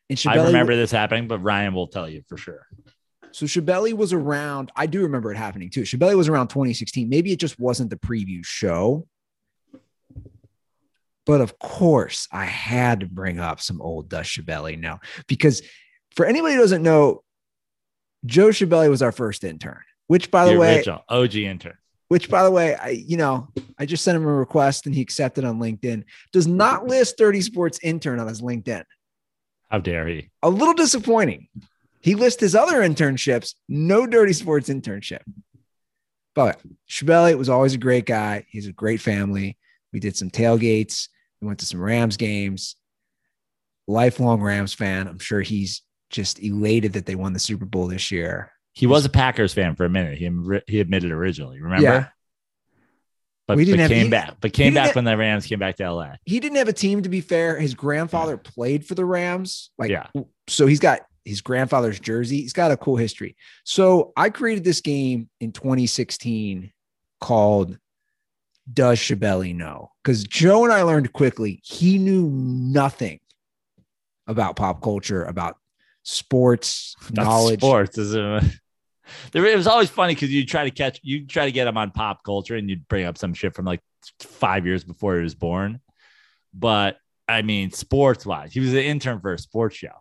[0.09, 2.65] And I remember this happening, but Ryan will tell you for sure.
[3.31, 4.71] So Shabelli was around.
[4.75, 5.81] I do remember it happening too.
[5.81, 7.07] Shabelli was around 2016.
[7.09, 9.07] Maybe it just wasn't the preview show.
[11.25, 15.61] But of course, I had to bring up some old Dust Shabelli now because
[16.15, 17.23] for anybody who doesn't know,
[18.25, 19.79] Joe Shabelli was our first intern.
[20.07, 21.77] Which, by the, way, original OG intern.
[22.07, 25.01] which by the way, I you know I just sent him a request and he
[25.01, 26.03] accepted on LinkedIn.
[26.33, 28.83] Does not list Dirty Sports intern on his LinkedIn
[29.69, 30.31] How dare he?
[30.41, 31.47] a little disappointing.
[32.01, 35.21] He lists his other internships, no dirty sports internship.
[36.35, 38.45] But Shabelli was always a great guy.
[38.49, 39.57] He's a great family.
[39.91, 41.09] We did some tailgates.
[41.41, 42.75] We went to some Rams games.
[43.87, 45.07] Lifelong Rams fan.
[45.07, 48.51] I'm sure he's just elated that they won the Super Bowl this year.
[48.73, 50.17] He was a Packers fan for a minute.
[50.17, 50.29] He
[50.67, 51.59] he admitted originally.
[51.61, 51.83] Remember?
[51.83, 52.07] Yeah.
[53.47, 54.35] But, We didn't but have- came he- back.
[54.41, 56.13] But came back have- when the Rams came back to LA.
[56.23, 57.59] He didn't have a team to be fair.
[57.59, 59.71] His grandfather played for the Rams.
[59.79, 60.05] Like, Yeah.
[60.47, 62.41] so he's got his grandfather's jersey.
[62.41, 63.35] He's got a cool history.
[63.63, 66.71] So I created this game in 2016
[67.21, 67.77] called
[68.71, 69.91] Does Shabelli Know?
[70.03, 73.19] Because Joe and I learned quickly he knew nothing
[74.27, 75.57] about pop culture, about
[76.03, 77.59] sports, That's knowledge.
[77.59, 78.41] Sports is a.
[79.33, 81.89] It was always funny because you try to catch, you try to get him on
[81.89, 83.81] pop culture, and you'd bring up some shit from like
[84.19, 85.79] five years before he was born.
[86.53, 86.97] But
[87.27, 89.93] I mean, sports wise, he was an intern for a sports show.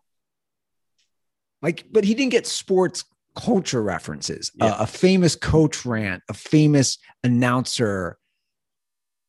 [1.62, 3.04] Like, but he didn't get sports
[3.36, 4.50] culture references.
[4.60, 4.76] A- Yeah.
[4.78, 8.18] a famous coach rant, a famous announcer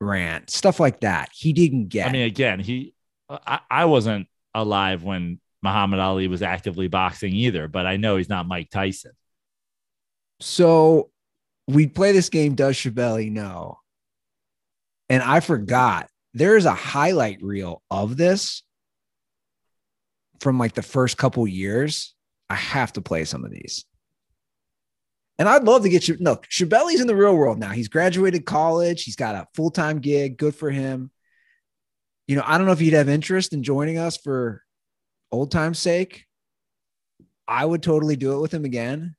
[0.01, 1.30] rant, stuff like that.
[1.34, 2.07] He didn't get.
[2.07, 2.93] I mean, again, he,
[3.30, 8.30] I, I wasn't alive when Muhammad Ali was actively boxing either, but I know he's
[8.30, 9.11] not Mike Tyson.
[10.39, 11.10] so
[11.68, 12.56] we play this game.
[12.56, 13.77] Does Shabelli know?
[15.10, 18.64] And I forgot there is a highlight reel of this
[20.39, 22.15] from like the first couple years.
[22.49, 23.85] I have to play some of these.
[25.38, 26.17] And I'd love to get you.
[26.19, 27.69] Look, Shabelli's in the real world now.
[27.69, 29.03] He's graduated college.
[29.03, 30.38] He's got a full time gig.
[30.38, 31.11] Good for him.
[32.27, 34.63] You know, I don't know if he'd have interest in joining us for
[35.31, 36.26] old time's sake.
[37.47, 39.15] I would totally do it with him again.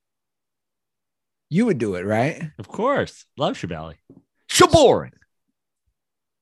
[1.49, 2.53] You would do it, right?
[2.59, 3.95] Of course, love Shabelli.
[4.49, 5.13] Shaboring.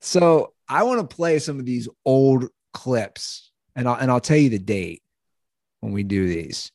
[0.00, 4.36] So I want to play some of these old clips, and I'll and I'll tell
[4.36, 5.02] you the date
[5.80, 6.70] when we do these.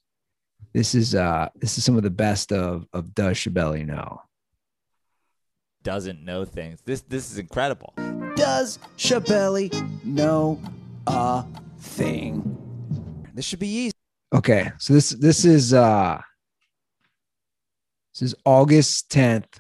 [0.73, 4.21] This is uh this is some of the best of of Does Shabelli know.
[5.83, 6.81] doesn't know things.
[6.83, 7.93] This this is incredible.
[8.35, 9.71] Does Shabelli
[10.03, 10.59] know
[11.05, 11.45] a
[11.79, 12.57] thing?
[13.35, 13.93] This should be easy.
[14.33, 16.19] Okay, so this this is uh
[18.13, 19.59] this is August 10th,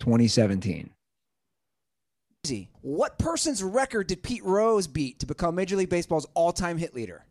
[0.00, 0.90] 2017.
[2.82, 7.24] What person's record did Pete Rose beat to become Major League Baseball's all-time hit leader?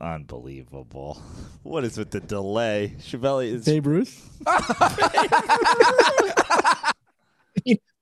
[0.00, 1.22] Unbelievable.
[1.64, 2.94] What is with the delay?
[2.98, 4.30] Shabelli is Babe Ruth.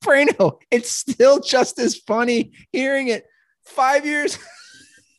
[0.04, 3.24] Frano, it's still just as funny hearing it
[3.64, 4.38] five years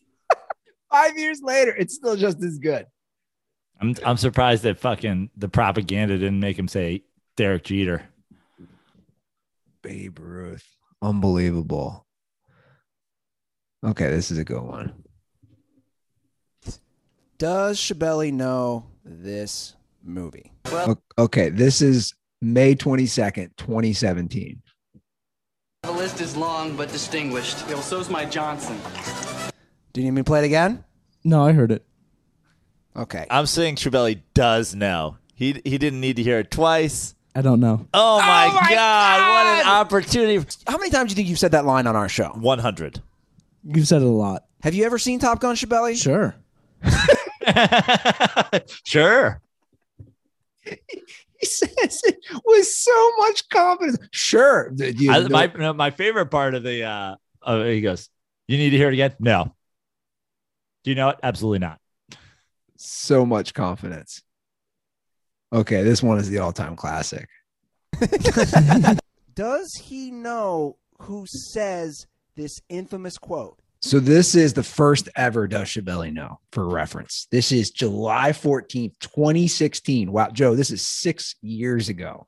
[0.92, 1.76] five years later.
[1.76, 2.86] It's still just as good.
[3.82, 7.04] I'm I'm surprised that fucking the propaganda didn't make him say
[7.36, 8.04] Derek Jeter.
[9.82, 10.64] Babe Ruth.
[11.02, 12.06] Unbelievable.
[13.84, 14.94] Okay, this is a good one.
[17.38, 20.52] Does Shabelli know this movie?
[20.72, 24.62] O- Okay, this is May 22nd, 2017.
[25.84, 27.66] The list is long but distinguished.
[27.68, 28.78] Well, so's my Johnson.
[29.94, 30.84] Do you need me to play it again?
[31.24, 31.86] No, I heard it.
[32.96, 33.26] Okay.
[33.30, 35.18] I'm saying Shabelli does know.
[35.36, 37.14] He he didn't need to hear it twice.
[37.36, 37.88] I don't know.
[37.94, 40.44] Oh, oh my, my god, what an opportunity.
[40.66, 42.30] How many times do you think you've said that line on our show?
[42.30, 43.02] 100.
[43.64, 44.46] You've said it a lot.
[44.64, 45.96] Have you ever seen Top Gun, Shabelli?
[46.02, 46.36] Sure.
[48.86, 49.42] sure.
[51.40, 54.00] He says it with so much confidence.
[54.12, 54.72] Sure.
[54.74, 58.10] The- you I, my no, my favorite part of the uh of, he goes,
[58.48, 59.14] You need to hear it again?
[59.20, 59.54] No.
[60.84, 61.20] Do you know it?
[61.22, 61.80] Absolutely not.
[62.78, 64.24] so much confidence.
[65.54, 67.30] Okay, this one is the all-time classic.
[69.36, 73.60] Does he know who says this infamous quote?
[73.82, 77.28] So this is the first ever Does Shabelli know for reference.
[77.32, 80.12] This is July 14th, 2016.
[80.12, 82.28] Wow, Joe, this is six years ago.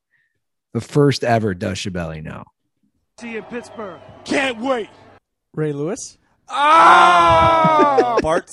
[0.74, 2.44] The first ever Does Shabelli know.
[3.20, 4.00] See you in Pittsburgh.
[4.26, 4.90] Can't wait.
[5.56, 6.18] Ray Lewis.
[6.48, 8.18] Ah!
[8.22, 8.50] Bart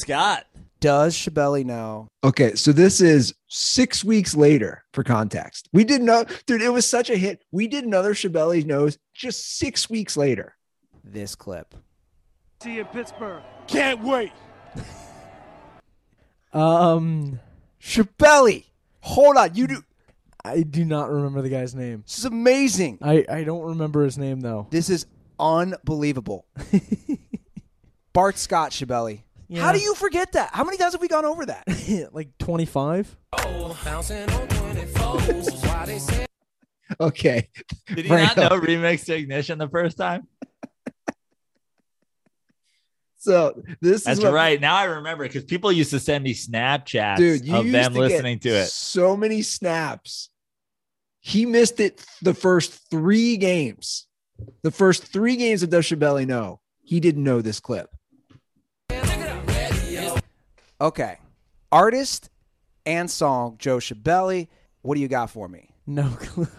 [0.00, 0.46] Scott.
[0.80, 2.08] Does Shabelli know?
[2.24, 5.68] Okay, so this is six weeks later for context.
[5.72, 6.06] We didn't
[6.46, 7.44] dude, it was such a hit.
[7.52, 10.56] We did another Shabelli knows just six weeks later.
[11.04, 11.74] This clip.
[12.62, 13.42] See you in Pittsburgh.
[13.66, 14.32] Can't wait.
[16.52, 17.40] Um,
[17.80, 18.64] Shabelli.
[19.00, 19.54] Hold on.
[19.54, 19.82] You do.
[20.44, 22.02] I do not remember the guy's name.
[22.06, 22.98] This is amazing.
[23.00, 24.66] I, I don't remember his name though.
[24.70, 25.06] This is
[25.38, 26.46] unbelievable.
[28.12, 29.22] Bart Scott, Shabelli.
[29.56, 30.50] How do you forget that?
[30.52, 31.64] How many times have we gone over that?
[32.12, 33.16] like 25?
[37.00, 37.48] Okay.
[37.86, 40.26] Did he not know remix to ignition the first time?
[43.20, 44.58] So this That's is what, right.
[44.58, 47.44] Now I remember because people used to send me Snapchats dude.
[47.44, 48.68] You of used them to get listening to it.
[48.68, 50.30] So many snaps.
[51.20, 54.06] He missed it the first three games.
[54.62, 56.60] The first three games of Does Shabelli know.
[56.82, 57.90] He didn't know this clip.
[60.80, 61.18] Okay.
[61.70, 62.30] Artist
[62.86, 64.48] and song, Joe Shabelli.
[64.80, 65.74] What do you got for me?
[65.86, 66.48] No clue.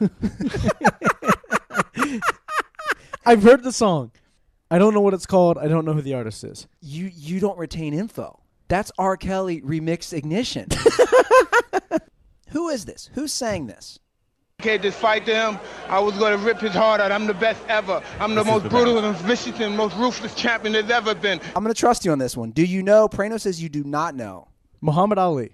[3.25, 4.11] I've heard the song.
[4.71, 5.57] I don't know what it's called.
[5.57, 6.65] I don't know who the artist is.
[6.79, 8.39] You you don't retain info.
[8.69, 9.17] That's R.
[9.17, 10.69] Kelly remix Ignition.
[12.51, 13.09] Who is this?
[13.13, 13.99] Who sang this?
[14.61, 17.11] Okay, this fight to him, I was going to rip his heart out.
[17.11, 18.01] I'm the best ever.
[18.19, 21.41] I'm the This most the brutal and vicious and most ruthless champion there's ever been.
[21.55, 22.51] I'm going to trust you on this one.
[22.51, 23.09] Do you know?
[23.09, 24.47] Prano says you do not know.
[24.79, 25.51] Muhammad Ali.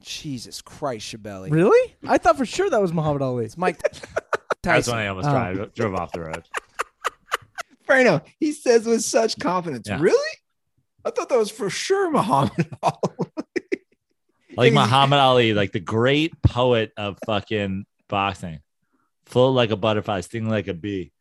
[0.00, 1.50] Jesus Christ, Shabelli.
[1.50, 1.96] Really?
[2.06, 3.44] I thought for sure that was Muhammad Ali.
[3.46, 3.78] It's Mike
[4.62, 4.94] That's Tyson.
[4.94, 5.52] when I almost uh-huh.
[5.54, 6.44] drive, drove off the road.
[7.86, 9.88] Prano, he says with such confidence.
[9.88, 9.98] Yeah.
[10.00, 10.38] Really?
[11.04, 13.42] I thought that was for sure Muhammad Ali.
[14.56, 18.60] Like Muhammad Ali, like the great poet of fucking boxing,
[19.26, 21.12] full like a butterfly, sting like a bee.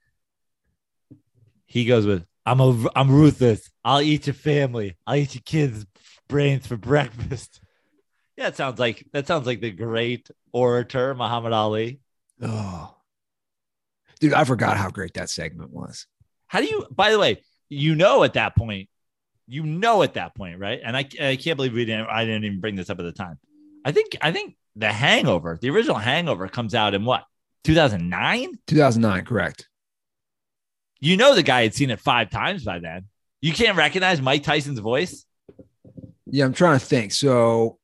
[1.65, 3.69] He goes with, "I'm a, I'm ruthless.
[3.83, 4.97] I'll eat your family.
[5.07, 5.85] I'll eat your kids'
[6.27, 7.59] brains for breakfast."
[8.37, 11.99] Yeah, it sounds like that sounds like the great orator Muhammad Ali.
[12.41, 12.95] Oh,
[14.19, 16.07] dude, I forgot how great that segment was.
[16.51, 16.85] How do you?
[16.91, 18.89] By the way, you know at that point,
[19.47, 20.81] you know at that point, right?
[20.83, 22.07] And I, I can't believe we didn't.
[22.07, 23.39] I didn't even bring this up at the time.
[23.85, 27.23] I think I think the Hangover, the original Hangover, comes out in what
[27.63, 28.59] 2009.
[28.67, 29.69] 2009, correct?
[30.99, 33.05] You know the guy had seen it five times by then.
[33.39, 35.25] You can't recognize Mike Tyson's voice.
[36.25, 37.13] Yeah, I'm trying to think.
[37.13, 37.79] So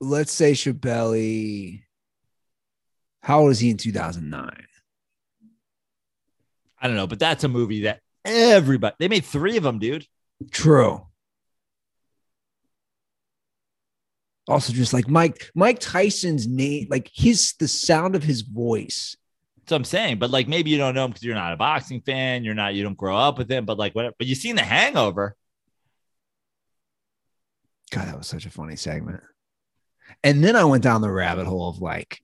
[0.00, 1.84] let's say Shabelli.
[3.22, 4.67] How old was he in 2009?
[6.80, 10.06] I don't know, but that's a movie that everybody they made three of them, dude.
[10.50, 11.06] True.
[14.46, 19.16] Also, just like Mike, Mike Tyson's name, like his the sound of his voice.
[19.58, 20.18] That's what I'm saying.
[20.18, 22.44] But like maybe you don't know him because you're not a boxing fan.
[22.44, 22.74] You're not.
[22.74, 23.66] You don't grow up with him.
[23.66, 24.14] But like whatever.
[24.18, 25.36] But you've seen The Hangover.
[27.90, 29.20] God, that was such a funny segment.
[30.24, 32.20] And then I went down the rabbit hole of like,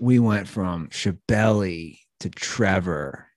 [0.00, 3.28] we went from Shabelli to Trevor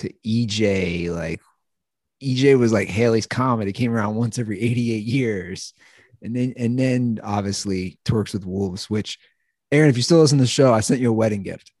[0.00, 1.10] to EJ.
[1.10, 1.40] Like,
[2.22, 3.68] EJ was like Halley's Comet.
[3.68, 5.72] It came around once every 88 years.
[6.22, 9.18] And then, and then obviously Twerks with Wolves, which
[9.72, 11.72] Aaron, if you still listen to the show, I sent you a wedding gift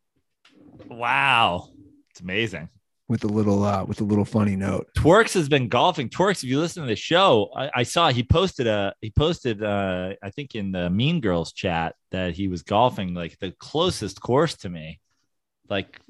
[0.88, 1.68] Wow,
[2.10, 2.68] it's amazing.
[3.08, 4.86] with a little, uh, with a little funny note.
[4.96, 6.08] Twerks has been golfing.
[6.08, 9.62] Twerks, if you listen to the show, I, I saw he posted a he posted
[9.62, 14.20] uh I think in the Mean Girls chat that he was golfing like the closest
[14.20, 15.00] course to me.
[15.68, 16.00] Like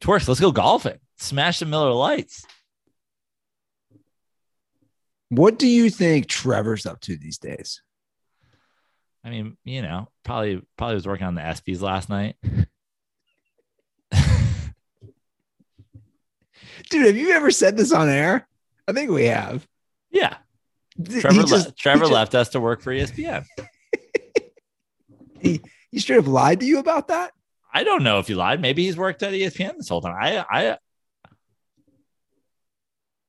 [0.00, 0.98] Twerks, let's go golfing.
[1.18, 2.44] Smash the Miller Lites.
[5.28, 7.82] What do you think Trevor's up to these days?
[9.24, 12.36] I mean, you know, probably probably was working on the ESPYS last night.
[16.90, 18.46] Dude, have you ever said this on air?
[18.86, 19.66] I think we have.
[20.10, 20.36] Yeah.
[21.04, 23.44] Trevor, just- le- Trevor just- left us to work for ESPN.
[25.38, 25.60] He
[25.90, 27.30] he straight up lied to you about that?
[27.76, 28.58] I don't know if he lied.
[28.62, 30.16] Maybe he's worked at ESPN this whole time.
[30.18, 30.78] I I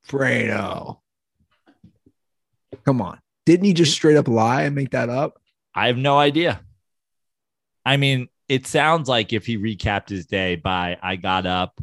[0.08, 1.00] Fredo.
[2.86, 3.20] Come on.
[3.46, 5.42] Didn't he just straight up lie and make that up?
[5.76, 6.62] I have no idea.
[7.86, 11.78] I mean, it sounds like if he recapped his day by I got up,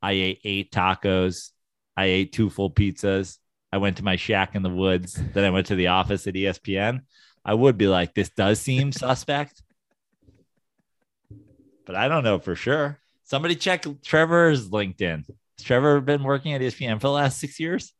[0.00, 1.50] I ate eight tacos,
[1.98, 3.36] I ate two full pizzas,
[3.70, 6.32] I went to my shack in the woods, then I went to the office at
[6.32, 7.00] ESPN,
[7.44, 9.60] I would be like, this does seem suspect.
[11.86, 12.98] But I don't know for sure.
[13.22, 15.26] Somebody check Trevor's LinkedIn.
[15.26, 17.92] Has Trevor been working at ESPN for the last six years?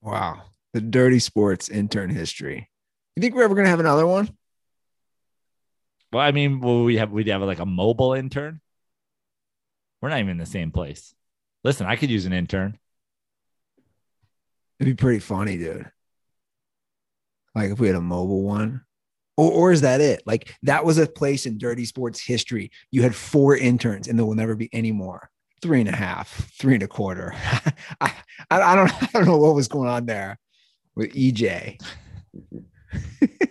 [0.00, 0.42] Wow.
[0.74, 2.70] The dirty sports intern history.
[3.16, 4.30] You think we're ever gonna have another one?
[6.12, 8.60] Well, I mean, will we have we'd have like a mobile intern?
[10.00, 11.14] We're not even in the same place.
[11.64, 12.78] Listen, I could use an intern.
[14.78, 15.90] It'd be pretty funny, dude.
[17.54, 18.82] Like if we had a mobile one.
[19.36, 20.22] Or, or is that it?
[20.26, 22.70] Like that was a place in dirty sports history.
[22.90, 25.30] You had four interns and there will never be any more.
[25.62, 27.32] Three and a half, three and a quarter.
[28.00, 28.12] I,
[28.50, 30.38] I, I don't I don't know what was going on there
[30.94, 31.80] with EJ.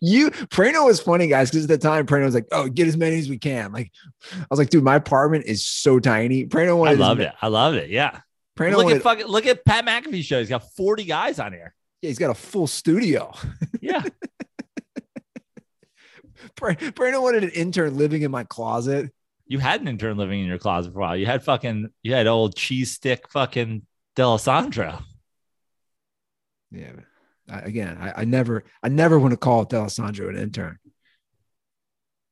[0.00, 2.96] you Prano was funny, guys, because at the time Prano was like, "Oh, get as
[2.96, 3.90] many as we can." Like,
[4.32, 6.92] I was like, "Dude, my apartment is so tiny." Prano I wanted.
[6.94, 7.32] as loved it.
[7.40, 7.90] I loved it.
[7.90, 8.20] Yeah.
[8.56, 10.38] Prano look wanted- at fucking look at Pat McAfee show.
[10.38, 11.74] He's got 40 guys on here.
[12.02, 13.32] Yeah, he's got a full studio.
[13.80, 14.02] Yeah.
[16.56, 19.12] Bra- Brandon wanted an intern living in my closet.
[19.46, 21.16] You had an intern living in your closet for a while.
[21.16, 23.86] You had fucking you had old cheese stick fucking
[24.16, 25.00] D'Alessandro.
[26.70, 26.92] Yeah.
[27.48, 30.78] I, again, I, I never, I never want to call D'Alessandro an intern.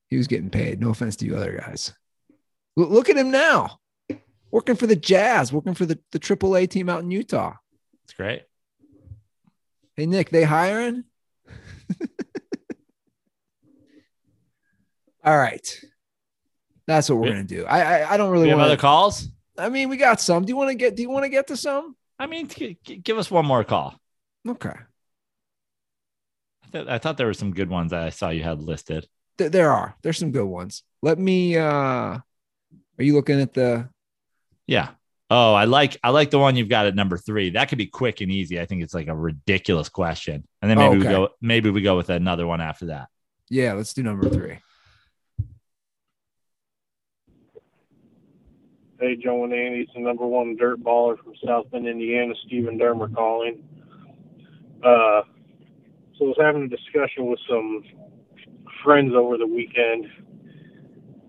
[0.08, 0.80] He was getting paid.
[0.80, 1.92] No offense to you other guys.
[2.78, 3.78] L- look at him now,
[4.50, 7.54] working for the Jazz, working for the the AAA team out in Utah.
[8.04, 8.42] It's great.
[9.96, 11.04] Hey Nick, they hiring?
[15.24, 15.80] All right,
[16.86, 17.64] that's what we're gonna do.
[17.64, 19.28] I I, I don't really want other calls?
[19.58, 20.44] I mean, we got some.
[20.44, 20.96] Do you want to get?
[20.96, 21.94] Do you want to get to some?
[22.18, 23.94] I mean, g- g- give us one more call.
[24.48, 24.70] Okay,
[26.64, 29.06] I, th- I thought there were some good ones that I saw you had listed.
[29.38, 29.94] Th- there are.
[30.02, 30.82] There's some good ones.
[31.02, 31.56] Let me.
[31.56, 32.22] uh Are
[32.98, 33.88] you looking at the?
[34.66, 34.90] Yeah.
[35.30, 37.50] Oh, I like I like the one you've got at number three.
[37.50, 38.60] That could be quick and easy.
[38.60, 41.08] I think it's like a ridiculous question, and then Oh, maybe okay.
[41.08, 43.08] we go maybe we go with another one after that.
[43.48, 44.58] Yeah, let's do number three.
[49.02, 52.78] Hey, Joe and Andy, it's the number one dirt baller from South Bend, Indiana, Stephen
[52.78, 53.64] Dermer calling.
[54.78, 55.22] Uh,
[56.16, 57.82] so I was having a discussion with some
[58.84, 60.06] friends over the weekend,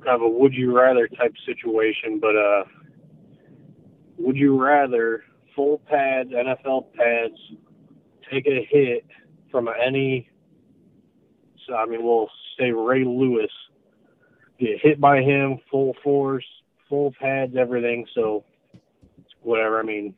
[0.06, 2.64] kind of a would you rather type situation, but uh,
[4.20, 5.24] would you rather
[5.56, 7.40] full pads, NFL pads,
[8.32, 9.04] take a hit
[9.50, 10.30] from any,
[11.66, 12.30] so I mean, we'll
[12.60, 13.50] say Ray Lewis,
[14.60, 16.46] get hit by him, full force,
[16.94, 18.06] full pads, everything.
[18.14, 18.44] So
[19.42, 19.80] whatever.
[19.80, 20.14] I mean,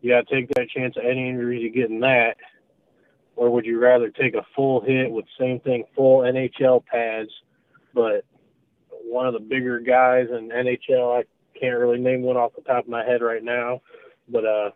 [0.00, 2.38] you got to take that chance of any injuries you get in that,
[3.36, 7.28] or would you rather take a full hit with same thing, full NHL pads,
[7.92, 8.24] but
[9.04, 11.24] one of the bigger guys in NHL, I
[11.60, 13.82] can't really name one off the top of my head right now,
[14.30, 14.70] but uh,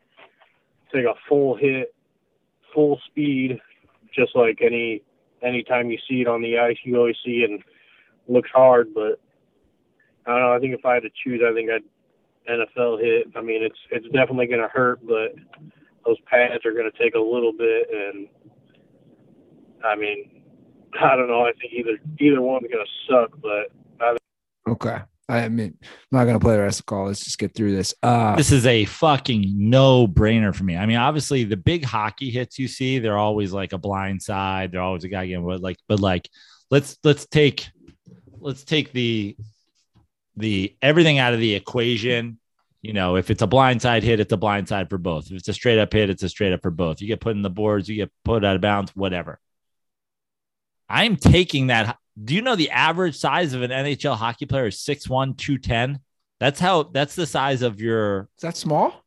[0.95, 1.95] take a full hit,
[2.75, 3.59] full speed,
[4.15, 5.03] just like any
[5.43, 7.63] anytime you see it on the ice, you always see it and
[8.29, 9.19] looks hard, but
[10.27, 10.53] I don't know.
[10.53, 11.83] I think if I had to choose, I think I'd
[12.51, 13.29] NFL hit.
[13.37, 15.35] I mean, it's it's definitely going to hurt, but
[16.05, 18.29] those pads are going to take a little bit, and
[19.85, 20.43] I mean,
[21.01, 21.43] I don't know.
[21.43, 23.71] I think either either one's going to suck, but
[24.01, 24.17] I
[24.69, 24.99] Okay.
[25.29, 27.07] I mean, I'm not gonna play the rest of the call.
[27.07, 27.93] Let's just get through this.
[28.01, 30.77] Uh this is a fucking no brainer for me.
[30.77, 34.71] I mean, obviously the big hockey hits you see, they're always like a blind side.
[34.71, 36.29] They're always a guy getting what like, but like,
[36.71, 37.69] let's let's take
[38.39, 39.37] let's take the
[40.37, 42.39] the everything out of the equation.
[42.83, 45.27] You know, if it's a blind side hit, it's a blind side for both.
[45.27, 47.01] If it's a straight up hit, it's a straight up for both.
[47.01, 49.41] You get put in the boards, you get put out of bounds, whatever.
[50.89, 51.99] I'm taking that.
[52.23, 56.01] Do you know the average size of an NHL hockey player is 6'1, 210?
[56.39, 59.05] That's how that's the size of your is that small?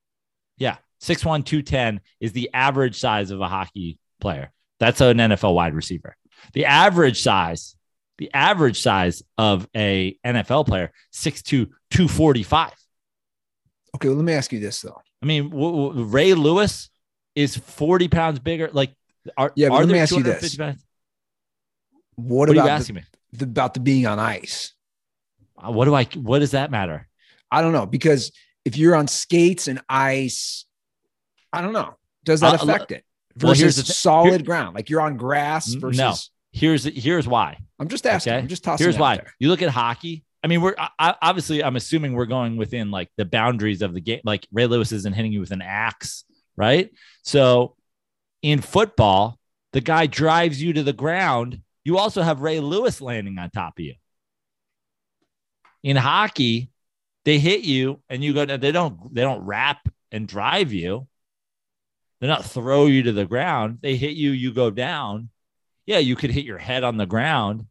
[0.57, 0.77] Yeah.
[1.01, 4.51] 6'1, 210 is the average size of a hockey player.
[4.79, 6.15] That's an NFL wide receiver.
[6.53, 7.75] The average size,
[8.19, 12.71] the average size of a NFL player, 6'2, 245.
[13.95, 15.01] Okay, well, let me ask you this though.
[15.23, 16.89] I mean, w- w- Ray Lewis
[17.35, 18.69] is 40 pounds bigger.
[18.71, 18.93] Like,
[19.35, 20.55] are, Yeah, are let me ask you this.
[20.55, 20.83] pounds?
[22.15, 23.07] What, What are you about asking the, me?
[23.33, 24.73] the- about the being on ice?
[25.57, 27.07] Uh, What do I, what does that matter?
[27.51, 28.31] I don't know because
[28.65, 30.65] if you're on skates and ice,
[31.51, 31.95] I don't know.
[32.25, 33.03] Does that Uh, affect it?
[33.41, 34.75] Well, versus here's the thi- solid here- ground.
[34.75, 35.97] Like you're on grass versus.
[35.97, 36.13] no.
[36.51, 37.57] Here's here's why.
[37.79, 38.33] I'm just asking.
[38.33, 38.83] I'm just tossing.
[38.83, 39.15] Here's why.
[39.15, 39.33] there.
[39.39, 40.25] You look at hockey.
[40.43, 41.63] I mean, we're I, obviously.
[41.63, 44.21] I'm assuming we're going within like the boundaries of the game.
[44.23, 46.23] Like Ray Lewis isn't hitting you with an axe,
[46.55, 46.89] right?
[47.23, 47.75] So,
[48.41, 49.37] in football,
[49.73, 51.61] the guy drives you to the ground.
[51.83, 53.95] You also have Ray Lewis landing on top of you.
[55.83, 56.71] In hockey,
[57.25, 58.45] they hit you and you go.
[58.45, 59.13] They don't.
[59.13, 61.07] They don't wrap and drive you.
[62.19, 63.79] They're not throw you to the ground.
[63.81, 64.31] They hit you.
[64.31, 65.29] You go down.
[65.89, 67.65] Yeah, you could hit your head on the ground.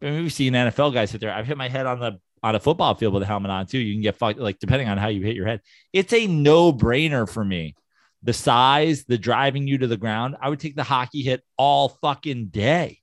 [0.00, 1.32] I mean, we've seen NFL guys sit there.
[1.34, 3.80] I've hit my head on the on a football field with a helmet on too.
[3.80, 5.60] You can get fucked, like depending on how you hit your head.
[5.92, 7.74] It's a no brainer for me.
[8.22, 10.36] The size, the driving you to the ground.
[10.40, 13.00] I would take the hockey hit all fucking day.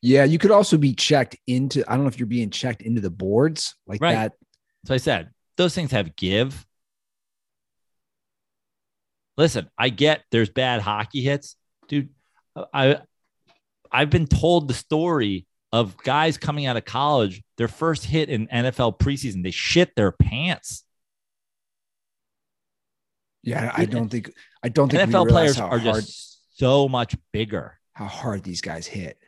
[0.00, 1.82] Yeah, you could also be checked into.
[1.88, 4.14] I don't know if you're being checked into the boards like Right.
[4.14, 4.34] that.
[4.84, 6.64] So I said those things have give.
[9.36, 11.56] Listen, I get there's bad hockey hits,
[11.88, 12.10] dude.
[12.72, 12.98] I
[13.90, 18.46] I've been told the story of guys coming out of college, their first hit in
[18.48, 20.84] NFL preseason, they shit their pants.
[23.42, 24.32] Yeah, I don't think.
[24.62, 27.78] I don't think NFL players are hard, just so much bigger.
[27.92, 29.18] how hard these guys hit.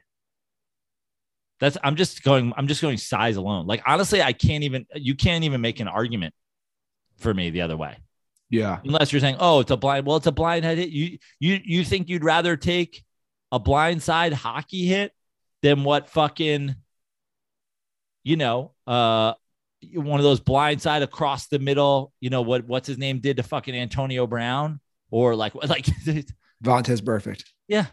[1.60, 2.52] That's I'm just going.
[2.56, 3.66] I'm just going size alone.
[3.66, 4.86] Like honestly, I can't even.
[4.94, 6.34] You can't even make an argument
[7.18, 7.96] for me the other way.
[8.54, 10.06] Yeah, Unless you're saying, oh, it's a blind.
[10.06, 10.90] Well, it's a blind head hit.
[10.90, 13.02] You you you think you'd rather take
[13.50, 15.12] a blind side hockey hit
[15.62, 16.74] than what fucking,
[18.22, 19.34] you know, uh,
[19.94, 22.12] one of those blind side across the middle.
[22.20, 25.86] You know what what's his name did to fucking Antonio Brown or like like
[26.62, 27.44] Vontaze Burfict.
[27.68, 27.86] yeah.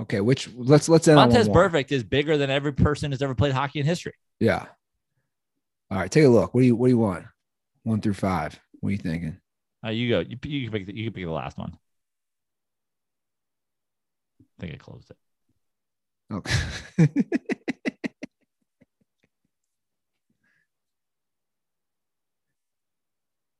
[0.00, 1.70] Okay, which let's let's end on Montez more.
[1.70, 4.14] Burfict is bigger than every person who's ever played hockey in history.
[4.40, 4.66] Yeah.
[5.90, 6.54] All right, take a look.
[6.54, 7.26] What do you what do you want?
[7.84, 8.58] One through five.
[8.80, 9.38] What are you thinking?
[9.84, 10.20] Uh, you go.
[10.20, 10.86] You, you can pick.
[10.86, 11.76] The, you can pick the last one.
[14.40, 15.16] I think I closed it.
[16.32, 16.54] Okay.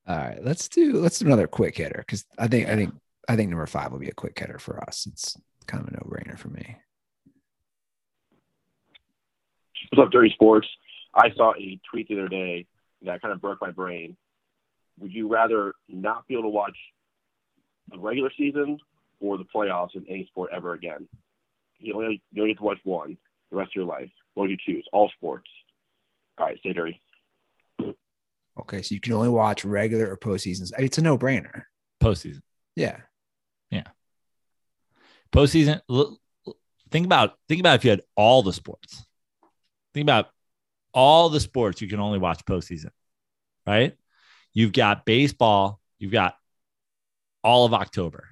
[0.08, 2.94] All right, let's do let's do another quick hitter because I think I think
[3.28, 5.06] I think number five will be a quick hitter for us.
[5.10, 5.36] It's
[5.66, 6.76] kind of a no brainer for me.
[9.90, 10.66] What's up, Dirty Sports?
[11.14, 12.66] I saw a tweet the other day
[13.04, 14.16] that kind of broke my brain.
[14.98, 16.76] Would you rather not be able to watch
[17.90, 18.78] the regular season
[19.20, 21.08] or the playoffs in any sport ever again?
[21.78, 23.16] You only you only get to watch one
[23.50, 24.10] the rest of your life.
[24.34, 24.86] What would you choose?
[24.92, 25.48] All sports.
[26.38, 27.00] All right, stay dirty.
[28.60, 30.72] Okay, so you can only watch regular or postseasons.
[30.78, 31.62] It's a no brainer.
[32.02, 32.42] Postseason.
[32.76, 32.98] Yeah.
[33.70, 33.84] Yeah.
[35.32, 35.80] Postseason.
[35.88, 36.56] l- l-
[36.90, 39.04] Think about think about if you had all the sports.
[39.94, 40.28] Think about
[40.94, 42.90] all the sports you can only watch postseason,
[43.66, 43.96] right?
[44.52, 45.80] You've got baseball.
[45.98, 46.36] You've got
[47.42, 48.28] all of October,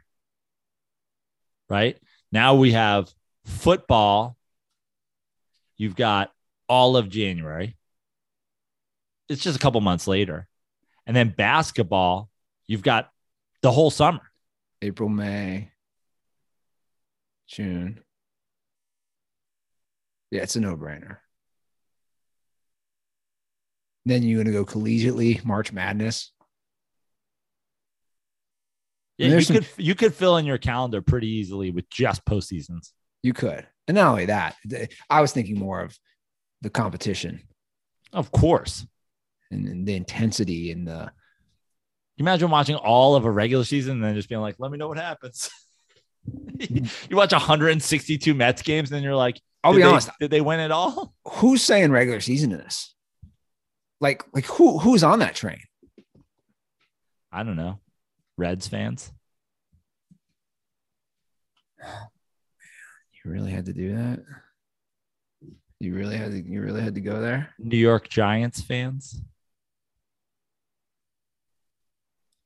[1.68, 1.98] right?
[2.32, 3.12] Now we have
[3.44, 4.36] football.
[5.76, 6.32] You've got
[6.68, 7.76] all of January.
[9.28, 10.46] It's just a couple months later.
[11.06, 12.30] And then basketball,
[12.66, 13.10] you've got
[13.62, 14.20] the whole summer.
[14.82, 15.70] April, May,
[17.48, 18.00] June.
[20.30, 21.18] Yeah, it's a no brainer.
[24.06, 26.32] Then you're gonna go collegiately March Madness.
[29.18, 32.90] Yeah, you some- could you could fill in your calendar pretty easily with just postseasons.
[33.22, 34.56] You could, and not only that,
[35.10, 35.98] I was thinking more of
[36.62, 37.42] the competition
[38.14, 38.86] Of course.
[39.50, 41.12] and, and the intensity and the.
[42.16, 44.76] You imagine watching all of a regular season and then just being like, let me
[44.78, 45.48] know what happens.
[46.58, 50.10] you watch 162 Mets games and then you're like, I'll did be they- honest.
[50.20, 51.14] Did they win it all?
[51.26, 52.94] Who's saying regular season to this?
[54.00, 55.60] Like, like who who's on that train?
[57.30, 57.78] I don't know.
[58.36, 59.12] Reds fans.
[61.78, 64.20] You really had to do that.
[65.78, 66.42] You really had to.
[66.42, 67.54] You really had to go there.
[67.58, 69.20] New York Giants fans.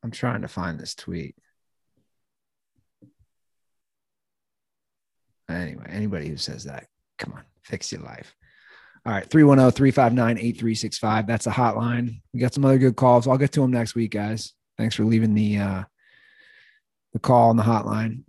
[0.03, 1.35] I'm trying to find this tweet.
[5.49, 6.87] Anyway, anybody who says that,
[7.17, 8.35] come on, fix your life.
[9.05, 11.27] All right, 310 359 8365.
[11.27, 12.21] That's a hotline.
[12.33, 13.27] We got some other good calls.
[13.27, 14.53] I'll get to them next week, guys.
[14.79, 15.83] Thanks for leaving the uh,
[17.13, 18.23] the call on the hotline.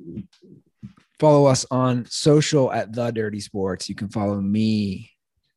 [1.18, 3.88] Follow us on social at the Dirty Sports.
[3.88, 5.10] You can follow me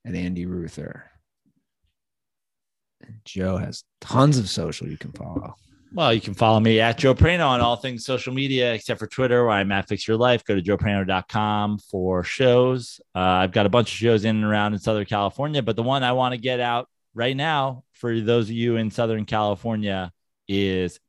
[0.05, 1.03] at Andy Ruther.
[3.01, 5.55] And Joe has tons of social you can follow.
[5.91, 9.07] Well, you can follow me at Joe Prano on all things social media, except for
[9.07, 10.43] Twitter, where I'm at Fix Your Life.
[10.43, 13.01] Go to joeprano.com for shows.
[13.15, 15.81] Uh, I've got a bunch of shows in and around in Southern California, but the
[15.81, 20.11] one I want to get out right now for those of you in Southern California
[20.47, 20.99] is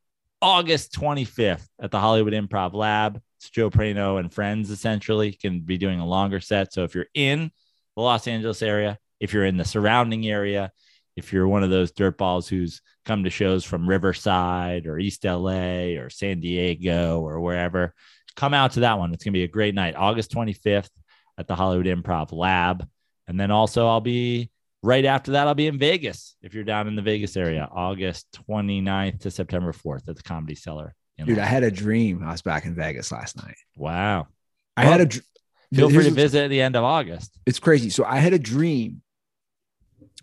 [0.41, 3.21] August 25th at the Hollywood Improv Lab.
[3.39, 6.73] It's Joe Prano and friends essentially can be doing a longer set.
[6.73, 7.51] So if you're in
[7.97, 10.73] the Los Angeles area, if you're in the surrounding area,
[11.17, 15.97] if you're one of those dirtballs who's come to shows from Riverside or East LA
[15.99, 17.95] or San Diego or wherever,
[18.37, 19.13] come out to that one.
[19.13, 20.91] It's going to be a great night, August 25th
[21.39, 22.87] at the Hollywood Improv Lab.
[23.27, 24.51] And then also, I'll be
[24.83, 28.27] right after that, I'll be in Vegas if you're down in the Vegas area, August
[28.49, 30.95] 29th to September 4th at the Comedy Cellar.
[31.27, 32.23] Dude, I had a dream.
[32.25, 33.57] I was back in Vegas last night.
[33.77, 34.29] Wow.
[34.77, 35.07] I had a.
[35.07, 35.25] dr-
[35.73, 37.39] Feel free to visit at the end of August.
[37.47, 37.91] It's crazy.
[37.91, 39.03] So I had a dream.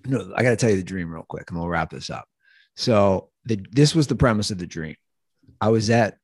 [0.08, 2.28] No, I got to tell you the dream real quick, and we'll wrap this up.
[2.76, 4.96] So the this was the premise of the dream.
[5.60, 6.18] I was at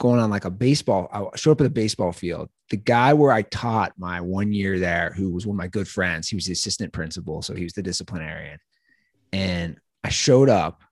[0.00, 1.08] going on like a baseball.
[1.12, 2.48] I showed up at the baseball field.
[2.70, 5.86] The guy where I taught my one year there, who was one of my good
[5.86, 8.58] friends, he was the assistant principal, so he was the disciplinarian.
[9.32, 10.82] And I showed up,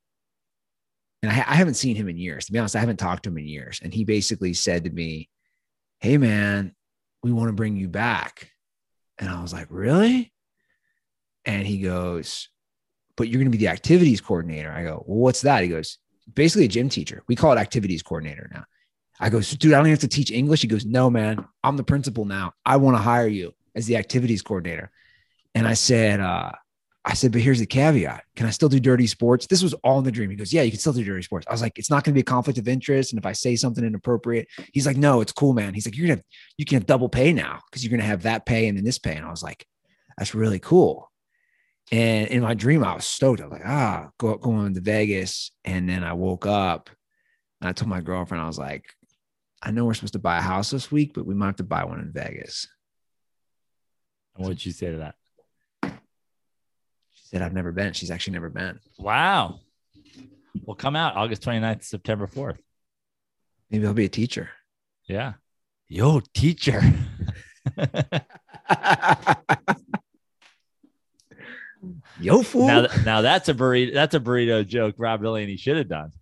[1.23, 2.47] and I, I haven't seen him in years.
[2.47, 3.81] To be honest, I haven't talked to him in years.
[3.83, 5.29] And he basically said to me,
[6.01, 6.75] "Hey, man,
[7.23, 8.51] we want to bring you back."
[9.19, 10.32] And I was like, "Really?"
[11.45, 12.49] And he goes,
[13.17, 15.99] "But you're going to be the activities coordinator." I go, "Well, what's that?" He goes,
[16.33, 17.23] "Basically a gym teacher.
[17.29, 18.65] We call it activities coordinator now."
[19.21, 21.45] I go, "Dude, I don't even have to teach English." He goes, "No, man.
[21.63, 22.53] I'm the principal now.
[22.65, 24.91] I want to hire you as the activities coordinator."
[25.55, 26.53] And I said, uh,
[27.05, 28.23] I said, but here's the caveat.
[28.37, 29.47] Can I still do dirty sports?
[29.47, 30.31] This was all in the dream.
[30.31, 31.47] He goes, Yeah, you can still do dirty sports.
[31.49, 33.13] I was like, It's not going to be a conflict of interest.
[33.13, 35.75] And if I say something inappropriate, he's like, No, it's cool, man.
[35.75, 36.23] He's like, You're to,
[36.57, 38.85] you can have double pay now because you're going to have that pay and then
[38.85, 39.17] this pay.
[39.17, 39.67] And I was like,
[40.17, 41.11] That's really cool.
[41.93, 43.43] And in my dream, I was stoked.
[43.43, 45.53] I was like, Ah, go, going to Vegas.
[45.63, 46.89] And then I woke up
[47.61, 48.95] and I told my girlfriend, I was like,
[49.63, 51.65] I know we're supposed to buy a house this week, but we might have to
[51.65, 52.67] buy one in Vegas.
[54.35, 55.15] And what did you say to that?
[57.13, 57.93] She said, I've never been.
[57.93, 58.81] She's actually never been.
[58.99, 59.61] Wow.
[60.65, 62.59] Well, come out August 29th to September 4th.
[63.71, 64.49] Maybe I'll be a teacher.
[65.05, 65.35] Yeah.
[65.89, 66.81] Yo, teacher.
[72.21, 72.67] Yo, fool.
[72.67, 73.93] now, now that's a burrito.
[73.95, 74.95] That's a burrito joke.
[74.99, 76.13] Rob Delaney should have done.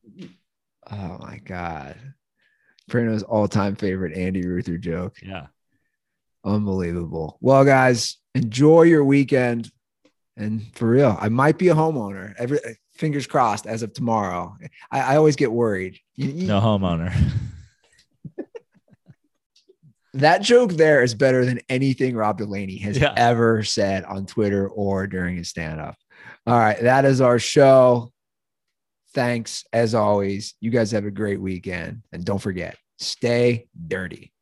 [0.90, 1.96] Oh my God.
[2.90, 5.16] Prano's all time favorite Andy Ruther joke.
[5.22, 5.46] Yeah.
[6.44, 7.38] Unbelievable.
[7.40, 9.70] Well, guys, enjoy your weekend.
[10.36, 12.34] And for real, I might be a homeowner.
[12.38, 12.58] Every
[12.94, 14.56] fingers crossed as of tomorrow.
[14.90, 15.98] I, I always get worried.
[16.16, 17.14] You- you- No homeowner.
[20.14, 23.14] that joke there is better than anything Rob Delaney has Yeah.
[23.16, 25.96] ever said on Twitter or during his stand up.
[26.46, 26.80] All right.
[26.82, 28.12] That is our show.
[29.14, 30.54] Thanks as always.
[30.60, 32.02] You guys have a great weekend.
[32.12, 34.32] And don't forget, stay dirty.